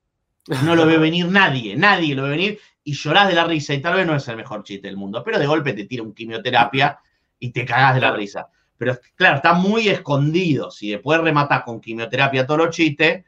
No 0.65 0.75
lo 0.75 0.87
ve 0.87 0.99
venir 0.99 1.27
nadie, 1.27 1.77
nadie 1.77 2.15
lo 2.15 2.25
ve 2.25 2.31
venir 2.31 2.59
y 2.85 2.95
llorás 2.95 3.29
de 3.29 3.35
la 3.35 3.45
risa 3.45 3.75
y 3.75 3.81
tal 3.81 3.95
vez 3.95 4.07
no 4.07 4.17
es 4.17 4.27
el 4.29 4.37
mejor 4.37 4.65
chiste 4.65 4.89
del 4.89 4.97
mundo, 4.97 5.23
pero 5.25 5.39
de 5.39 5.47
golpe 5.47 5.73
te 5.73 5.85
tira 5.85 6.03
un 6.03 6.15
quimioterapia 6.15 6.99
y 7.39 7.51
te 7.51 7.65
cagas 7.65 7.95
de 7.95 8.01
la 8.01 8.13
risa. 8.13 8.49
Pero 8.83 8.99
claro, 9.15 9.37
está 9.37 9.53
muy 9.53 9.89
escondido. 9.89 10.69
Si 10.73 10.91
después 10.91 11.21
rematas 11.21 11.63
con 11.63 11.81
quimioterapia 11.81 12.45
todos 12.45 12.67
los 12.67 12.75
chistes, 12.75 13.25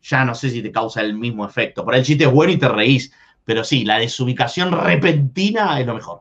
ya 0.00 0.24
no 0.24 0.32
sé 0.32 0.48
si 0.48 0.62
te 0.62 0.70
causa 0.70 1.00
el 1.00 1.14
mismo 1.14 1.44
efecto. 1.44 1.84
Por 1.84 1.96
el 1.96 2.04
chiste 2.04 2.22
es 2.22 2.30
bueno 2.30 2.52
y 2.52 2.56
te 2.56 2.68
reís. 2.68 3.12
Pero 3.44 3.64
sí, 3.64 3.84
la 3.84 3.98
desubicación 3.98 4.70
repentina 4.70 5.80
es 5.80 5.86
lo 5.88 5.94
mejor. 5.94 6.20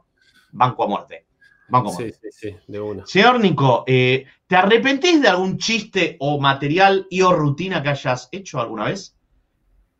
Banco 0.51 0.83
a 0.83 0.87
muerte. 0.87 1.27
Banco 1.67 1.89
a 1.89 1.93
muerte. 1.93 2.17
Sí, 2.23 2.29
sí, 2.31 2.49
sí, 2.49 2.57
de 2.65 2.79
una. 2.81 3.05
Señor 3.05 3.39
Nico, 3.39 3.83
eh, 3.85 4.25
¿te 4.47 4.55
arrepentís 4.55 5.21
de 5.21 5.27
algún 5.27 5.59
chiste 5.59 6.17
o 6.19 6.39
material 6.39 7.05
y 7.11 7.21
o 7.21 7.33
rutina 7.33 7.83
que 7.83 7.89
hayas 7.89 8.29
hecho 8.31 8.59
alguna 8.59 8.85
vez? 8.85 9.15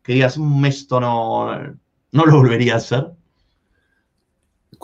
Que 0.02 0.14
digas, 0.14 0.36
mm, 0.38 0.64
esto 0.64 0.98
no, 0.98 1.56
no 2.10 2.26
lo 2.26 2.36
volvería 2.36 2.74
a 2.74 2.78
hacer. 2.78 3.12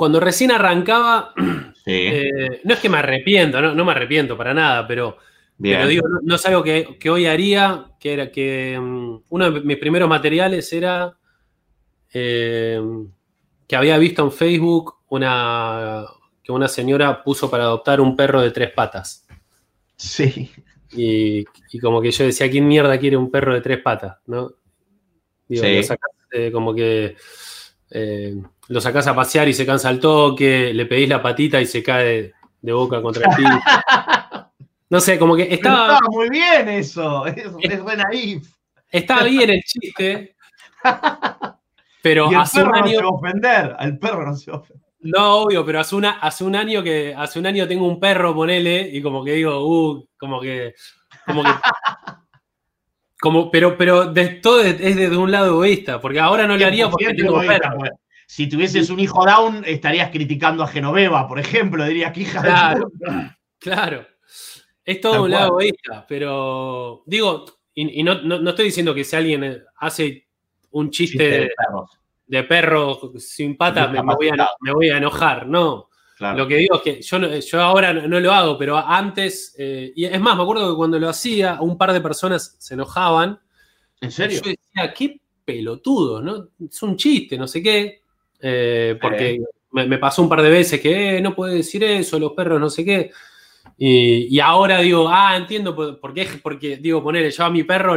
Cuando 0.03 0.19
recién 0.19 0.51
arrancaba, 0.51 1.33
eh, 1.87 2.61
no 2.65 2.75
es 2.75 2.81
que 2.81 2.89
me 2.89 2.99
arrepiento, 2.99 3.61
no, 3.61 3.85
me 3.85 3.93
arrepiento 3.93 4.37
para 4.37 4.53
nada, 4.53 4.85
pero, 4.85 5.17
digo, 5.57 6.09
no, 6.25 6.35
es 6.35 6.45
algo 6.45 6.65
que, 6.65 6.99
hoy 7.09 7.27
haría, 7.27 7.87
que 8.01 8.13
era 8.13 8.33
que 8.33 8.77
mm, 8.81 9.19
uno 9.29 9.49
de 9.49 9.61
mis 9.61 9.77
primeros 9.77 10.09
materiales 10.09 10.73
era 10.73 11.17
eh, 12.13 12.81
que 13.69 13.77
había 13.77 13.97
visto 13.97 14.25
en 14.25 14.33
Facebook 14.33 14.97
una 15.09 16.05
que 16.43 16.51
una 16.51 16.67
señora 16.67 17.23
puso 17.23 17.49
para 17.49 17.63
adoptar 17.63 18.01
un 18.01 18.17
perro 18.17 18.43
de 18.43 18.51
tres 18.51 18.73
patas. 18.73 19.25
Sí. 19.95 20.51
Y, 20.91 21.45
como 21.81 22.03
que 22.03 22.11
yo 22.11 22.25
decía, 22.25 22.51
¿quién 22.51 22.67
mierda 22.67 22.99
quiere 22.99 23.17
un 23.17 23.31
perro 23.31 23.55
de 23.55 23.61
tres 23.61 23.79
patas? 23.79 24.17
¿No? 24.27 24.51
Digo, 25.47 25.63
sí. 25.63 26.51
como 26.51 26.75
que 26.75 27.15
eh, 27.93 28.35
lo 28.73 28.81
sacás 28.81 29.07
a 29.07 29.15
pasear 29.15 29.49
y 29.49 29.53
se 29.53 29.67
cansa 29.67 29.91
el 29.91 30.01
toque, 30.01 30.73
le 30.73 30.87
pedís 30.87 31.09
la 31.09 31.21
patita 31.21 31.61
y 31.61 31.67
se 31.67 31.83
cae 31.83 32.33
de 32.63 32.73
boca 32.73 33.03
contra 33.03 33.31
el 33.31 33.37
piso. 33.37 33.61
No 34.89 35.01
sé, 35.01 35.19
como 35.19 35.35
que 35.35 35.45
estaba. 35.45 35.95
Estaba 35.95 36.11
muy 36.11 36.29
bien 36.29 36.69
eso, 36.69 37.25
es, 37.25 37.51
re 37.63 37.97
naif. 37.97 38.47
Estaba 38.91 39.23
bien 39.23 39.49
el 39.49 39.63
chiste. 39.63 40.37
Pero 42.03 42.27
y 42.31 42.35
el 42.35 42.41
hace 42.41 42.59
perro 42.59 42.73
un 42.73 42.77
año. 42.77 42.85
No 42.85 42.91
se 42.91 42.97
va 42.97 43.09
a 43.09 43.09
ofender, 43.09 43.77
al 43.79 43.99
perro 43.99 44.27
no 44.27 44.37
se 44.37 44.51
va 44.51 44.59
a 44.59 44.61
ofender. 44.61 44.87
No, 45.01 45.37
obvio, 45.37 45.65
pero 45.65 45.81
hace, 45.81 45.97
una, 45.97 46.19
hace 46.19 46.45
un 46.45 46.55
año 46.55 46.83
que 46.83 47.15
hace 47.17 47.39
un 47.39 47.47
año 47.47 47.67
tengo 47.67 47.89
un 47.89 47.99
perro, 47.99 48.35
ponele, 48.35 48.87
y 48.93 49.01
como 49.01 49.25
que 49.25 49.33
digo, 49.33 49.67
uh, 49.67 50.07
como 50.19 50.43
que. 50.43 50.75
Como 51.25 51.43
que 51.43 51.49
como, 53.23 53.51
pero, 53.51 53.79
pero 53.79 54.13
de, 54.13 54.29
todo 54.29 54.61
es 54.61 54.79
desde 54.79 55.17
un 55.17 55.31
lado 55.31 55.47
egoísta, 55.47 56.03
porque 56.03 56.21
ahora 56.21 56.47
no 56.47 56.55
le 56.55 56.67
haría 56.67 56.91
porque 56.91 57.15
tengo 57.15 57.41
perro. 57.41 57.79
Pues. 57.79 57.93
Si 58.33 58.47
tuvieses 58.47 58.89
un 58.89 58.99
hijo 58.99 59.27
down, 59.27 59.63
estarías 59.67 60.11
criticando 60.11 60.63
a 60.63 60.67
Genoveva, 60.67 61.29
por 61.29 61.39
ejemplo, 61.39 61.85
dirías 61.85 62.13
que 62.13 62.23
hija 62.23 62.41
claro, 62.41 62.91
Claro. 63.59 64.07
Es 64.83 65.03
todo 65.03 65.25
un 65.25 65.31
lado 65.31 65.49
egoísta, 65.61 66.07
pero 66.09 67.03
digo, 67.05 67.45
y, 67.75 68.03
no, 68.03 68.49
estoy 68.49 68.65
diciendo 68.65 68.95
que 68.95 69.05
si 69.05 69.17
alguien 69.17 69.63
hace 69.77 70.29
un 70.71 70.91
chiste, 70.91 71.51
de, 72.27 72.45
perro. 72.45 73.13
sin 73.19 73.55
patas, 73.55 73.93
me, 73.93 74.01
voy 74.01 74.89
a, 74.89 74.97
enojar, 74.97 75.47
no. 75.47 75.91
Lo 76.19 76.49
que 76.49 76.57
digo 76.57 76.77
es 76.77 76.83
que 76.83 77.03
yo, 77.03 77.19
yo 77.19 77.61
ahora 77.61 77.93
no, 77.93 78.19
lo 78.19 78.33
hago, 78.33 78.57
pero 78.57 78.79
antes, 78.79 79.55
eh, 79.59 79.93
y 79.95 80.07
es 80.07 80.21
más, 80.23 80.39
me 80.39 80.43
acuerdo 80.45 80.71
que 80.71 80.77
cuando 80.79 80.99
lo 80.99 81.11
hacía, 81.11 81.59
un 81.61 81.77
par 81.77 81.93
de 81.93 82.01
personas 82.01 82.57
se 82.59 82.73
enojaban. 82.73 83.39
¿En 84.01 84.11
serio? 84.11 84.41
Yo 84.43 84.53
decía, 84.53 84.95
qué 84.95 85.21
pelotudo, 85.45 86.23
¿no? 86.23 86.49
Es 86.67 86.83
un 86.83 86.97
chiste, 86.97 87.37
no 87.37 87.47
sé 87.47 87.63
qué. 87.63 88.02
Eh, 88.45 88.99
porque 89.01 89.41
me, 89.71 89.99
pasó 89.99 90.21
un 90.21 90.29
par 90.29 90.43
de 90.43 90.51
veces 90.51 90.81
que 90.81 91.19
eh, 91.19 91.21
no 91.21 91.33
puede 91.33 91.55
decir 91.55 91.85
eso, 91.85 92.19
los 92.19 92.33
perros, 92.33 92.61
no 92.61 92.69
sé 92.69 92.85
qué. 92.85 93.11
Y, 93.79 94.39
ahora 94.41 94.81
digo, 94.81 95.09
ah, 95.09 95.37
entiendo 95.37 95.75
por, 95.75 96.13
qué, 96.13 96.29
porque 96.43 96.77
digo, 96.77 97.03
ponerle 97.03 97.31
yo 97.31 97.45
a 97.45 97.51
mi 97.51 97.63
perro, 97.63 97.95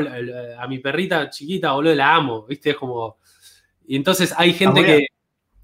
a 0.58 0.68
mi 0.68 0.80
perrita 0.80 1.30
chiquita, 1.30 1.74
boludo, 1.74 1.96
la 1.96 2.16
amo, 2.16 2.46
¿viste? 2.46 2.72
Es 2.72 2.76
como. 2.78 3.18
Y 3.88 3.96
entonces 3.96 4.34
hay 4.38 4.54
gente 4.54 4.84
que, 4.84 5.08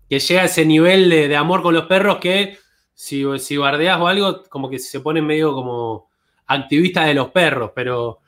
que, 0.10 0.20
llega 0.20 0.41
a 0.41 0.46
ese 0.46 0.65
nivel 0.65 1.10
de, 1.10 1.36
amor 1.36 1.62
con 1.62 1.74
los 1.74 1.86
perros 1.86 2.17
que 2.17 2.58
si, 2.94 3.24
si 3.39 3.58
bardeas 3.58 4.00
o 4.00 4.08
algo, 4.08 4.44
como 4.44 4.70
que 4.70 4.80
se 4.80 5.00
ponen 5.00 5.26
medio 5.26 5.54
como 5.54 6.10
activistas 6.48 7.06
de 7.06 7.13
los 7.13 7.30
perros, 7.30 7.72
pero. 7.74 8.20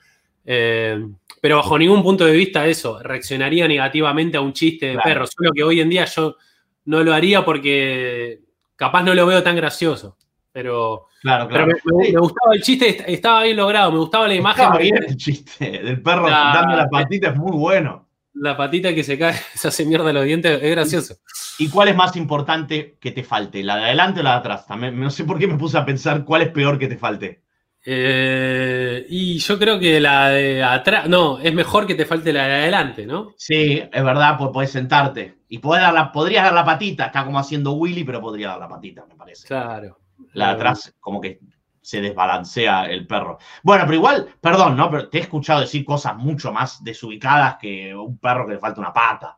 Eh, 0.45 0.99
pero 1.43 1.57
bajo 1.57 1.77
ningún 1.77 2.01
punto 2.01 2.23
de 2.23 2.31
vista 2.31 2.65
eso, 2.67 3.03
reaccionaría 3.03 3.67
negativamente 3.67 4.37
a 4.37 4.39
un 4.39 4.53
chiste 4.53 4.85
de 4.85 4.97
perro. 4.97 5.27
Solo 5.27 5.51
que 5.53 5.61
hoy 5.61 5.81
en 5.81 5.89
día 5.89 6.05
yo 6.05 6.37
no 6.85 7.03
lo 7.03 7.13
haría 7.13 7.43
porque 7.43 8.39
capaz 8.77 9.03
no 9.03 9.13
lo 9.13 9.25
veo 9.25 9.43
tan 9.43 9.57
gracioso. 9.57 10.15
Pero, 10.53 11.07
claro, 11.21 11.49
claro. 11.49 11.67
me, 11.67 12.11
gustaba 12.11 12.55
el 12.55 12.61
chiste, 12.61 13.03
estaba 13.11 13.43
bien 13.43 13.57
logrado, 13.57 13.91
me 13.91 13.97
gustaba 13.97 14.25
la 14.29 14.35
imagen. 14.35 14.63
Estaba 14.63 14.79
bien 14.79 15.03
el 15.05 15.17
chiste 15.17 15.69
del 15.83 16.01
perro 16.01 16.29
dando 16.29 16.77
la 16.77 16.87
patita, 16.87 17.31
es 17.31 17.35
muy 17.35 17.51
bueno. 17.51 18.07
La 18.35 18.55
patita 18.55 18.95
que 18.95 19.03
se 19.03 19.19
cae, 19.19 19.33
se 19.53 19.67
hace 19.67 19.85
mierda 19.85 20.13
los 20.13 20.23
dientes, 20.23 20.63
es 20.63 20.71
gracioso. 20.71 21.15
¿Y 21.59 21.67
cuál 21.67 21.89
es 21.89 21.95
más 21.97 22.15
importante 22.15 22.95
que 23.01 23.11
te 23.11 23.21
falte? 23.25 23.63
¿La 23.63 23.75
de 23.75 23.83
adelante 23.83 24.21
o 24.21 24.23
la 24.23 24.31
de 24.31 24.37
atrás? 24.37 24.65
También, 24.65 24.97
no 24.97 25.09
sé 25.09 25.25
por 25.25 25.37
qué 25.37 25.47
me 25.47 25.57
puse 25.57 25.77
a 25.77 25.83
pensar 25.83 26.23
cuál 26.23 26.43
es 26.43 26.51
peor 26.51 26.79
que 26.79 26.87
te 26.87 26.95
falte. 26.95 27.42
Eh, 27.85 29.05
y 29.09 29.37
yo 29.39 29.59
creo 29.59 29.77
que 29.77 29.99
la 29.99 30.29
de 30.29 30.63
atrás, 30.63 31.09
no, 31.09 31.39
es 31.39 31.53
mejor 31.53 31.85
que 31.85 31.95
te 31.95 32.05
falte 32.05 32.31
la 32.31 32.47
de 32.47 32.53
adelante, 32.53 33.05
¿no? 33.05 33.33
Sí, 33.37 33.83
es 33.91 34.03
verdad, 34.03 34.37
pues 34.37 34.51
podés 34.51 34.71
sentarte. 34.71 35.39
Y 35.49 35.59
podés 35.59 35.81
dar 35.81 35.93
la, 35.93 36.11
podrías 36.11 36.45
dar 36.45 36.53
la 36.53 36.65
patita, 36.65 37.07
está 37.07 37.25
como 37.25 37.39
haciendo 37.39 37.73
Willy, 37.73 38.03
pero 38.03 38.21
podría 38.21 38.49
dar 38.49 38.59
la 38.59 38.69
patita, 38.69 39.05
me 39.05 39.15
parece. 39.15 39.47
Claro. 39.47 39.99
La 40.33 40.47
de 40.47 40.53
atrás, 40.53 40.95
como 40.99 41.19
que 41.19 41.39
se 41.81 42.01
desbalancea 42.01 42.85
el 42.85 43.05
perro. 43.05 43.37
Bueno, 43.61 43.83
pero 43.83 43.95
igual, 43.95 44.27
perdón, 44.39 44.77
¿no? 44.77 44.89
Pero 44.89 45.09
te 45.09 45.17
he 45.17 45.21
escuchado 45.21 45.59
decir 45.59 45.83
cosas 45.83 46.15
mucho 46.15 46.53
más 46.53 46.83
desubicadas 46.83 47.57
que 47.57 47.93
un 47.93 48.17
perro 48.17 48.47
que 48.47 48.53
le 48.53 48.59
falta 48.59 48.79
una 48.79 48.93
pata. 48.93 49.37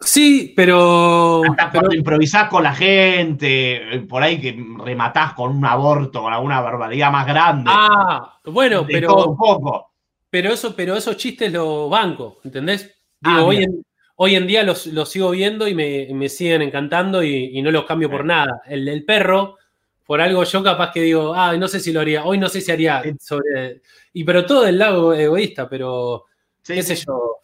Sí, 0.00 0.52
pero. 0.54 1.42
cuando 1.72 1.94
improvisás 1.94 2.48
con 2.48 2.62
la 2.62 2.74
gente, 2.74 3.96
eh, 3.96 4.00
por 4.00 4.22
ahí 4.22 4.40
que 4.40 4.56
rematás 4.84 5.32
con 5.32 5.56
un 5.56 5.64
aborto, 5.64 6.22
con 6.22 6.32
alguna 6.32 6.60
barbaridad 6.60 7.10
más 7.10 7.26
grande. 7.26 7.70
Ah, 7.72 8.38
bueno, 8.44 8.86
pero. 8.86 9.30
Un 9.30 9.36
poco. 9.36 9.92
Pero, 10.28 10.52
eso, 10.52 10.76
pero 10.76 10.96
esos 10.96 11.16
chistes 11.16 11.50
los 11.50 11.88
banco, 11.88 12.40
¿entendés? 12.44 12.94
Ah, 13.22 13.42
hoy, 13.42 13.62
en, 13.62 13.82
hoy, 14.16 14.34
en, 14.34 14.46
día 14.46 14.62
los, 14.64 14.82
sigo 15.08 15.30
viendo 15.30 15.66
y 15.66 15.74
me, 15.74 16.28
siguen 16.28 16.60
encantando 16.62 17.22
y, 17.22 17.62
no 17.62 17.70
los 17.70 17.86
cambio 17.86 18.10
por 18.10 18.24
nada. 18.24 18.60
El 18.66 18.84
del 18.84 19.04
perro, 19.04 19.56
por 20.04 20.20
algo 20.20 20.44
yo 20.44 20.62
capaz 20.62 20.92
que 20.92 21.00
digo, 21.00 21.32
ah, 21.34 21.56
no 21.56 21.68
sé 21.68 21.80
si 21.80 21.90
lo 21.90 22.00
haría, 22.00 22.24
hoy 22.24 22.36
no 22.36 22.50
sé 22.50 22.60
si 22.60 22.70
haría 22.70 23.02
sobre. 23.18 23.80
Y 24.12 24.24
pero 24.24 24.44
todo 24.44 24.64
del 24.64 24.78
lado 24.78 25.14
egoísta, 25.14 25.68
pero 25.70 26.26
qué 26.74 26.82
sé 26.82 26.96
yo, 26.96 27.42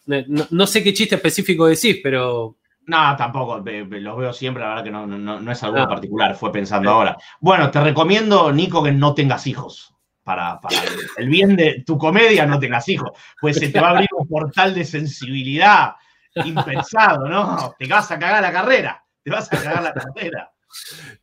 no, 0.49 0.67
sé 0.67 0.83
qué 0.83 0.93
chiste 0.93 1.15
específico 1.15 1.67
decís, 1.67 1.99
pero 2.03 2.57
No, 2.87 3.15
tampoco, 3.15 3.57
los 3.57 4.17
veo 4.17 4.33
siempre, 4.33 4.63
la 4.63 4.69
verdad 4.69 4.83
que 4.83 4.91
no, 4.91 5.07
no, 5.07 5.51
es 5.51 5.63
algo 5.63 5.87
particular, 5.87 6.35
fue 6.35 6.51
pensando 6.51 6.89
ahora. 6.89 7.17
Bueno, 7.39 7.71
te 7.71 7.81
recomiendo, 7.81 8.51
Nico, 8.51 8.83
que 8.83 8.91
no 8.91 9.13
tengas 9.13 9.47
hijos. 9.47 9.89
Para, 10.23 10.61
para 10.61 10.77
el 11.17 11.27
bien 11.27 11.57
de 11.57 11.83
tu 11.85 11.97
comedia, 11.97 12.45
no 12.45 12.57
tengas 12.57 12.87
hijos. 12.87 13.11
Pues 13.41 13.57
se 13.57 13.67
te 13.67 13.81
va 13.81 13.87
a 13.87 13.91
abrir 13.91 14.07
un 14.17 14.25
portal 14.25 14.73
de 14.73 14.85
sensibilidad 14.85 15.95
impensado, 16.35 17.27
¿no? 17.27 17.75
Te 17.77 17.87
vas 17.87 18.09
a 18.09 18.17
cagar 18.17 18.41
la 18.41 18.53
carrera. 18.53 19.03
Te 19.21 19.31
vas 19.31 19.51
a 19.51 19.61
cagar 19.61 19.83
la 19.83 19.93
carrera. 19.93 20.49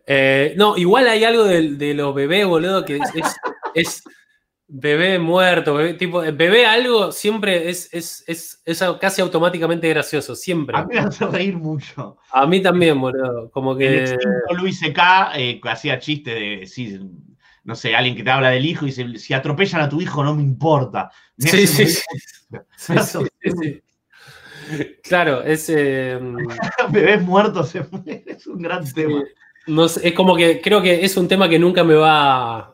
Eh, 0.06 0.54
no, 0.58 0.76
igual 0.76 1.08
hay 1.08 1.24
algo 1.24 1.44
de, 1.44 1.94
los 1.94 2.14
bebés, 2.14 2.46
boludo, 2.46 2.84
que 2.84 3.00
es 3.74 4.02
Bebé 4.72 5.18
muerto, 5.18 5.74
bebé, 5.74 5.94
tipo, 5.94 6.20
bebé 6.20 6.64
algo 6.64 7.10
siempre 7.10 7.68
es, 7.68 7.88
es, 7.92 8.62
casi 9.00 9.20
automáticamente 9.20 9.88
gracioso, 9.88 10.36
siempre. 10.36 10.76
A 10.76 10.84
mí 10.84 10.94
me 10.94 11.00
hace 11.00 11.26
reír 11.26 11.56
mucho. 11.56 12.18
A 12.30 12.46
mí 12.46 12.62
también, 12.62 13.00
boludo. 13.00 13.50
Como 13.50 13.76
que. 13.76 14.16
El 14.48 14.56
Luis 14.56 14.78
C.K. 14.78 15.32
Eh, 15.34 15.60
hacía 15.64 15.98
chiste 15.98 16.34
de, 16.34 16.66
sí, 16.66 17.00
no 17.64 17.74
sé, 17.74 17.96
alguien 17.96 18.14
que 18.14 18.22
te 18.22 18.30
habla 18.30 18.50
del 18.50 18.64
hijo 18.64 18.84
y 18.84 18.90
dice, 18.90 19.18
si 19.18 19.34
atropellan 19.34 19.82
a 19.82 19.88
tu 19.88 20.00
hijo 20.00 20.22
no 20.22 20.34
me 20.36 20.42
importa. 20.42 21.10
sí, 21.36 21.66
sí, 21.66 21.96
sí, 22.76 23.82
Claro, 25.02 25.42
es... 25.42 25.68
Em, 25.68 26.36
Bebés 26.90 27.22
muertos 27.22 27.74
es 27.74 28.46
un 28.46 28.62
gran 28.62 28.90
tema. 28.92 29.22
No 29.66 29.84
es 29.84 30.12
como 30.14 30.36
que 30.36 30.60
creo 30.60 30.80
que 30.80 31.04
es 31.04 31.16
un 31.16 31.28
tema 31.28 31.48
que 31.48 31.58
nunca 31.58 31.84
me 31.84 31.94
va 31.94 32.69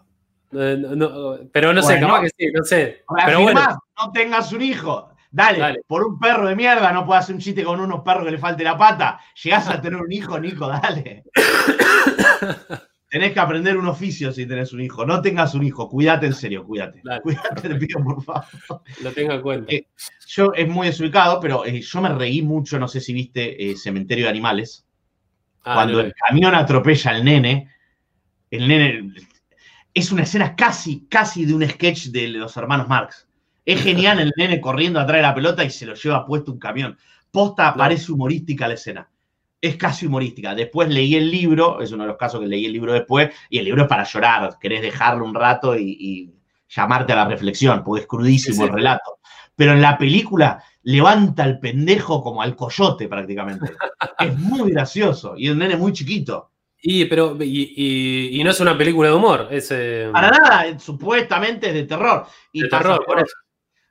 pero 1.52 1.72
no 1.72 1.82
sé, 1.82 2.00
capaz 2.00 2.22
que 2.22 2.30
sí, 2.36 2.52
no 2.52 2.64
sé. 2.64 3.04
Pero 3.24 3.40
bueno. 3.42 3.60
no 3.98 4.12
tengas 4.12 4.52
un 4.52 4.62
hijo. 4.62 5.10
Dale, 5.30 5.80
por 5.86 6.02
un 6.04 6.18
perro 6.18 6.48
de 6.48 6.56
mierda 6.56 6.92
no 6.92 7.04
puedes 7.04 7.24
hacer 7.24 7.34
un 7.34 7.40
chiste 7.40 7.62
con 7.62 7.78
unos 7.78 8.00
perros 8.00 8.24
que 8.24 8.30
le 8.30 8.38
falte 8.38 8.64
la 8.64 8.78
pata. 8.78 9.20
Llegás 9.42 9.68
a 9.68 9.80
tener 9.80 10.00
un 10.00 10.10
hijo, 10.10 10.38
Nico, 10.40 10.68
dale. 10.68 11.24
tenés 13.08 13.32
que 13.32 13.40
aprender 13.40 13.76
un 13.76 13.86
oficio 13.86 14.32
si 14.32 14.46
tenés 14.46 14.72
un 14.72 14.80
hijo. 14.80 15.06
No 15.06 15.20
tengas 15.20 15.54
un 15.54 15.64
hijo, 15.64 15.88
cuídate 15.88 16.26
en 16.26 16.34
serio, 16.34 16.64
cuídate. 16.64 17.02
Cuídate, 17.22 17.68
te 17.68 17.74
pido, 17.74 18.02
por 18.02 18.22
favor. 18.22 18.44
Lo 19.02 19.12
tengo 19.12 19.32
en 19.32 19.42
cuenta. 19.42 19.72
Eh, 19.72 19.86
yo 20.26 20.52
es 20.54 20.68
muy 20.68 20.88
desubicado, 20.88 21.40
pero 21.40 21.64
eh, 21.64 21.80
yo 21.80 22.00
me 22.00 22.08
reí 22.10 22.42
mucho, 22.42 22.78
no 22.78 22.88
sé 22.88 23.00
si 23.00 23.12
viste 23.12 23.70
eh, 23.70 23.76
Cementerio 23.76 24.24
de 24.24 24.30
Animales. 24.30 24.86
Ah, 25.64 25.74
cuando 25.74 26.00
el 26.00 26.14
camión 26.14 26.54
atropella 26.54 27.10
al 27.10 27.24
nene, 27.24 27.70
el 28.50 28.68
nene 28.68 29.12
es 29.96 30.12
una 30.12 30.24
escena 30.24 30.54
casi, 30.54 31.06
casi 31.08 31.46
de 31.46 31.54
un 31.54 31.66
sketch 31.66 32.08
de 32.08 32.28
los 32.28 32.54
hermanos 32.58 32.86
Marx. 32.86 33.26
Es 33.64 33.82
genial 33.82 34.20
el 34.20 34.30
nene 34.36 34.60
corriendo 34.60 35.00
atrás 35.00 35.16
de 35.16 35.22
la 35.22 35.34
pelota 35.34 35.64
y 35.64 35.70
se 35.70 35.86
lo 35.86 35.94
lleva 35.94 36.26
puesto 36.26 36.52
un 36.52 36.58
camión. 36.58 36.98
Posta 37.30 37.74
parece 37.74 38.12
humorística 38.12 38.68
la 38.68 38.74
escena. 38.74 39.08
Es 39.58 39.76
casi 39.76 40.04
humorística. 40.04 40.54
Después 40.54 40.90
leí 40.90 41.14
el 41.16 41.30
libro, 41.30 41.80
es 41.80 41.92
uno 41.92 42.02
de 42.02 42.08
los 42.08 42.18
casos 42.18 42.40
que 42.40 42.46
leí 42.46 42.66
el 42.66 42.74
libro 42.74 42.92
después, 42.92 43.30
y 43.48 43.56
el 43.56 43.64
libro 43.64 43.84
es 43.84 43.88
para 43.88 44.04
llorar. 44.04 44.58
Querés 44.60 44.82
dejarlo 44.82 45.24
un 45.24 45.34
rato 45.34 45.74
y, 45.74 46.30
llamarte 46.68 47.14
a 47.14 47.16
la 47.16 47.28
reflexión, 47.28 47.82
porque 47.82 48.02
es 48.02 48.06
crudísimo 48.06 48.64
el 48.64 48.72
relato. 48.72 49.20
Pero 49.54 49.72
en 49.72 49.80
la 49.80 49.96
película 49.96 50.62
levanta 50.82 51.44
el 51.44 51.58
pendejo 51.58 52.22
como 52.22 52.42
al 52.42 52.54
coyote 52.54 53.08
prácticamente. 53.08 53.72
es 54.18 54.38
muy 54.38 54.72
gracioso 54.72 55.38
y 55.38 55.48
el 55.48 55.56
nene 55.56 55.76
muy 55.76 55.94
chiquito. 55.94 56.50
Y, 56.82 57.06
pero, 57.06 57.36
y, 57.40 58.40
no 58.44 58.50
es 58.50 58.60
una 58.60 58.76
película 58.76 59.08
de 59.08 59.14
humor. 59.14 59.48
Es, 59.50 59.70
eh, 59.70 60.08
Para 60.12 60.30
nada, 60.30 60.78
supuestamente 60.78 61.68
es 61.68 61.74
de 61.74 61.84
terror. 61.84 62.26
Y 62.52 62.62
de 62.62 62.68
terror, 62.68 63.04
por 63.04 63.18
eso. 63.18 63.34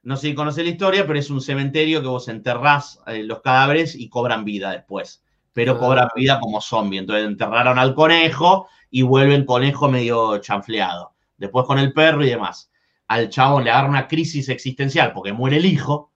No 0.04 0.15
sé 0.15 0.28
si 0.28 0.36
conoces 0.36 0.63
la 0.63 0.69
historia, 0.69 1.08
pero 1.08 1.17
es 1.17 1.30
un 1.30 1.41
cementerio 1.41 2.02
que 2.02 2.08
vos 2.08 2.28
enterrás 2.28 3.02
eh, 3.08 3.24
los 3.24 3.41
cadáveres 3.41 3.95
y 3.95 4.08
cobran 4.08 4.45
vida 4.45 4.71
después. 4.71 5.24
Pero 5.52 5.74
ah. 5.74 5.80
cobran 5.80 6.08
vida 6.15 6.39
como 6.39 6.62
zombie. 6.62 7.00
Entonces 7.00 7.26
enterraron 7.26 7.80
al 7.80 7.95
conejo 7.95 8.67
y 8.91 9.02
vuelve 9.02 9.36
el 9.36 9.45
conejo 9.45 9.89
medio 9.89 10.38
chanfleado. 10.38 11.15
Después 11.38 11.65
con 11.65 11.80
el 11.80 11.91
perro 11.91 12.24
y 12.24 12.30
demás. 12.30 12.71
Al 13.08 13.30
chabón 13.30 13.63
le 13.63 13.71
agarra 13.71 13.89
una 13.89 14.08
crisis 14.08 14.48
existencial 14.50 15.12
porque 15.12 15.34
muere 15.34 15.58
el 15.58 15.65
hijo, 15.65 16.12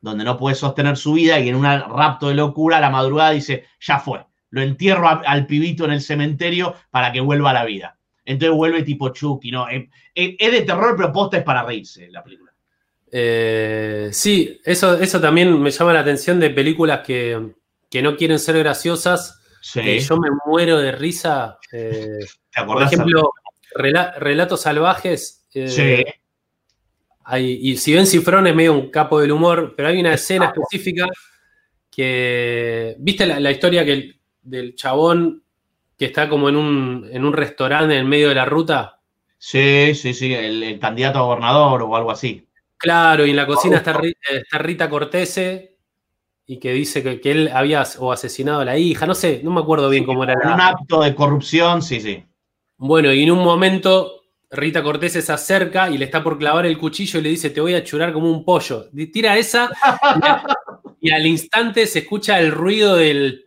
donde 0.00 0.24
no 0.24 0.36
puede 0.36 0.54
sostener 0.54 0.96
su 0.96 1.14
vida 1.14 1.40
y 1.40 1.48
en 1.48 1.56
un 1.56 1.64
rapto 1.64 2.28
de 2.28 2.34
locura 2.34 2.78
a 2.78 2.80
la 2.80 2.90
madrugada 2.90 3.30
dice, 3.30 3.66
ya 3.80 3.98
fue 3.98 4.24
lo 4.52 4.60
entierro 4.60 5.08
al 5.08 5.46
pibito 5.46 5.86
en 5.86 5.92
el 5.92 6.02
cementerio 6.02 6.76
para 6.90 7.10
que 7.10 7.20
vuelva 7.20 7.50
a 7.50 7.54
la 7.54 7.64
vida. 7.64 7.98
Entonces 8.24 8.54
vuelve 8.54 8.82
tipo 8.82 9.08
Chucky, 9.08 9.50
¿no? 9.50 9.66
Es, 9.68 9.88
de 10.14 10.62
terror, 10.62 10.94
pero 10.94 11.10
posta 11.10 11.38
es 11.38 11.42
para 11.42 11.64
reírse 11.64 12.08
la 12.10 12.22
película. 12.22 12.52
Eh, 13.10 14.10
sí, 14.12 14.60
eso, 14.62 14.98
eso 14.98 15.20
también 15.20 15.60
me 15.60 15.70
llama 15.70 15.94
la 15.94 16.00
atención 16.00 16.38
de 16.38 16.50
películas 16.50 17.00
que, 17.00 17.54
no 18.02 18.16
quieren 18.16 18.38
ser 18.38 18.58
graciosas. 18.58 19.40
Sí. 19.62 20.00
yo 20.00 20.18
me 20.18 20.28
muero 20.44 20.78
de 20.78 20.92
risa. 20.92 21.58
Eh, 21.72 22.18
por 22.66 22.82
ejemplo, 22.82 23.32
Relatos 23.74 24.60
Salvajes. 24.60 25.48
Eh, 25.54 25.68
sí. 25.68 26.04
y 27.38 27.76
si 27.78 27.94
ven 27.94 28.06
Cifrón 28.06 28.46
es 28.48 28.54
medio 28.54 28.74
un 28.74 28.90
capo 28.90 29.18
del 29.18 29.32
humor, 29.32 29.72
pero 29.74 29.88
hay 29.88 29.98
una 29.98 30.12
escena 30.12 30.52
específica 30.54 31.06
que. 31.90 32.96
¿Viste 32.98 33.24
la, 33.24 33.40
la 33.40 33.50
historia 33.50 33.82
que 33.82 34.21
del 34.42 34.74
chabón 34.74 35.42
que 35.96 36.06
está 36.06 36.28
como 36.28 36.48
en 36.48 36.56
un, 36.56 37.08
en 37.10 37.24
un 37.24 37.32
restaurante 37.32 37.96
en 37.96 38.08
medio 38.08 38.28
de 38.28 38.34
la 38.34 38.44
ruta? 38.44 39.00
Sí, 39.38 39.94
sí, 39.94 40.14
sí, 40.14 40.32
el, 40.34 40.78
candidato 40.78 41.18
a 41.18 41.22
gobernador 41.22 41.82
o 41.82 41.96
algo 41.96 42.10
así. 42.10 42.48
Claro, 42.76 43.26
y 43.26 43.30
en 43.30 43.36
la 43.36 43.46
cocina 43.46 43.78
está, 43.78 44.00
está 44.30 44.58
Rita 44.58 44.88
Cortese 44.88 45.76
y 46.46 46.58
que 46.58 46.72
dice 46.72 47.02
que, 47.20 47.30
él 47.30 47.50
había 47.52 47.84
o 47.98 48.12
asesinado 48.12 48.60
a 48.60 48.64
la 48.64 48.76
hija, 48.76 49.06
no 49.06 49.14
sé, 49.14 49.40
no 49.42 49.50
me 49.50 49.60
acuerdo 49.60 49.88
bien 49.88 50.04
cómo 50.04 50.24
era. 50.24 50.34
Un 50.44 50.60
acto 50.60 51.00
de 51.00 51.14
corrupción, 51.14 51.82
sí, 51.82 52.00
sí. 52.00 52.24
Bueno, 52.76 53.12
y 53.12 53.22
en 53.22 53.30
un 53.30 53.38
momento 53.38 54.22
Rita 54.50 54.82
Cortese 54.82 55.22
se 55.22 55.32
acerca 55.32 55.88
y 55.88 55.98
le 55.98 56.04
está 56.04 56.22
por 56.22 56.38
clavar 56.38 56.66
el 56.66 56.76
cuchillo 56.76 57.20
y 57.20 57.22
le 57.22 57.28
dice, 57.30 57.50
te 57.50 57.60
voy 57.60 57.74
a 57.74 57.84
churar 57.84 58.12
como 58.12 58.30
un 58.30 58.44
pollo. 58.44 58.88
Tira 59.12 59.38
esa 59.38 59.70
y 61.00 61.10
al 61.10 61.26
instante 61.26 61.86
se 61.86 62.00
escucha 62.00 62.38
el 62.38 62.52
ruido 62.52 62.96
del 62.96 63.44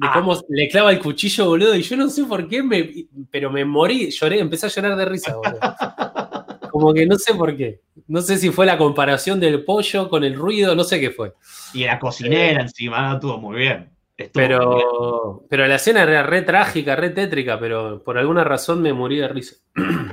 de 0.00 0.06
ah. 0.08 0.12
cómo 0.14 0.34
le 0.48 0.68
clava 0.68 0.92
el 0.92 0.98
cuchillo, 0.98 1.44
boludo, 1.44 1.76
y 1.76 1.82
yo 1.82 1.94
no 1.94 2.08
sé 2.08 2.24
por 2.24 2.48
qué, 2.48 2.62
me, 2.62 2.90
pero 3.30 3.50
me 3.50 3.66
morí, 3.66 4.10
lloré, 4.10 4.40
empecé 4.40 4.64
a 4.64 4.70
llorar 4.70 4.96
de 4.96 5.04
risa, 5.04 5.36
boludo. 5.36 5.58
Como 6.70 6.94
que 6.94 7.04
no 7.04 7.18
sé 7.18 7.34
por 7.34 7.54
qué. 7.54 7.80
No 8.06 8.22
sé 8.22 8.38
si 8.38 8.50
fue 8.50 8.64
la 8.64 8.78
comparación 8.78 9.40
del 9.40 9.64
pollo 9.64 10.08
con 10.08 10.24
el 10.24 10.36
ruido, 10.36 10.74
no 10.74 10.84
sé 10.84 11.00
qué 11.00 11.10
fue. 11.10 11.34
Y 11.74 11.84
la 11.84 11.98
cocinera 11.98 12.62
encima, 12.62 13.14
estuvo 13.14 13.38
muy 13.38 13.58
bien. 13.58 13.90
pero, 14.32 15.44
pero 15.50 15.66
la 15.66 15.74
escena 15.74 16.04
era 16.04 16.22
re 16.22 16.42
trágica, 16.42 16.96
re 16.96 17.10
tétrica, 17.10 17.58
pero 17.58 18.02
por 18.02 18.16
alguna 18.16 18.44
razón 18.44 18.80
me 18.80 18.94
morí 18.94 19.16
de 19.16 19.28
risa. 19.28 19.56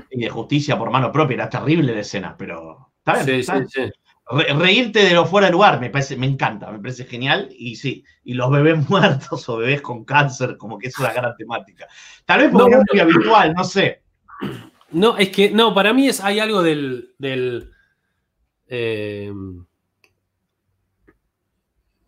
Y 0.10 0.20
de 0.20 0.30
justicia 0.30 0.78
por 0.78 0.90
mano 0.90 1.12
propia, 1.12 1.36
era 1.36 1.50
terrible 1.50 1.94
la 1.94 2.02
escena, 2.02 2.36
pero. 2.38 2.90
Está 2.98 3.24
bien, 3.24 3.44
sí, 3.44 3.52
sí, 3.52 3.66
sí 3.70 3.92
reírte 4.30 5.04
de 5.04 5.14
lo 5.14 5.26
fuera 5.26 5.48
de 5.48 5.54
lugar, 5.54 5.80
me 5.80 5.90
parece, 5.90 6.18
me 6.18 6.26
encanta, 6.26 6.72
me 6.72 6.80
parece 6.80 7.06
genial. 7.06 7.50
Y 7.52 7.76
sí, 7.76 8.04
y 8.24 8.34
los 8.34 8.52
bebés 8.52 8.78
muertos 8.90 9.48
o 9.50 9.58
bebés 9.58 9.82
con 9.82 10.06
cáncer, 10.06 10.58
como 10.58 10.78
que 10.78 10.88
es 10.88 11.00
una 11.00 11.14
gran 11.14 11.36
temática. 11.36 11.88
Tal 12.26 12.42
vez 12.42 12.50
porque 12.52 12.76
no, 12.76 12.82
es 12.82 12.86
muy 12.92 13.00
habitual, 13.00 13.54
no 13.54 13.64
sé. 13.64 14.02
No, 14.92 15.18
es 15.18 15.30
que, 15.30 15.52
no, 15.52 15.74
para 15.74 15.94
mí 15.94 16.08
es, 16.08 16.22
hay 16.22 16.40
algo 16.40 16.62
del. 16.62 17.14
del 17.18 17.72
eh, 18.70 19.32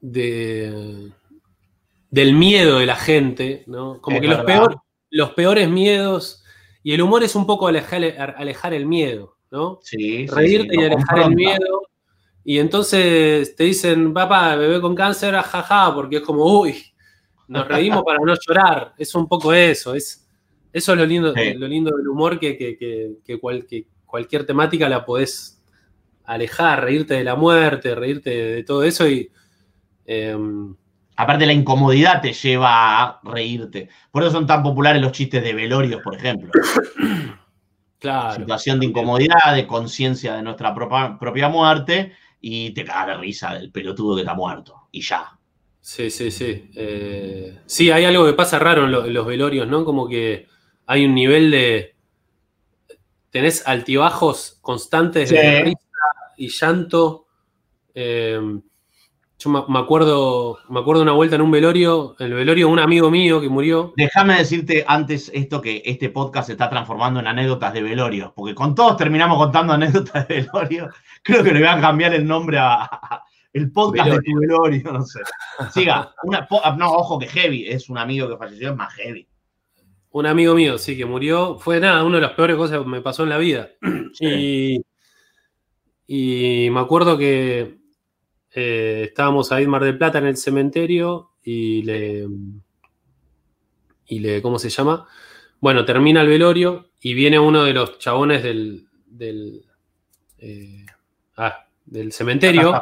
del 0.01 1.13
miedo 2.33 2.79
de 2.79 2.85
la 2.85 2.95
gente, 2.95 3.63
¿no? 3.67 4.01
Como 4.01 4.21
que 4.21 4.27
los, 4.27 4.45
los 5.09 5.31
peores 5.31 5.69
miedos. 5.69 6.43
Y 6.83 6.93
el 6.93 7.01
humor 7.01 7.23
es 7.23 7.35
un 7.35 7.45
poco 7.45 7.67
alejar, 7.67 8.35
alejar 8.37 8.73
el 8.73 8.85
miedo, 8.85 9.35
¿no? 9.51 9.79
Sí. 9.83 10.25
Reírte 10.27 10.75
y 10.75 10.85
alejar 10.85 11.19
el 11.19 11.35
miedo 11.35 11.89
y 12.43 12.59
entonces 12.59 13.55
te 13.55 13.65
dicen, 13.65 14.13
papá, 14.13 14.55
bebé 14.55 14.79
con 14.81 14.95
cáncer, 14.95 15.35
jaja, 15.35 15.93
porque 15.93 16.17
es 16.17 16.21
como, 16.23 16.45
uy, 16.45 16.75
nos 17.47 17.67
reímos 17.67 18.03
para 18.03 18.19
no 18.23 18.33
llorar. 18.35 18.93
Es 18.97 19.13
un 19.15 19.27
poco 19.27 19.53
eso. 19.53 19.93
Es, 19.93 20.27
eso 20.71 20.93
es 20.93 20.97
lo 20.97 21.05
lindo, 21.05 21.33
lo 21.33 21.67
lindo 21.67 21.95
del 21.95 22.07
humor, 22.07 22.39
que, 22.39 22.57
que, 22.57 23.39
cualquier 24.05 24.45
temática 24.45 24.89
la 24.89 25.05
podés 25.05 25.61
alejar, 26.25 26.83
reírte 26.83 27.15
de 27.15 27.23
la 27.23 27.35
muerte, 27.35 27.95
reírte 27.95 28.29
de, 28.29 28.63
todo 28.63 28.83
eso 28.83 29.07
y... 29.07 29.31
Em, 30.05 30.75
Aparte 31.15 31.45
la 31.45 31.51
incomodidad 31.51 32.21
te 32.21 32.31
lleva 32.31 33.03
a 33.03 33.19
reírte. 33.23 33.89
Por 34.09 34.23
eso 34.23 34.31
son 34.31 34.47
tan 34.47 34.63
populares 34.63 35.01
los 35.01 35.11
chistes 35.11 35.43
de 35.43 35.53
velorios, 35.53 36.01
por 36.01 36.15
ejemplo. 36.15 36.49
Claro. 37.99 38.35
Situación 38.35 38.79
de 38.79 38.85
incomodidad, 38.85 39.53
de 39.53 39.67
conciencia 39.67 40.35
de 40.35 40.43
nuestra 40.43 40.73
propia 40.73 41.49
muerte 41.49 42.13
y 42.41 42.71
te 42.71 42.83
caga 42.83 43.13
de 43.13 43.21
risa 43.21 43.53
del 43.55 43.71
pelotudo 43.71 44.15
que 44.15 44.21
está 44.21 44.33
muerto. 44.33 44.87
Y 44.91 45.01
ya. 45.01 45.37
Sí, 45.81 46.09
sí, 46.09 46.31
sí. 46.31 46.69
Eh, 46.75 47.59
sí, 47.65 47.91
hay 47.91 48.05
algo 48.05 48.25
que 48.25 48.33
pasa 48.33 48.59
raro 48.59 48.85
en, 48.85 49.13
los 49.13 49.25
velorios, 49.25 49.67
¿no? 49.67 49.85
Como 49.85 50.07
que 50.07 50.47
hay 50.85 51.05
un 51.05 51.15
nivel 51.15 51.51
de. 51.51 51.95
Tenés 53.29 53.67
altibajos 53.67 54.57
constantes 54.61 55.29
de 55.29 55.61
risa 55.63 55.79
y 56.37 56.49
llanto. 56.49 57.27
Eh, 57.93 58.39
Yo 59.41 59.49
me 59.49 59.79
acuerdo, 59.79 60.57
me 60.67 60.81
acuerdo 60.81 61.01
una 61.01 61.13
vuelta 61.13 61.37
en 61.37 61.41
un 61.41 61.49
velorio, 61.49 62.13
el 62.19 62.33
velorio 62.33 62.67
de 62.67 62.73
un 62.73 62.79
amigo 62.79 63.09
mío 63.09 63.39
que 63.39 63.47
murió. 63.47 63.93
Déjame 63.95 64.35
decirte 64.35 64.83
antes 64.85 65.31
esto 65.33 65.61
que 65.61 65.81
este 65.85 66.09
podcast 66.09 66.47
se 66.47 66.51
está 66.51 66.69
transformando 66.69 67.21
en 67.21 67.27
anécdotas 67.27 67.73
de 67.73 67.81
velorio, 67.81 68.33
porque 68.35 68.53
con 68.53 68.75
todos 68.75 68.97
terminamos 68.97 69.37
contando 69.37 69.71
anécdotas 69.71 70.27
de 70.27 70.41
velorio. 70.41 70.89
Creo 71.23 71.41
que 71.41 71.53
le 71.53 71.59
voy 71.59 71.69
a 71.69 71.79
cambiar 71.79 72.13
el 72.15 72.27
nombre 72.27 72.57
a, 72.59 73.23
el 73.53 73.71
podcast 73.71 74.09
de 74.09 74.19
tu 74.19 74.39
velorio, 74.41 74.91
no 74.91 75.03
sé. 75.03 75.21
Siga, 75.71 76.13
no, 76.77 76.91
ojo 76.91 77.17
que 77.17 77.27
heavy, 77.27 77.65
es 77.65 77.89
un 77.89 77.97
amigo 77.97 78.27
que 78.27 78.35
falleció, 78.35 78.71
es 78.71 78.75
más 78.75 78.93
heavy. 78.95 79.25
Un 80.09 80.25
amigo 80.25 80.53
mío, 80.53 80.77
sí, 80.77 80.97
que 80.97 81.05
murió. 81.05 81.57
Fue 81.59 81.79
nada, 81.79 82.03
una 82.03 82.17
de 82.17 82.23
las 82.23 82.33
peores 82.33 82.57
cosas 82.57 82.79
que 82.79 82.85
me 82.85 82.99
pasó 82.99 83.23
en 83.23 83.29
la 83.29 83.37
vida. 83.37 83.69
Y, 84.19 84.81
y 86.07 86.69
me 86.71 86.79
acuerdo 86.79 87.17
que 87.17 87.78
eh, 88.53 89.03
estábamos 89.07 89.51
ahí 89.51 89.63
en 89.63 89.69
Mar 89.69 89.83
del 89.83 89.97
Plata 89.97 90.17
en 90.17 90.25
el 90.25 90.37
cementerio 90.37 91.31
y 91.43 91.83
le, 91.83 92.27
y 94.07 94.19
le, 94.19 94.41
¿cómo 94.41 94.57
se 94.59 94.69
llama? 94.69 95.07
Bueno, 95.59 95.85
termina 95.85 96.21
el 96.21 96.27
velorio 96.27 96.91
y 97.01 97.13
viene 97.13 97.37
uno 97.37 97.63
de 97.63 97.73
los 97.73 97.99
chabones 97.99 98.43
del, 98.43 98.87
del, 99.05 99.65
eh, 100.39 100.85
ah, 101.37 101.65
del 101.85 102.11
cementerio. 102.11 102.73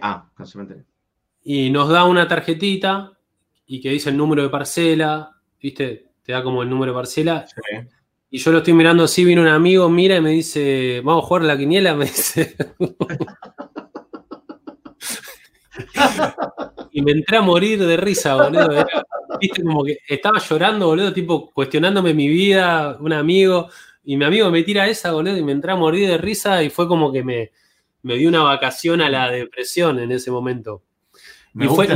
Ah, 0.00 0.30
cementerio. 0.44 0.84
Y 1.42 1.70
nos 1.70 1.88
da 1.90 2.04
una 2.04 2.26
tarjetita 2.26 3.12
y 3.66 3.80
que 3.80 3.90
dice 3.90 4.10
el 4.10 4.16
número 4.16 4.42
de 4.42 4.48
parcela, 4.48 5.36
¿viste? 5.60 6.10
Te 6.22 6.32
da 6.32 6.42
como 6.42 6.62
el 6.62 6.70
número 6.70 6.92
de 6.92 6.96
parcela. 6.96 7.46
Y 8.30 8.38
yo 8.38 8.50
lo 8.50 8.58
estoy 8.58 8.72
mirando 8.72 9.04
así, 9.04 9.24
viene 9.24 9.42
un 9.42 9.48
amigo, 9.48 9.88
mira 9.88 10.16
y 10.16 10.20
me 10.20 10.30
dice, 10.30 11.00
vamos 11.04 11.24
a 11.24 11.26
jugar 11.26 11.42
la 11.44 11.56
quiniela, 11.56 11.94
me 11.96 12.06
dice. 12.06 12.56
y 16.92 17.02
me 17.02 17.12
entré 17.12 17.36
a 17.38 17.42
morir 17.42 17.84
de 17.84 17.96
risa, 17.96 18.36
boludo. 18.36 18.86
viste, 19.40 19.62
como 19.62 19.84
que 19.84 19.98
estaba 20.08 20.38
llorando, 20.38 20.86
boludo, 20.86 21.12
tipo 21.12 21.50
cuestionándome 21.52 22.14
mi 22.14 22.28
vida, 22.28 22.96
un 23.00 23.12
amigo, 23.12 23.68
y 24.04 24.16
mi 24.16 24.24
amigo 24.24 24.50
me 24.50 24.62
tira 24.62 24.86
esa, 24.86 25.12
boludo, 25.12 25.36
y 25.36 25.42
me 25.42 25.52
entré 25.52 25.72
a 25.72 25.76
morir 25.76 26.08
de 26.08 26.18
risa 26.18 26.62
y 26.62 26.70
fue 26.70 26.86
como 26.86 27.12
que 27.12 27.24
me, 27.24 27.50
me 28.02 28.16
dio 28.16 28.28
una 28.28 28.42
vacación 28.42 29.00
a 29.00 29.08
la 29.08 29.30
depresión 29.30 29.98
en 29.98 30.12
ese 30.12 30.30
momento. 30.30 30.82
Me 31.54 31.64
y, 31.64 31.68
fue, 31.68 31.88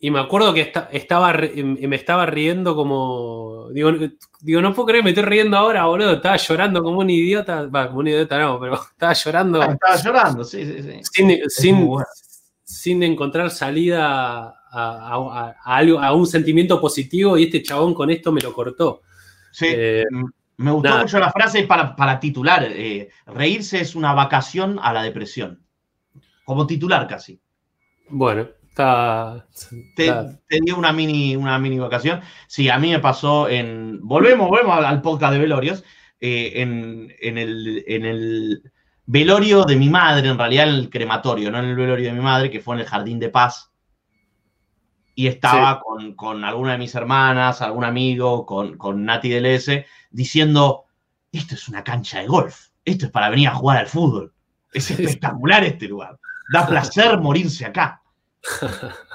y, 0.00 0.10
me 0.10 0.20
acuerdo 0.20 0.54
que 0.54 0.72
estaba, 0.92 1.32
me 1.32 1.96
estaba 1.96 2.26
riendo 2.26 2.74
como. 2.74 3.68
Digo, 3.72 3.92
digo, 4.40 4.62
no 4.62 4.72
puedo 4.72 4.86
creer, 4.86 5.04
me 5.04 5.10
estoy 5.10 5.24
riendo 5.24 5.56
ahora, 5.56 5.84
boludo. 5.86 6.14
Estaba 6.14 6.36
llorando 6.36 6.82
como 6.82 7.00
un 7.00 7.10
idiota. 7.10 7.66
Va, 7.66 7.88
como 7.88 7.98
un 8.00 8.08
idiota 8.08 8.38
no, 8.38 8.58
pero 8.58 8.74
estaba 8.90 9.12
llorando. 9.12 9.60
Ah, 9.60 9.72
estaba 9.72 9.96
llorando, 9.96 10.44
sí, 10.44 10.64
sí, 10.64 10.82
sí. 10.82 11.00
Sin, 11.02 11.50
sin 11.50 11.88
encontrar 12.86 13.50
salida 13.50 14.54
a, 14.70 15.54
algo, 15.64 16.00
a 16.00 16.12
un 16.12 16.26
sentimiento 16.26 16.80
positivo 16.80 17.36
y 17.36 17.44
este 17.44 17.62
chabón 17.62 17.94
con 17.94 18.10
esto 18.10 18.32
me 18.32 18.40
lo 18.40 18.52
cortó. 18.52 19.02
Sí, 19.52 19.66
eh, 19.68 20.04
me 20.56 20.70
gustó 20.70 20.98
mucho 20.98 21.18
la 21.18 21.32
frase 21.32 21.64
para, 21.64 21.96
para 21.96 22.20
titular. 22.20 22.64
Eh, 22.64 23.08
reírse 23.26 23.80
es 23.80 23.94
una 23.94 24.12
vacación 24.12 24.78
a 24.82 24.92
la 24.92 25.02
depresión. 25.02 25.62
Como 26.44 26.66
titular 26.66 27.06
casi. 27.06 27.40
Bueno, 28.08 28.48
está... 28.68 29.46
Te, 29.96 30.12
dio 30.48 30.76
una 30.76 30.92
mini, 30.92 31.36
una 31.36 31.58
mini 31.58 31.78
vacación. 31.78 32.20
Sí, 32.46 32.68
a 32.68 32.78
mí 32.78 32.90
me 32.90 32.98
pasó 32.98 33.48
en... 33.48 34.00
Volvemos, 34.02 34.48
volvemos 34.48 34.84
al 34.84 35.00
podcast 35.00 35.32
de 35.32 35.38
Velorios. 35.38 35.84
Eh, 36.20 36.60
en, 36.60 37.14
en, 37.20 37.38
el, 37.38 37.82
en 37.86 38.04
el 38.04 38.62
velorio 39.10 39.64
de 39.64 39.74
mi 39.74 39.88
madre, 39.88 40.28
en 40.28 40.38
realidad 40.38 40.68
en 40.68 40.74
el 40.76 40.88
crematorio, 40.88 41.50
no 41.50 41.58
en 41.58 41.64
el 41.64 41.74
velorio 41.74 42.06
de 42.06 42.12
mi 42.12 42.20
madre, 42.20 42.48
que 42.48 42.60
fue 42.60 42.76
en 42.76 42.82
el 42.82 42.86
Jardín 42.86 43.18
de 43.18 43.28
Paz. 43.28 43.72
Y 45.16 45.26
estaba 45.26 45.82
con, 46.14 46.44
alguna 46.44 46.72
de 46.72 46.78
mis 46.78 46.94
hermanas, 46.94 47.60
algún 47.60 47.84
amigo, 47.84 48.46
con, 48.46 48.78
con 48.78 49.04
Nati 49.04 49.28
del 49.28 49.46
S, 49.46 49.84
diciendo, 50.12 50.84
esto 51.32 51.56
es 51.56 51.68
una 51.68 51.82
cancha 51.82 52.20
de 52.20 52.28
golf, 52.28 52.68
esto 52.84 53.06
es 53.06 53.10
para 53.10 53.30
venir 53.30 53.48
a 53.48 53.54
jugar 53.54 53.78
al 53.78 53.88
fútbol. 53.88 54.32
Es 54.72 54.88
espectacular 54.92 55.64
este 55.64 55.88
lugar. 55.88 56.16
Da 56.52 56.64
placer 56.64 57.18
morirse 57.20 57.66
acá. 57.66 58.00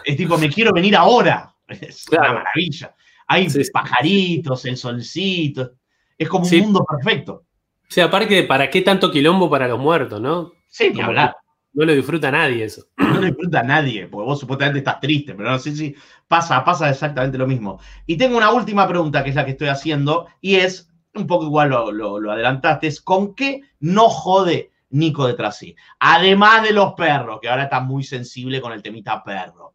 Es 0.04 0.18
tipo, 0.18 0.38
me 0.38 0.50
quiero 0.50 0.74
venir 0.74 0.96
ahora. 0.96 1.54
Es 1.68 2.06
una 2.12 2.34
maravilla. 2.34 2.94
Hay 3.28 3.48
pajaritos, 3.74 4.66
el 4.66 4.78
solcito. 4.78 5.72
Es 6.18 6.28
como 6.28 6.46
un 6.46 6.60
mundo 6.60 6.86
perfecto. 6.86 7.46
O 7.88 7.92
sea, 7.96 8.06
aparte, 8.06 8.44
¿para 8.44 8.70
qué 8.70 8.82
tanto 8.82 9.12
quilombo 9.12 9.50
para 9.50 9.68
los 9.68 9.80
muertos, 9.80 10.20
no? 10.20 10.52
Sí, 10.68 10.92
ni 10.94 11.02
hablar. 11.02 11.36
No 11.76 11.86
lo 11.86 11.94
disfruta 11.94 12.32
nadie 12.32 12.64
eso. 12.64 12.86
No 12.98 13.16
lo 13.16 13.28
disfruta 13.28 13.62
nadie, 13.62 14.08
porque 14.08 14.26
vos 14.26 14.40
supuestamente 14.40 14.80
estás 14.80 15.00
triste, 15.02 15.36
pero 15.36 15.52
no 15.52 15.60
sé 15.60 15.76
si 15.76 15.94
pasa, 16.28 16.64
pasa 16.64 16.90
exactamente 16.90 17.38
lo 17.38 17.46
mismo. 17.46 17.80
Y 18.06 18.18
tengo 18.18 18.38
una 18.38 18.52
última 18.52 18.88
pregunta, 18.88 19.24
que 19.24 19.30
es 19.30 19.36
la 19.36 19.44
que 19.44 19.52
estoy 19.52 19.68
haciendo, 19.68 20.28
y 20.40 20.56
es, 20.56 20.90
un 21.14 21.28
poco 21.28 21.46
igual 21.46 21.70
lo, 21.70 22.32
adelantaste, 22.32 22.88
es 22.88 23.02
¿con 23.02 23.36
qué 23.36 23.62
no 23.82 24.08
jode 24.08 24.72
Nico 24.90 25.28
detrás 25.28 25.58
sí? 25.58 25.76
Además 26.00 26.64
de 26.64 26.72
los 26.72 26.94
perros, 26.94 27.40
que 27.42 27.50
ahora 27.50 27.64
está 27.64 27.82
muy 27.82 28.04
sensible 28.04 28.62
con 28.62 28.72
el 28.72 28.82
temita 28.82 29.22
perro. 29.22 29.74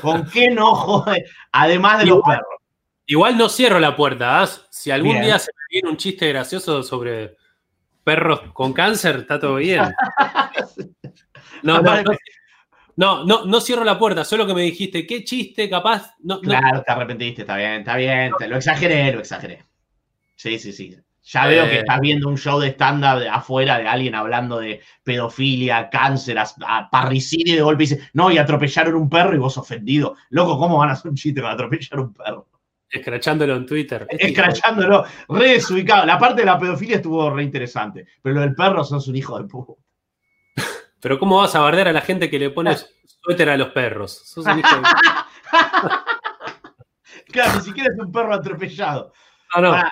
¿Con 0.00 0.26
qué 0.30 0.50
no 0.50 0.74
jode? 0.74 1.24
Además 1.50 1.98
de 1.98 2.06
los 2.06 2.20
perros. 2.22 2.46
Igual 3.06 3.36
no 3.36 3.48
cierro 3.48 3.80
la 3.80 3.96
puerta. 3.96 4.40
¿ah? 4.40 4.48
Si 4.70 4.90
algún 4.90 5.20
día 5.20 5.38
se 5.38 5.50
me 5.74 5.80
viene 5.80 5.90
un 5.90 5.96
chiste 5.96 6.28
gracioso 6.28 6.82
sobre 6.82 7.36
perros 8.04 8.42
con 8.52 8.72
cáncer, 8.72 9.16
está 9.20 9.38
todo 9.38 9.56
bien. 9.56 9.82
No, 11.62 11.80
no, 11.80 13.24
no, 13.24 13.46
no, 13.46 13.60
cierro 13.62 13.84
la 13.84 13.98
puerta, 13.98 14.22
solo 14.22 14.46
que 14.46 14.52
me 14.52 14.60
dijiste, 14.60 15.06
¿qué 15.06 15.24
chiste 15.24 15.70
capaz? 15.70 16.14
No, 16.18 16.38
claro, 16.42 16.82
te 16.82 16.92
arrepentiste, 16.92 17.40
está 17.40 17.56
bien, 17.56 17.80
está 17.80 17.96
bien. 17.96 18.32
lo 18.46 18.56
exageré, 18.56 19.10
lo 19.12 19.20
exageré. 19.20 19.64
Sí, 20.36 20.58
sí, 20.58 20.74
sí. 20.74 20.94
Ya 21.22 21.46
veo 21.46 21.64
que 21.64 21.76
eh. 21.76 21.78
estás 21.78 22.00
viendo 22.00 22.28
un 22.28 22.36
show 22.36 22.60
de 22.60 22.68
stand-up 22.68 23.26
afuera 23.32 23.78
de 23.78 23.88
alguien 23.88 24.14
hablando 24.14 24.58
de 24.58 24.82
pedofilia, 25.02 25.88
cáncer, 25.88 26.38
a, 26.38 26.90
parricidio 26.90 27.54
y 27.54 27.56
de 27.56 27.62
golpe 27.62 27.84
dice, 27.84 28.10
no, 28.12 28.30
y 28.30 28.36
atropellaron 28.36 28.94
un 28.94 29.08
perro 29.08 29.34
y 29.34 29.38
vos 29.38 29.56
ofendido. 29.56 30.16
Loco, 30.28 30.58
¿cómo 30.58 30.76
van 30.76 30.90
a 30.90 30.92
hacer 30.92 31.10
un 31.10 31.16
chiste 31.16 31.40
con 31.40 31.50
atropellar 31.50 31.98
un 31.98 32.12
perro? 32.12 32.46
Escrachándolo 32.94 33.56
en 33.56 33.66
Twitter. 33.66 34.06
Escrachándolo, 34.10 35.04
re 35.28 35.54
desubicado. 35.54 36.06
La 36.06 36.18
parte 36.18 36.42
de 36.42 36.46
la 36.46 36.58
pedofilia 36.58 36.96
estuvo 36.96 37.28
re 37.28 37.42
interesante, 37.42 38.06
pero 38.22 38.36
lo 38.36 38.40
del 38.42 38.54
perro 38.54 38.84
sos 38.84 39.08
un 39.08 39.16
hijo 39.16 39.36
de 39.38 39.48
puta. 39.48 39.72
Pero 41.00 41.18
¿cómo 41.18 41.36
vas 41.38 41.54
a 41.54 41.60
bardear 41.60 41.88
a 41.88 41.92
la 41.92 42.00
gente 42.00 42.30
que 42.30 42.38
le 42.38 42.48
pone 42.48 42.74
suéter 43.22 43.50
a 43.50 43.58
los 43.58 43.68
perros? 43.72 44.22
Sos 44.24 44.46
un 44.46 44.58
hijo 44.58 44.76
de... 44.76 44.82
claro, 47.30 47.58
ni 47.58 47.60
siquiera 47.60 47.90
es 47.92 48.00
un 48.00 48.10
perro 48.10 48.32
atropellado. 48.32 49.12
No, 49.54 49.60
no. 49.60 49.82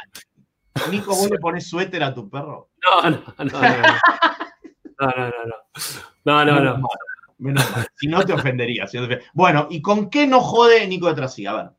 Nico, 0.91 1.15
¿vos 1.15 1.29
le 1.29 1.39
pones 1.39 1.69
suéter 1.69 2.03
a 2.03 2.15
tu 2.15 2.31
perro? 2.31 2.71
No, 2.87 3.11
no, 3.11 3.23
no. 3.37 3.45
No, 3.45 5.09
no, 5.11 5.29
no. 5.29 5.35
No, 6.25 6.45
no, 6.47 6.61
no. 6.61 6.79
no. 6.79 6.89
Menos 7.39 7.71
mal. 7.73 7.87
Si 7.97 8.07
no 8.07 8.25
te 8.25 8.33
ofendería. 8.33 8.87
Bueno, 9.35 9.67
¿y 9.69 9.83
con 9.83 10.09
qué 10.09 10.27
no 10.27 10.41
jode 10.41 10.87
Nico 10.87 11.09
de 11.09 11.15
Trasí? 11.15 11.45
A 11.45 11.53
ver. 11.53 11.71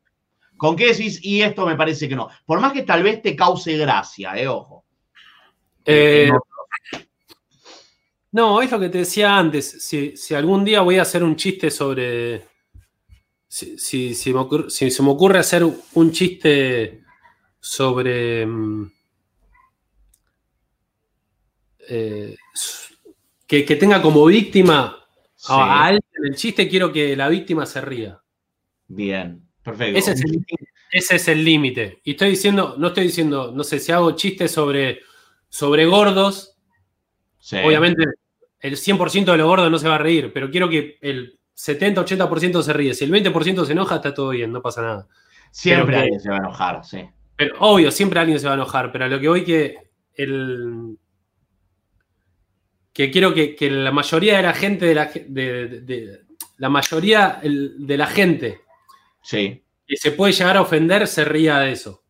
¿Con 0.56 0.76
qué 0.76 0.86
decís? 0.86 1.18
Y 1.22 1.42
esto 1.42 1.66
me 1.66 1.76
parece 1.76 2.08
que 2.08 2.16
no. 2.16 2.28
Por 2.46 2.60
más 2.60 2.72
que 2.72 2.82
tal 2.82 3.02
vez 3.02 3.20
te 3.20 3.34
cause 3.34 3.76
gracia, 3.76 4.36
eh, 4.36 4.46
ojo. 4.46 4.84
Eh, 5.84 6.30
no, 8.32 8.62
es 8.62 8.70
lo 8.70 8.80
que 8.80 8.88
te 8.88 8.98
decía 8.98 9.36
antes. 9.36 9.82
Si, 9.84 10.34
algún 10.34 10.64
día 10.64 10.80
voy 10.80 10.98
a 10.98 11.02
hacer 11.02 11.22
un 11.22 11.36
chiste 11.36 11.70
sobre. 11.70 12.46
Si, 13.48 14.14
se 14.14 14.32
me 14.32 15.10
ocurre 15.10 15.38
hacer 15.38 15.64
un 15.64 16.12
chiste 16.12 17.02
sobre. 17.60 18.46
Mm, 18.46 18.90
eh, 21.88 22.36
que, 23.46 23.76
tenga 23.76 24.02
como 24.02 24.24
víctima 24.26 24.96
a 25.48 25.84
alguien 25.84 26.02
el 26.24 26.34
chiste, 26.34 26.68
quiero 26.68 26.92
que 26.92 27.14
la 27.16 27.28
víctima 27.28 27.66
se 27.66 27.80
ría. 27.80 28.20
Bien. 28.88 29.43
Perfecto. 29.64 29.98
Ese 29.98 31.16
es 31.16 31.26
el 31.26 31.44
límite. 31.44 32.00
Y 32.04 32.12
estoy 32.12 32.30
diciendo, 32.30 32.76
no 32.78 32.88
estoy 32.88 33.04
diciendo, 33.04 33.50
no 33.52 33.64
sé, 33.64 33.80
si 33.80 33.90
hago 33.90 34.12
chistes 34.12 34.52
sobre, 34.52 35.00
sobre 35.48 35.86
gordos, 35.86 36.56
obviamente 37.64 38.04
el 38.60 38.76
100% 38.76 39.24
de 39.24 39.36
los 39.36 39.46
gordos 39.46 39.70
no 39.70 39.78
se 39.78 39.88
va 39.88 39.96
a 39.96 39.98
reír, 39.98 40.32
pero 40.32 40.50
quiero 40.50 40.68
que 40.68 40.98
el 41.00 41.40
70-80% 41.56 42.62
se 42.62 42.72
ríe. 42.72 42.94
Si 42.94 43.04
el 43.04 43.10
20% 43.10 43.64
se 43.64 43.72
enoja, 43.72 43.96
está 43.96 44.14
todo 44.14 44.30
bien, 44.30 44.52
no 44.52 44.62
pasa 44.62 44.82
nada. 44.82 45.08
Siempre 45.50 45.96
alguien 45.96 46.20
se 46.20 46.30
va 46.30 46.36
a 46.36 46.38
enojar, 46.38 46.84
sí. 46.84 47.08
Pero, 47.36 47.56
obvio, 47.58 47.90
siempre 47.90 48.20
alguien 48.20 48.38
se 48.38 48.46
va 48.46 48.52
a 48.52 48.56
enojar, 48.56 48.92
pero 48.92 49.06
a 49.06 49.08
lo 49.08 49.18
que 49.18 49.28
voy 49.28 49.44
que 49.44 49.76
el, 50.14 50.96
que 52.92 53.10
quiero 53.10 53.34
que, 53.34 53.56
la 53.70 53.90
mayoría 53.90 54.36
de 54.36 54.42
la 54.44 54.54
gente 54.54 54.86
de 54.86 54.94
la, 54.94 55.10
de, 55.12 56.20
la 56.58 56.68
mayoría 56.68 57.40
de 57.42 57.96
la 57.96 58.06
gente 58.06 58.60
Sí. 59.24 59.64
Y 59.86 59.96
se 59.96 60.12
puede 60.12 60.32
llegar 60.32 60.56
a 60.56 60.62
ofender, 60.62 61.06
se 61.08 61.24
ría 61.24 61.58
de 61.58 61.72
eso. 61.72 62.02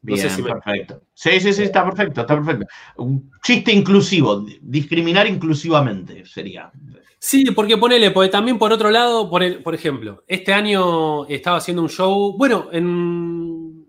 Bien, 0.00 0.28
perfecto. 0.44 1.02
Sí, 1.14 1.40
sí, 1.40 1.52
sí, 1.52 1.62
está 1.62 1.84
perfecto, 1.84 2.22
está 2.22 2.34
perfecto. 2.34 2.66
Un 2.96 3.30
chiste 3.42 3.72
inclusivo, 3.72 4.44
discriminar 4.60 5.26
inclusivamente 5.26 6.26
sería. 6.26 6.70
Sí, 7.18 7.52
porque 7.52 7.78
ponele, 7.78 8.10
porque 8.10 8.28
también 8.28 8.58
por 8.58 8.70
otro 8.70 8.90
lado, 8.90 9.30
por, 9.30 9.62
por 9.62 9.74
ejemplo, 9.74 10.24
este 10.26 10.52
año 10.52 11.24
estaba 11.26 11.56
haciendo 11.56 11.80
un 11.80 11.88
show, 11.88 12.36
bueno, 12.36 12.68
en, 12.70 13.86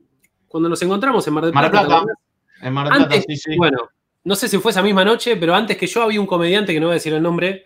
cuando 0.48 0.70
nos 0.70 0.82
encontramos 0.82 1.28
en 1.28 1.34
Mar 1.34 1.44
del 1.44 1.52
Plata. 1.52 2.04
En 2.62 2.74
Mar 2.74 2.90
del 2.90 3.08
Plata, 3.08 3.22
sí, 3.28 3.36
sí. 3.36 3.58
Bueno, 3.58 3.90
no 4.24 4.36
sé 4.36 4.48
si 4.48 4.58
fue 4.58 4.72
esa 4.72 4.82
misma 4.82 5.04
noche, 5.04 5.36
pero 5.36 5.54
antes 5.54 5.76
que 5.76 5.86
yo 5.86 6.04
había 6.04 6.22
un 6.22 6.28
comediante 6.28 6.74
que 6.74 6.80
no 6.80 6.86
voy 6.88 6.94
a 6.94 6.96
decir 6.96 7.14
el 7.14 7.22
nombre. 7.22 7.66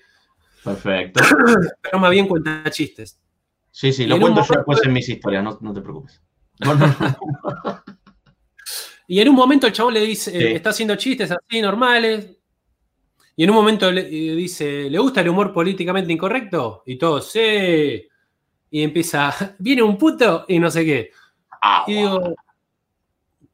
Perfecto. 0.63 1.21
Pero 1.81 1.99
más 1.99 2.11
bien 2.11 2.27
cuenta 2.27 2.63
chistes. 2.69 3.17
Sí, 3.71 3.93
sí, 3.93 4.05
lo 4.05 4.19
cuento 4.19 4.43
yo 4.43 4.55
después 4.55 4.79
en 4.83 4.93
mis 4.93 5.07
historias, 5.07 5.43
no, 5.43 5.57
no 5.61 5.73
te 5.73 5.81
preocupes. 5.81 6.21
Y 9.11 9.19
en 9.19 9.27
un 9.27 9.35
momento 9.35 9.65
el 9.65 9.73
chabón 9.73 9.95
le 9.95 10.01
dice, 10.01 10.53
está 10.53 10.69
haciendo 10.69 10.95
chistes 10.95 11.31
así 11.31 11.61
normales. 11.61 12.37
Y 13.35 13.43
en 13.43 13.49
un 13.49 13.55
momento 13.55 13.91
le 13.91 14.03
dice, 14.03 14.87
¿le 14.87 14.99
gusta 14.99 15.21
el 15.21 15.29
humor 15.29 15.51
políticamente 15.51 16.13
incorrecto? 16.13 16.83
Y 16.85 16.95
todo, 16.95 17.19
sí. 17.19 18.07
Y 18.69 18.83
empieza, 18.83 19.55
viene 19.57 19.81
un 19.81 19.97
puto 19.97 20.45
y 20.47 20.59
no 20.59 20.69
sé 20.69 20.85
qué. 20.85 21.11
Ah, 21.59 21.85
y 21.87 21.95
digo, 21.95 22.35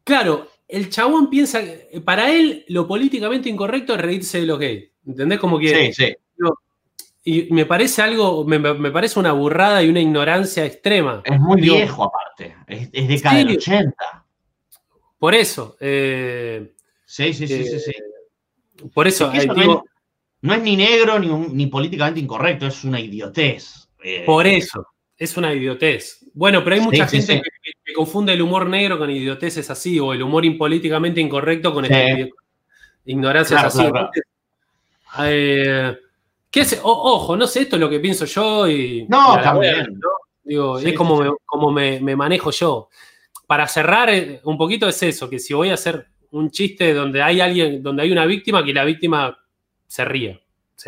claro, 0.03 0.49
el 0.67 0.89
chabón 0.89 1.29
piensa, 1.29 1.61
para 2.03 2.29
él 2.33 2.65
lo 2.67 2.85
políticamente 2.85 3.47
incorrecto 3.47 3.95
es 3.95 4.01
reírse 4.01 4.41
de 4.41 4.47
los 4.47 4.59
gays. 4.59 4.91
¿Entendés? 5.07 5.39
Como 5.39 5.57
que... 5.57 5.93
Sí, 5.93 5.93
sí. 5.93 6.15
Y 7.27 7.51
me 7.51 7.65
parece 7.65 8.03
algo, 8.03 8.45
me, 8.45 8.59
parece 8.91 9.19
una 9.19 9.31
burrada 9.31 9.81
y 9.81 9.89
una 9.89 9.99
ignorancia 9.99 10.63
extrema. 10.63 11.23
Es 11.25 11.39
muy 11.39 11.59
viejo 11.59 12.03
aparte, 12.03 12.55
es, 12.67 12.91
de 12.91 13.19
cada 13.19 13.41
80. 13.41 14.25
Por 15.17 15.33
eso. 15.33 15.75
Eh, 15.79 16.71
sí, 17.03 17.33
sí, 17.33 17.47
sí, 17.47 17.63
sí, 17.63 17.79
sí. 17.79 17.91
Eh, 17.91 18.87
por 18.93 19.07
eso, 19.07 19.33
no, 19.33 20.53
es, 20.53 20.61
ni 20.61 20.77
negro 20.77 21.17
ni, 21.17 21.65
políticamente 21.65 22.19
incorrecto, 22.19 22.67
es 22.67 22.83
una 22.83 22.99
idiotez. 22.99 23.89
Eh. 24.03 24.21
por 24.23 24.45
eso, 24.45 24.85
es 25.17 25.35
una 25.35 25.51
idiotez. 25.51 26.23
Bueno, 26.35 26.63
pero 26.63 26.75
hay 26.75 26.81
mucha 26.83 27.07
gente 27.07 27.41
Que, 27.41 27.93
confunde 27.95 28.33
el 28.33 28.41
humor 28.43 28.67
negro 28.67 28.99
con 28.99 29.09
idioteces 29.09 29.67
así, 29.71 29.99
o 29.99 30.13
el 30.13 30.21
humor 30.21 30.45
impolíticamente 30.45 31.21
incorrecto 31.21 31.73
con 31.73 31.87
ignorancias 33.03 33.63
así. 33.63 33.83
Ojo, 36.83 37.35
no 37.35 37.47
sé, 37.47 37.61
esto 37.61 37.75
es 37.75 37.79
lo 37.79 37.89
que 37.89 37.99
pienso 37.99 38.25
yo 38.25 38.67
y. 38.67 39.05
No, 39.09 39.39
también. 39.41 39.99
Digo, 40.43 40.77
es 40.77 40.93
como, 40.93 41.37
como 41.45 41.71
me, 41.71 41.99
manejo 42.15 42.51
yo 42.51 42.89
para 43.47 43.67
cerrar 43.67 44.09
eh, 44.09 44.41
un 44.43 44.57
poquito 44.57 44.87
es 44.87 45.01
eso, 45.03 45.29
que 45.29 45.39
si 45.39 45.53
voy 45.53 45.69
a 45.69 45.75
hacer 45.75 46.07
un 46.31 46.51
chiste 46.51 46.93
donde 46.93 47.21
hay 47.21 47.41
alguien, 47.41 47.81
donde 47.81 48.03
hay 48.03 48.11
una 48.11 48.25
víctima, 48.25 48.63
que 48.63 48.73
la 48.73 48.83
víctima 48.83 49.37
se 49.87 50.05
ríe. 50.05 50.41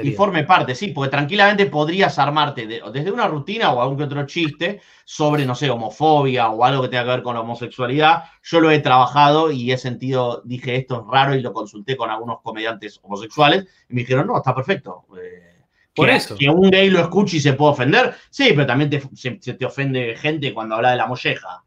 Y 0.04 0.12
forme 0.12 0.44
parte, 0.44 0.76
sí, 0.76 0.90
porque 0.90 1.10
tranquilamente 1.10 1.66
podrías 1.68 2.20
armarte 2.20 2.68
desde 2.68 3.10
una 3.10 3.28
rutina 3.28 3.72
o 3.72 3.82
algún 3.82 3.98
que 3.98 4.04
otro 4.04 4.26
chiste 4.26 4.82
sobre, 5.06 5.46
no 5.46 5.56
sé, 5.56 5.70
homofobia 5.70 6.50
o 6.50 6.64
algo 6.64 6.84
que 6.84 6.90
tenga 6.90 7.06
que 7.06 7.10
ver 7.12 7.24
con 7.24 7.38
homosexualidad. 7.38 8.26
Yo 8.44 8.60
lo 8.60 8.70
he 8.70 8.80
trabajado 8.80 9.50
y 9.50 9.72
he 9.72 9.78
sentido, 9.78 10.42
dije 10.44 10.76
esto 10.76 11.02
es 11.02 11.08
raro 11.12 11.36
y 11.36 11.42
lo 11.42 11.54
consulté 11.54 11.96
con 11.96 12.10
algunos 12.10 12.42
comediantes 12.42 13.00
homosexuales 13.02 13.66
y 13.90 13.94
me 13.94 14.02
dijeron, 14.02 14.28
no, 14.28 14.38
está 14.38 14.54
perfecto. 14.54 15.06
Eh, 15.18 15.57
Por 15.98 16.10
eso. 16.10 16.36
Que 16.38 16.48
un 16.48 16.70
gay 16.70 16.90
lo 16.90 17.00
escuche 17.00 17.38
y 17.38 17.40
se 17.40 17.54
puede 17.54 17.72
ofender, 17.72 18.16
sí, 18.30 18.50
pero 18.50 18.68
también 18.68 18.90
te, 18.90 19.02
se, 19.16 19.32
te 19.32 19.66
ofende 19.66 20.16
gente 20.16 20.54
cuando 20.54 20.76
habla 20.76 20.92
de 20.92 20.98
la 20.98 21.08
molleja. 21.08 21.64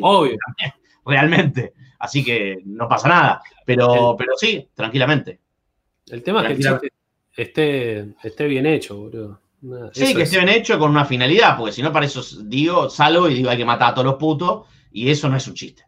Obvio. 0.00 0.36
Realmente. 1.06 1.72
Así 2.00 2.24
que 2.24 2.60
no 2.64 2.88
pasa 2.88 3.08
nada. 3.08 3.42
Pero, 3.64 4.14
pero 4.18 4.32
sí, 4.36 4.68
tranquilamente. 4.74 5.40
El 6.08 6.22
tema 6.22 6.46
es 6.48 6.58
que 6.58 6.90
esté, 7.36 8.14
esté 8.22 8.46
bien 8.46 8.66
hecho, 8.66 8.96
boludo. 8.96 9.40
sí, 9.92 10.14
que 10.14 10.22
esté 10.22 10.38
bien 10.38 10.48
hecho 10.48 10.78
con 10.78 10.90
una 10.90 11.04
finalidad, 11.04 11.56
porque 11.56 11.72
si 11.72 11.82
no, 11.82 11.92
para 11.92 12.06
eso 12.06 12.22
digo, 12.44 12.90
salgo 12.90 13.28
y 13.28 13.34
digo 13.34 13.50
hay 13.50 13.58
que 13.58 13.64
matar 13.64 13.90
a 13.90 13.94
todos 13.94 14.06
los 14.06 14.16
putos, 14.16 14.66
y 14.90 15.10
eso 15.10 15.28
no 15.28 15.36
es 15.36 15.46
un 15.46 15.54
chiste. 15.54 15.84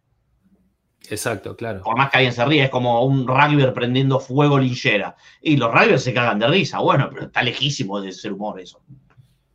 Exacto, 1.11 1.56
claro. 1.56 1.82
Por 1.82 1.96
más 1.96 2.08
que 2.08 2.18
alguien 2.18 2.32
se 2.32 2.44
ríe, 2.44 2.64
es 2.64 2.70
como 2.70 3.04
un 3.04 3.26
rugby 3.26 3.66
prendiendo 3.72 4.20
fuego 4.20 4.58
linchera. 4.61 5.16
Y 5.42 5.56
los 5.56 5.72
rugbyers 5.72 6.04
se 6.04 6.14
cagan 6.14 6.38
de 6.38 6.46
risa, 6.46 6.78
bueno, 6.78 7.08
pero 7.11 7.26
está 7.26 7.42
lejísimo 7.42 8.00
de 8.00 8.12
ser 8.12 8.32
humor 8.32 8.61
eso. 8.61 8.80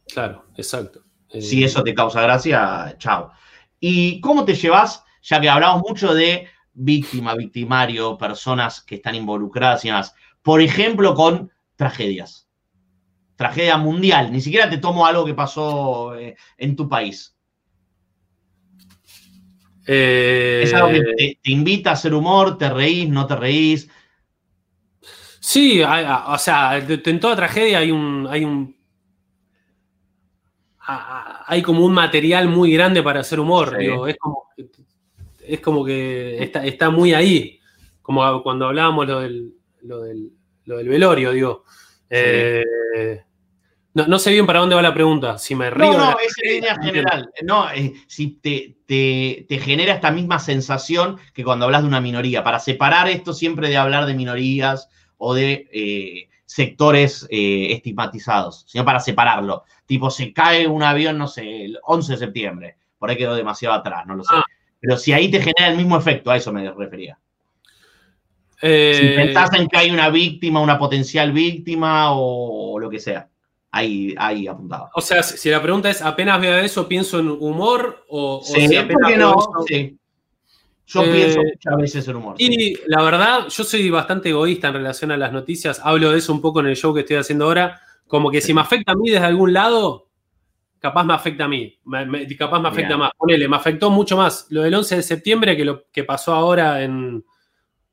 Claro, 0.06 0.44
exacto. 0.58 1.02
Si 1.30 1.64
eso 1.64 1.82
te 1.82 1.94
causa 1.94 2.22
gracia, 2.22 2.96
chao. 2.98 3.32
¿Y 3.80 4.20
cómo 4.20 4.44
te 4.44 4.54
llevas, 4.54 5.04
ya 5.22 5.40
que 5.40 5.50
hablamos 5.50 5.82
mucho 5.88 6.14
de 6.14 6.48
víctima, 6.74 7.36
victimario, 7.36 8.18
personas 8.18 8.82
que 8.82 8.96
están 8.96 9.16
involucradas 9.16 9.86
y 9.86 9.88
demás, 9.88 10.14
por 10.42 10.62
ejemplo, 10.62 11.16
con 11.16 11.52
tragedias? 11.78 12.50
Tragedia 13.38 13.78
mundial, 13.78 14.32
ni 14.32 14.42
siquiera 14.42 14.70
te 14.70 14.78
tomo 14.78 15.06
algo 15.06 15.26
que 15.26 15.34
pasó 15.34 16.16
eh, 16.16 16.36
en 16.58 16.76
tu 16.76 16.90
país. 16.90 17.35
Eh, 19.86 20.62
es 20.64 20.74
algo 20.74 20.90
que 20.90 21.38
te, 21.42 21.52
invita 21.52 21.92
a 21.92 21.94
hacer 21.94 22.14
humor, 22.14 22.58
te 22.58 22.70
reís, 22.70 23.08
no 23.10 23.28
te 23.28 23.36
reís. 23.36 23.90
Sí, 25.40 25.82
o 25.84 26.38
sea, 26.40 26.78
en 26.78 27.20
toda 27.20 27.36
tragedia 27.36 27.80
hay 27.80 27.92
un, 27.92 28.28
hay 28.30 28.44
un 28.46 28.76
hay 30.88 31.62
como 31.62 31.84
un 31.84 31.94
material 31.94 32.48
muy 32.48 32.74
grande 32.74 33.02
para 33.02 33.22
hacer 33.22 33.40
humor. 33.40 33.78
es, 33.80 35.60
como, 35.62 35.86
que 35.86 36.44
está, 36.44 36.90
muy 36.90 37.14
ahí. 37.14 37.60
Como 38.02 38.44
cuando 38.44 38.68
hablábamos 38.68 39.08
lo 39.08 39.20
del, 39.20 39.54
lo 39.84 40.02
del, 40.02 40.90
velorio, 40.90 41.32
digo. 41.32 41.64
Eh, 42.10 42.64
no, 43.96 44.20
sé 44.20 44.32
bien 44.32 44.46
para 44.46 44.60
dónde 44.60 44.76
va 44.76 44.82
la 44.82 44.94
pregunta. 44.94 45.38
Si 45.38 45.56
me 45.56 45.70
río. 45.70 45.94
No, 45.94 45.98
no, 45.98 46.18
es 46.20 46.34
en 46.44 46.54
línea 46.54 46.76
general. 46.84 47.30
No, 47.44 47.72
eh, 47.72 47.94
si 48.08 48.40
te, 48.42 48.78
te, 48.86 49.60
genera 49.60 49.94
esta 49.94 50.12
misma 50.12 50.40
sensación 50.40 51.18
que 51.34 51.44
cuando 51.44 51.66
hablas 51.66 51.82
de 51.82 51.88
una 51.88 52.02
minoría. 52.02 52.44
Para 52.44 52.60
separar 52.60 53.08
esto 53.08 53.34
siempre 53.34 53.70
de 53.70 53.78
hablar 53.78 54.06
de 54.06 54.14
minorías 54.14 54.90
o 55.18 55.34
de 55.34 55.68
eh, 55.72 56.30
sectores 56.46 57.28
estigmatizados, 57.30 58.66
sino 58.68 58.86
para 58.86 59.00
separarlo. 59.00 59.64
Tipo, 59.86 60.10
se 60.12 60.34
cae 60.34 60.68
un 60.68 60.84
avión, 60.84 61.18
no 61.18 61.28
sé, 61.28 61.66
el 61.66 61.80
11 61.84 62.12
de 62.14 62.18
septiembre. 62.18 62.78
Por 62.98 63.10
ahí 63.10 63.18
quedó 63.18 63.36
demasiado 63.36 63.76
atrás, 63.76 64.06
no 64.06 64.16
lo 64.16 64.24
sé. 64.24 64.36
Ah. 64.36 64.44
Pero 64.80 64.98
si 64.98 65.14
ahí 65.14 65.32
te 65.32 65.40
genera 65.40 65.70
el 65.70 65.78
mismo 65.78 65.98
efecto, 65.98 66.32
a 66.32 66.38
eso 66.38 66.54
me 66.54 66.72
refería. 66.72 67.18
Eh, 68.62 68.98
si 69.00 69.08
pensás 69.16 69.54
en 69.54 69.68
que 69.68 69.78
hay 69.78 69.92
una 69.92 70.10
víctima, 70.10 70.62
una 70.62 70.78
potencial 70.78 71.32
víctima 71.32 72.12
o, 72.12 72.80
lo 72.80 72.90
que 72.90 73.00
sea. 73.00 73.30
Ahí, 73.76 74.16
ahí 74.18 74.48
apuntado. 74.48 74.90
O 74.96 75.02
sea, 75.02 75.22
si 75.22 75.50
la 75.50 75.62
pregunta 75.62 75.90
es, 75.90 76.02
¿apenas 76.02 76.40
veo 76.40 76.60
eso, 76.60 76.88
pienso 76.88 77.20
en 77.20 77.28
humor? 77.28 78.06
O, 78.08 78.42
sí, 78.42 78.70
si 78.70 78.78
apenas 78.78 79.18
no? 79.18 79.36
sí. 79.68 80.00
Yo 80.88 81.04
eh, 81.04 81.12
pienso 81.12 81.42
muchas 81.42 81.78
veces 81.78 82.08
en 82.08 82.16
humor. 82.16 82.36
Y 82.38 82.78
la 82.88 83.02
verdad, 83.02 83.48
yo 83.50 83.64
soy 83.66 83.90
bastante 83.90 84.30
egoísta 84.30 84.70
en 84.70 84.76
relación 84.76 85.12
a 85.12 85.18
las 85.18 85.34
noticias. 85.34 85.82
Hablo 85.84 86.12
de 86.12 86.20
eso 86.20 86.32
un 86.32 86.40
poco 86.40 86.62
en 86.62 86.68
el 86.68 86.78
show 86.78 86.94
que 86.94 87.02
estoy 87.02 87.18
haciendo 87.18 87.44
ahora. 87.44 87.82
Como 88.08 88.32
que 88.32 88.40
si 88.40 88.54
me 88.54 88.62
afecta 88.62 88.94
a 88.94 88.96
mí 88.96 89.10
desde 89.10 89.26
algún 89.26 89.52
lado, 89.52 90.08
capaz 90.80 91.04
me 91.04 91.14
afecta 91.14 91.44
a 91.44 91.50
mí. 91.50 91.78
capaz 92.40 92.62
me 92.62 92.70
afecta 92.70 92.96
más. 92.96 93.12
Ponele, 93.18 93.50
me 93.50 93.58
afectó 93.58 93.92
mucho 93.92 94.16
más 94.16 94.48
lo 94.52 94.62
del 94.62 94.74
11 94.74 94.96
de 94.96 95.04
septiembre 95.04 95.58
que 95.58 95.66
lo 95.66 95.88
que 95.92 96.06
pasó 96.06 96.34
ahora 96.34 96.82
en. 96.82 97.26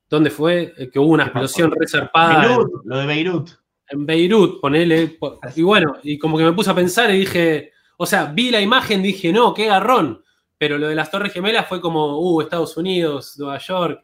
¿Dónde 0.09 0.29
fue? 0.29 0.73
Eh, 0.77 0.89
que 0.89 0.99
hubo 0.99 1.09
una 1.09 1.23
explosión 1.23 1.73
resarpada. 1.77 2.57
lo 2.85 2.97
de 2.99 3.05
Beirut. 3.05 3.62
En 3.93 4.05
Beirut, 4.05 4.59
ponele. 4.59 5.17
Y 5.55 5.61
bueno, 5.61 5.97
y 6.03 6.17
como 6.17 6.37
que 6.37 6.43
me 6.43 6.53
puse 6.53 6.71
a 6.71 6.75
pensar 6.75 7.11
y 7.11 7.19
dije. 7.19 7.71
O 7.97 8.05
sea, 8.05 8.25
vi 8.25 8.49
la 8.49 8.59
imagen, 8.59 9.03
dije, 9.03 9.31
no, 9.31 9.53
qué 9.53 9.67
garrón. 9.67 10.23
Pero 10.57 10.77
lo 10.77 10.87
de 10.87 10.95
las 10.95 11.11
Torres 11.11 11.31
Gemelas 11.31 11.67
fue 11.67 11.79
como, 11.79 12.19
uh, 12.19 12.41
Estados 12.41 12.75
Unidos, 12.75 13.35
Nueva 13.37 13.59
York. 13.59 14.03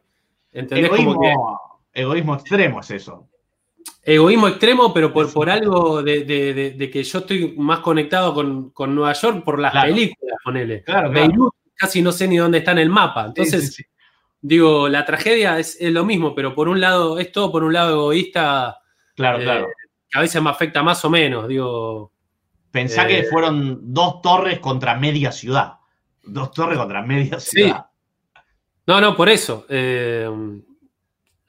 ¿Entendés? 0.52 0.90
como 0.90 1.20
que, 1.20 1.32
egoísmo 1.92 2.34
extremo 2.34 2.80
es 2.80 2.90
eso 2.90 3.30
egoísmo 4.02 4.48
extremo, 4.48 4.92
pero 4.92 5.12
por, 5.12 5.32
por 5.32 5.50
algo 5.50 6.02
de, 6.02 6.90
que 6.92 7.02
yo 7.02 7.18
estoy 7.18 7.54
más 7.56 7.80
conectado 7.80 8.34
con, 8.34 8.94
Nueva 8.94 9.12
York 9.12 9.44
por 9.44 9.58
las 9.58 9.72
películas, 9.72 10.38
ponele. 10.44 10.82
Claro, 10.82 11.10
Beirut 11.10 11.54
casi 11.74 12.02
no 12.02 12.12
sé 12.12 12.28
ni 12.28 12.36
dónde 12.36 12.58
está 12.58 12.72
en 12.72 12.78
el 12.78 12.90
mapa. 12.90 13.26
Entonces, 13.26 13.82
digo, 14.40 14.88
la 14.88 15.04
tragedia 15.04 15.58
es, 15.58 15.78
lo 15.80 16.04
mismo, 16.04 16.34
pero 16.34 16.54
por 16.54 16.68
un 16.68 16.80
lado, 16.80 17.18
es 17.18 17.32
todo 17.32 17.50
por 17.50 17.64
un 17.64 17.72
lado 17.72 17.92
egoísta. 17.92 18.78
Claro, 19.14 19.40
eh, 19.40 19.44
claro. 19.44 19.68
Que 20.10 20.18
a 20.18 20.22
veces 20.22 20.42
me 20.42 20.50
afecta 20.50 20.82
más 20.82 21.04
o 21.04 21.10
menos, 21.10 21.46
digo. 21.48 22.12
Pensá 22.70 23.06
que 23.06 23.20
eh, 23.20 23.24
fueron 23.24 23.92
dos 23.92 24.22
torres 24.22 24.60
contra 24.60 24.96
media 24.96 25.32
ciudad. 25.32 25.74
Dos 26.22 26.52
torres 26.52 26.78
contra 26.78 27.02
media 27.02 27.40
ciudad. 27.40 27.86
No, 28.86 29.00
no, 29.00 29.16
por 29.16 29.28
eso. 29.28 29.66
Eh, 29.68 30.28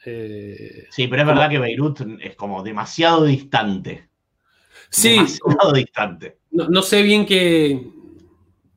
eh, 0.05 0.87
sí, 0.89 1.07
pero 1.07 1.21
es 1.21 1.27
verdad 1.27 1.49
que 1.49 1.59
Beirut 1.59 2.01
es 2.21 2.35
como 2.35 2.63
demasiado 2.63 3.25
distante. 3.25 4.09
Sí. 4.89 5.15
Demasiado 5.15 5.73
distante. 5.73 6.37
No, 6.51 6.81
sé 6.81 7.01
bien 7.01 7.25
qué. 7.25 7.87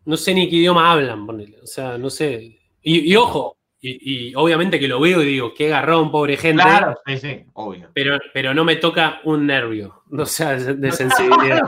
No 0.04 0.16
sé 0.16 0.34
ni 0.34 0.48
qué 0.48 0.56
idioma 0.56 0.92
hablan, 0.92 1.26
ponele. 1.26 1.58
O 1.62 1.66
sea, 1.66 1.98
no 1.98 2.10
sé. 2.10 2.58
Y, 2.82 3.16
ojo, 3.16 3.56
Y, 3.86 4.34
obviamente 4.34 4.80
que 4.80 4.88
lo 4.88 4.98
veo 4.98 5.22
y 5.22 5.26
digo, 5.26 5.52
qué 5.52 5.68
garrón, 5.68 6.10
pobre 6.10 6.38
gente. 6.38 6.62
Claro, 6.62 6.98
sí, 7.04 7.18
sí, 7.18 7.44
obvio. 7.52 7.90
Pero, 7.92 8.18
pero 8.32 8.54
no 8.54 8.64
me 8.64 8.76
toca 8.76 9.20
un 9.24 9.46
nervio, 9.46 10.04
no 10.10 10.24
sea 10.24 10.54
de 10.54 10.92
sensibilidad. 10.92 11.60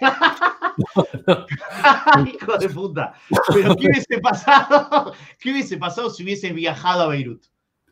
Hijo 2.26 2.58
de 2.58 2.68
puta. 2.68 3.14
Pero 3.52 3.76
¿qué 3.76 3.86
hubiese 3.86 4.18
pasado? 4.20 5.14
¿Qué 5.38 5.52
hubiese 5.52 5.76
pasado 5.76 6.10
si 6.10 6.24
hubieses 6.24 6.52
viajado 6.52 7.04
a 7.04 7.08
Beirut? 7.08 7.44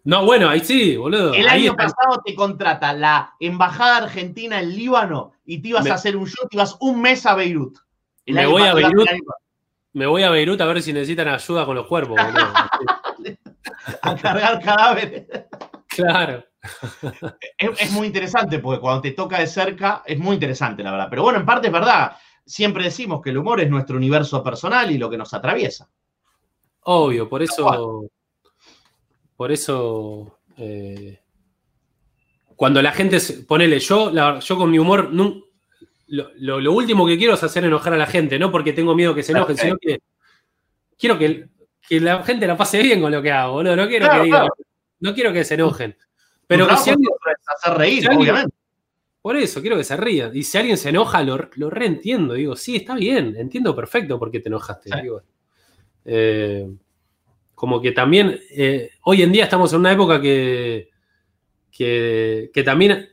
No, 0.03 0.25
bueno, 0.25 0.49
ahí 0.49 0.61
sí, 0.61 0.97
boludo. 0.97 1.35
El 1.35 1.49
año 1.49 1.77
pasado 1.77 2.21
te 2.25 2.35
contrata 2.35 2.93
la 2.93 3.35
embajada 3.39 3.99
argentina 3.99 4.61
en 4.61 4.75
Líbano 4.75 5.33
y 5.45 5.61
te 5.61 5.69
ibas 5.69 5.89
a 5.89 5.95
hacer 5.95 6.17
un 6.17 6.27
show, 6.27 6.49
te 6.49 6.57
ibas 6.57 6.77
un 6.81 7.01
mes 7.01 7.25
a 7.27 7.37
Beirut. 7.37 7.79
me 8.27 8.47
voy 8.47 8.63
a 8.63 8.75
Beirut. 8.75 9.09
Me 9.93 10.07
voy 10.07 10.23
a 10.23 10.31
Beirut 10.31 10.61
a 10.61 10.67
ver 10.67 10.83
si 10.83 10.93
necesitan 10.93 11.29
ayuda 11.29 11.65
con 11.67 11.77
los 11.77 11.87
cuerpos, 11.87 12.17
boludo. 12.17 12.53
A 14.03 14.17
cargar 14.17 14.63
cadáveres. 14.63 15.27
Claro. 15.89 16.45
Es, 17.57 17.91
muy 17.93 18.07
interesante 18.07 18.59
porque 18.59 18.81
cuando 18.81 19.03
te 19.03 19.13
toca 19.13 19.39
de 19.39 19.47
cerca 19.47 20.03
es 20.05 20.19
muy 20.19 20.35
interesante, 20.35 20.83
la 20.83 20.93
verdad. 20.93 21.07
Pero 21.11 21.23
bueno, 21.23 21.39
en 21.39 21.47
parte 21.47 21.69
es 21.69 21.73
verdad. 21.73 22.13
Siempre 22.45 22.85
decimos 22.85 23.21
que 23.23 23.31
el 23.31 23.39
humor 23.39 23.61
es 23.61 23.71
nuestro 23.71 23.97
universo 23.97 24.43
personal 24.43 24.91
y 24.91 24.99
lo 24.99 25.11
que 25.11 25.19
nos 25.19 25.33
atraviesa. 25.35 25.89
Obvio, 26.83 27.29
por 27.29 27.43
eso. 27.43 28.09
Por 29.37 29.53
eso. 29.53 30.39
Eh, 30.57 31.21
cuando 32.57 32.83
la 32.83 32.93
gente. 32.93 33.19
Ponele, 33.47 33.79
yo, 33.79 34.41
yo 34.41 34.57
con 34.57 34.71
mi 34.71 34.79
humor. 34.79 35.11
lo, 36.07 36.73
último 36.73 37.07
que 37.07 37.19
quiero 37.19 37.35
es 37.35 37.43
hacer 37.43 37.65
enojar 37.65 37.93
a 37.95 37.99
la 37.99 38.07
gente, 38.07 38.39
no 38.39 38.51
porque 38.51 38.73
tengo 38.73 38.95
miedo 38.95 39.15
que 39.15 39.23
se 39.23 39.33
enojen, 39.33 39.57
sino 39.57 39.77
que 39.79 40.01
quiero 40.99 41.19
que 41.19 41.49
que 41.89 42.01
la 42.01 42.23
gente 42.23 42.47
la 42.47 42.57
pase 42.57 42.83
bien 42.83 43.01
con 43.01 43.11
lo 43.11 43.23
que 43.23 43.31
hago, 43.31 43.55
boludo. 43.55 43.77
No 43.77 43.89
quiero 43.89 44.11
que 44.11 44.23
digan, 44.23 44.49
no 45.01 45.15
quiero 45.15 45.33
que 45.33 45.45
se 45.45 45.55
enojen. 45.55 45.97
Pero 46.47 46.67
que 46.67 46.77
si 46.77 46.91
alguien, 46.91 47.11
hacer 47.47 47.79
reír, 47.79 48.09
obviamente. 48.11 48.55
Por 49.21 49.37
eso, 49.37 49.61
quiero 49.61 49.77
que 49.77 49.85
se 49.85 49.97
rían. 49.97 50.35
Y 50.35 50.43
si 50.43 50.57
alguien 50.57 50.79
se 50.79 50.89
enoja, 50.89 51.23
lo, 51.23 51.71
reentiendo. 51.71 52.35
Digo, 52.35 52.57
sí, 52.57 52.77
está 52.77 52.95
bien, 52.95 53.37
entiendo 53.37 53.75
perfecto 53.75 54.19
por 54.19 54.31
qué 54.31 54.41
te 54.41 54.49
enojaste. 54.49 54.91
Eh, 56.05 56.67
como 57.55 57.83
que 57.83 57.93
también, 57.93 58.39
eh, 58.51 58.91
hoy 59.03 59.23
en 59.23 59.33
día 59.33 59.45
estamos 59.45 59.73
en 59.73 59.81
una 59.81 59.93
época 59.93 60.21
que, 60.21 60.89
que, 61.71 62.51
que 62.55 62.63
también 62.63 63.09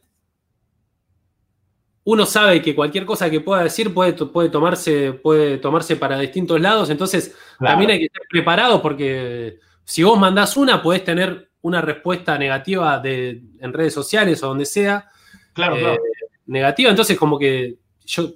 uno 2.06 2.26
sabe 2.26 2.62
que 2.62 2.76
cualquier 2.76 3.06
cosa 3.06 3.30
que 3.30 3.42
pueda 3.42 3.64
decir 3.64 3.94
puede, 3.94 4.14
puede, 4.14 4.50
tomarse, 4.50 5.14
puede 5.14 5.58
tomarse 5.58 5.96
para 5.96 6.20
distintos 6.20 6.62
lados, 6.62 6.90
entonces 6.90 7.36
también 7.60 7.92
hay 7.92 8.00
que 8.00 8.06
estar 8.06 8.22
preparado 8.30 8.82
porque 8.82 9.60
si 9.84 10.04
vos 10.04 10.18
mandás 10.18 10.56
una, 10.56 10.82
podés 10.82 11.04
tener 11.04 11.50
una 11.62 11.82
respuesta 11.82 12.38
negativa 12.38 13.00
de, 13.00 13.42
en 13.60 13.74
redes 13.74 13.94
sociales 13.94 14.42
o 14.44 14.48
donde 14.48 14.66
sea. 14.66 15.10
Claro, 15.54 15.78
eh, 15.78 16.00
Negativa, 16.48 16.92
entonces 16.92 17.18
como 17.18 17.40
que 17.40 17.78
yo, 18.06 18.34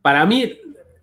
para 0.00 0.24
mí, 0.24 0.56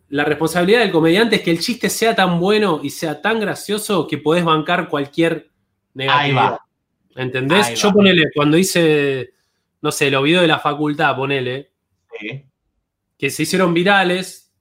la 0.07 0.23
responsabilidad 0.23 0.79
del 0.79 0.91
comediante 0.91 1.35
es 1.37 1.41
que 1.41 1.51
el 1.51 1.59
chiste 1.59 1.89
sea 1.89 2.15
tan 2.15 2.39
bueno 2.39 2.79
y 2.81 2.91
sea 2.91 3.21
tan 3.21 3.41
gracioso 3.41 4.07
que 4.07 4.17
podés 4.17 4.45
bancar 4.45 4.87
cualquier 4.87 5.49
negatividad. 5.93 6.59
¿Entendés? 7.13 7.73
yo 7.73 7.91
ponele, 7.91 8.27
cuando 8.33 8.57
hice 8.57 9.33
no 9.81 9.91
sé, 9.91 10.11
los 10.11 10.23
videos 10.23 10.41
de 10.41 10.47
la 10.47 10.59
facultad, 10.59 11.15
ponele, 11.15 11.71
que 13.17 13.29
se 13.29 13.43
hicieron 13.43 13.73
virales, 13.73 14.53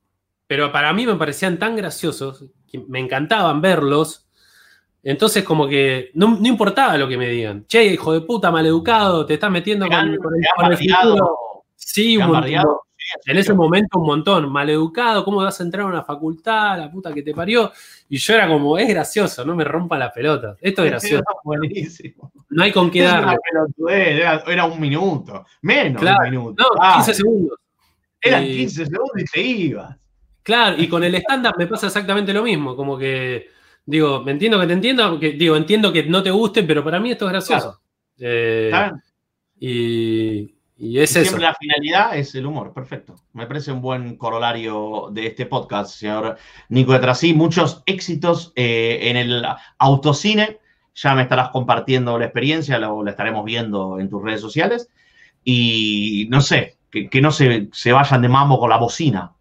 pero 0.46 0.72
para 0.72 0.92
mí 0.92 1.06
me 1.06 1.14
parecían 1.14 1.58
tan 1.58 1.76
graciosos, 1.76 2.44
que 2.66 2.78
me 2.88 2.98
encantaban 2.98 3.60
verlos. 3.60 4.28
Entonces, 5.02 5.44
como 5.44 5.68
que 5.68 6.10
no, 6.14 6.38
importaba 6.42 6.98
lo 6.98 7.08
que 7.08 7.16
me 7.16 7.28
digan. 7.28 7.66
Che, 7.66 7.84
hijo 7.84 8.12
de 8.12 8.20
puta, 8.22 8.50
maleducado, 8.50 9.24
te 9.24 9.34
estás 9.34 9.50
metiendo 9.50 9.86
con, 9.86 10.08
el, 10.08 10.18
futuro. 10.76 11.64
Sí, 11.74 12.16
un 12.16 12.30
en 13.26 13.36
ese 13.36 13.54
momento 13.54 13.98
un 13.98 14.06
montón. 14.06 14.50
Maleducado, 14.50 15.24
¿cómo 15.24 15.38
vas 15.38 15.61
a 15.61 15.64
entrar 15.64 15.84
a 15.84 15.88
una 15.88 16.02
facultad? 16.02 16.78
La 16.78 16.90
puta 16.90 17.12
que 17.12 17.22
te 17.22 17.34
parió. 17.34 17.72
Y 18.08 18.18
yo 18.18 18.34
era 18.34 18.48
como, 18.48 18.78
es 18.78 18.88
gracioso, 18.88 19.44
no 19.44 19.54
me 19.54 19.64
rompa 19.64 19.98
la 19.98 20.12
pelota. 20.12 20.56
Esto 20.61 20.84
es 20.84 20.90
gracioso. 20.90 21.24
Buenísimo. 21.44 22.32
No 22.50 22.62
hay 22.62 22.72
con 22.72 22.90
qué 22.90 23.02
darle. 23.02 23.38
Era, 23.88 24.64
un 24.64 24.80
minuto, 24.80 25.46
menos 25.62 26.02
de 26.02 26.11
un 26.11 26.30
minuto. 26.30 26.62
No, 26.62 26.94
15 26.96 27.14
segundos. 27.14 27.58
Eran 28.20 28.44
15 28.44 28.86
segundos 28.86 29.16
y 29.16 29.24
te 29.24 29.40
ibas. 29.40 29.96
Claro, 30.42 30.76
y 30.78 30.88
con 30.88 31.04
el 31.04 31.14
stand-up 31.14 31.54
me 31.58 31.66
pasa 31.66 31.86
exactamente 31.86 32.32
lo 32.32 32.42
mismo. 32.42 32.74
Como 32.74 32.98
que, 32.98 33.48
digo, 33.84 34.22
me 34.22 34.32
entiendo 34.32 34.58
que 34.61 34.66
te 34.66 34.72
entiendo, 34.72 35.20
que, 35.20 35.32
digo, 35.32 35.56
entiendo 35.56 35.92
que 35.92 36.04
no 36.04 36.22
te 36.22 36.30
guste, 36.30 36.62
pero 36.64 36.82
para 36.82 36.98
mí 36.98 37.12
esto 37.12 37.26
es 37.26 37.32
gracioso. 37.32 37.80
Eh, 38.18 38.72
y, 39.58 40.54
y 40.82 40.98
es 40.98 41.10
Siempre 41.10 41.42
la 41.42 41.54
finalidad 41.54 42.16
es 42.16 42.34
el 42.34 42.46
humor, 42.46 42.72
perfecto. 42.72 43.14
Me 43.34 43.46
parece 43.46 43.70
un 43.70 43.82
buen 43.82 44.16
corolario 44.16 45.10
de 45.12 45.26
este 45.26 45.44
podcast, 45.44 45.94
señor 45.94 46.38
Nico 46.70 46.94
de 46.94 47.00
Trasí. 47.00 47.34
Muchos 47.34 47.82
éxitos 47.84 48.54
eh, 48.56 48.98
en 49.02 49.18
el 49.18 49.44
autocine. 49.76 50.58
Ya 50.94 51.14
me 51.14 51.22
estarás 51.22 51.50
compartiendo 51.50 52.18
la 52.18 52.24
experiencia, 52.24 52.78
lo, 52.78 53.04
la 53.04 53.10
estaremos 53.10 53.44
viendo 53.44 54.00
en 54.00 54.08
tus 54.08 54.22
redes 54.22 54.40
sociales. 54.40 54.88
Y 55.44 56.26
no 56.30 56.40
sé, 56.40 56.78
que, 56.90 57.20
no 57.20 57.30
se, 57.30 57.68
vayan 57.92 58.22
de 58.22 58.28
mambo 58.28 58.58
con 58.58 58.70
la 58.70 58.78
bocina. 58.78 59.34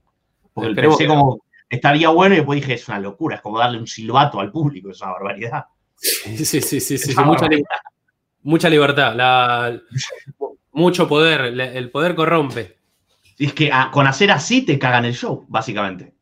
Porque 0.53 0.75
pensé 0.75 1.07
como 1.07 1.41
estaría 1.69 2.09
bueno 2.09 2.35
y 2.35 2.39
después 2.39 2.59
dije, 2.59 2.73
es 2.73 2.87
una 2.89 2.99
locura, 2.99 3.37
es 3.37 3.41
como 3.41 3.59
darle 3.59 3.79
un 3.79 3.87
silbato 3.87 4.41
al 4.41 4.51
público, 4.51 4.91
es 4.91 4.99
una 5.01 5.11
barbaridad. 5.11 5.65
Sí, 5.95 6.43
sí, 6.43 6.59
sí, 6.59 6.81
sí, 6.81 6.97
sí 6.97 7.15
mucha, 7.23 7.47
libertad, 7.47 7.77
mucha 8.43 8.69
libertad. 8.69 9.15
La, 9.15 9.79
mucho 10.79 11.07
poder, 11.07 11.41
el 11.41 11.91
poder 11.91 12.15
corrompe. 12.15 12.77
es 13.37 13.53
que 13.53 13.71
ah, 13.71 13.89
con 13.91 14.07
hacer 14.07 14.31
así 14.31 14.63
te 14.63 14.79
cagan 14.79 15.05
el 15.05 15.13
show, 15.13 15.45
básicamente. 15.47 16.15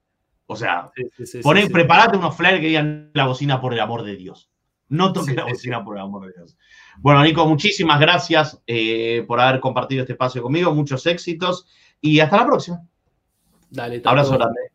O 0.47 0.55
sea, 0.55 0.89
preparate 1.72 2.18
unos 2.18 2.36
flyers 2.36 2.60
que 2.62 2.68
digan 2.68 3.12
la 3.14 3.28
bocina 3.28 3.60
por 3.60 3.74
el 3.74 3.80
amor 3.80 4.03
de 4.03 4.16
Dios. 4.16 4.49
No 4.89 5.12
toque 5.12 5.34
la 5.34 5.43
bocina 5.43 5.84
por 5.84 5.97
el 5.97 6.03
amor 6.03 6.28
de 6.28 6.34
Dios. 6.34 6.58
Bueno, 6.99 7.22
Nico, 7.24 7.45
muchísimas 7.45 7.99
gracias 7.99 8.62
eh, 8.66 9.26
por 9.28 9.41
haber 9.41 9.60
compartido 9.60 10.01
este 10.01 10.14
espacio 10.14 10.41
conmigo. 10.41 10.74
Muchos 10.74 11.05
éxitos 11.05 11.68
y 11.99 12.22
hasta 12.22 12.38
la 12.38 12.45
próxima. 12.45 12.82
Dale, 13.70 14.01
Abrazo 14.05 14.38
grande. 14.38 14.72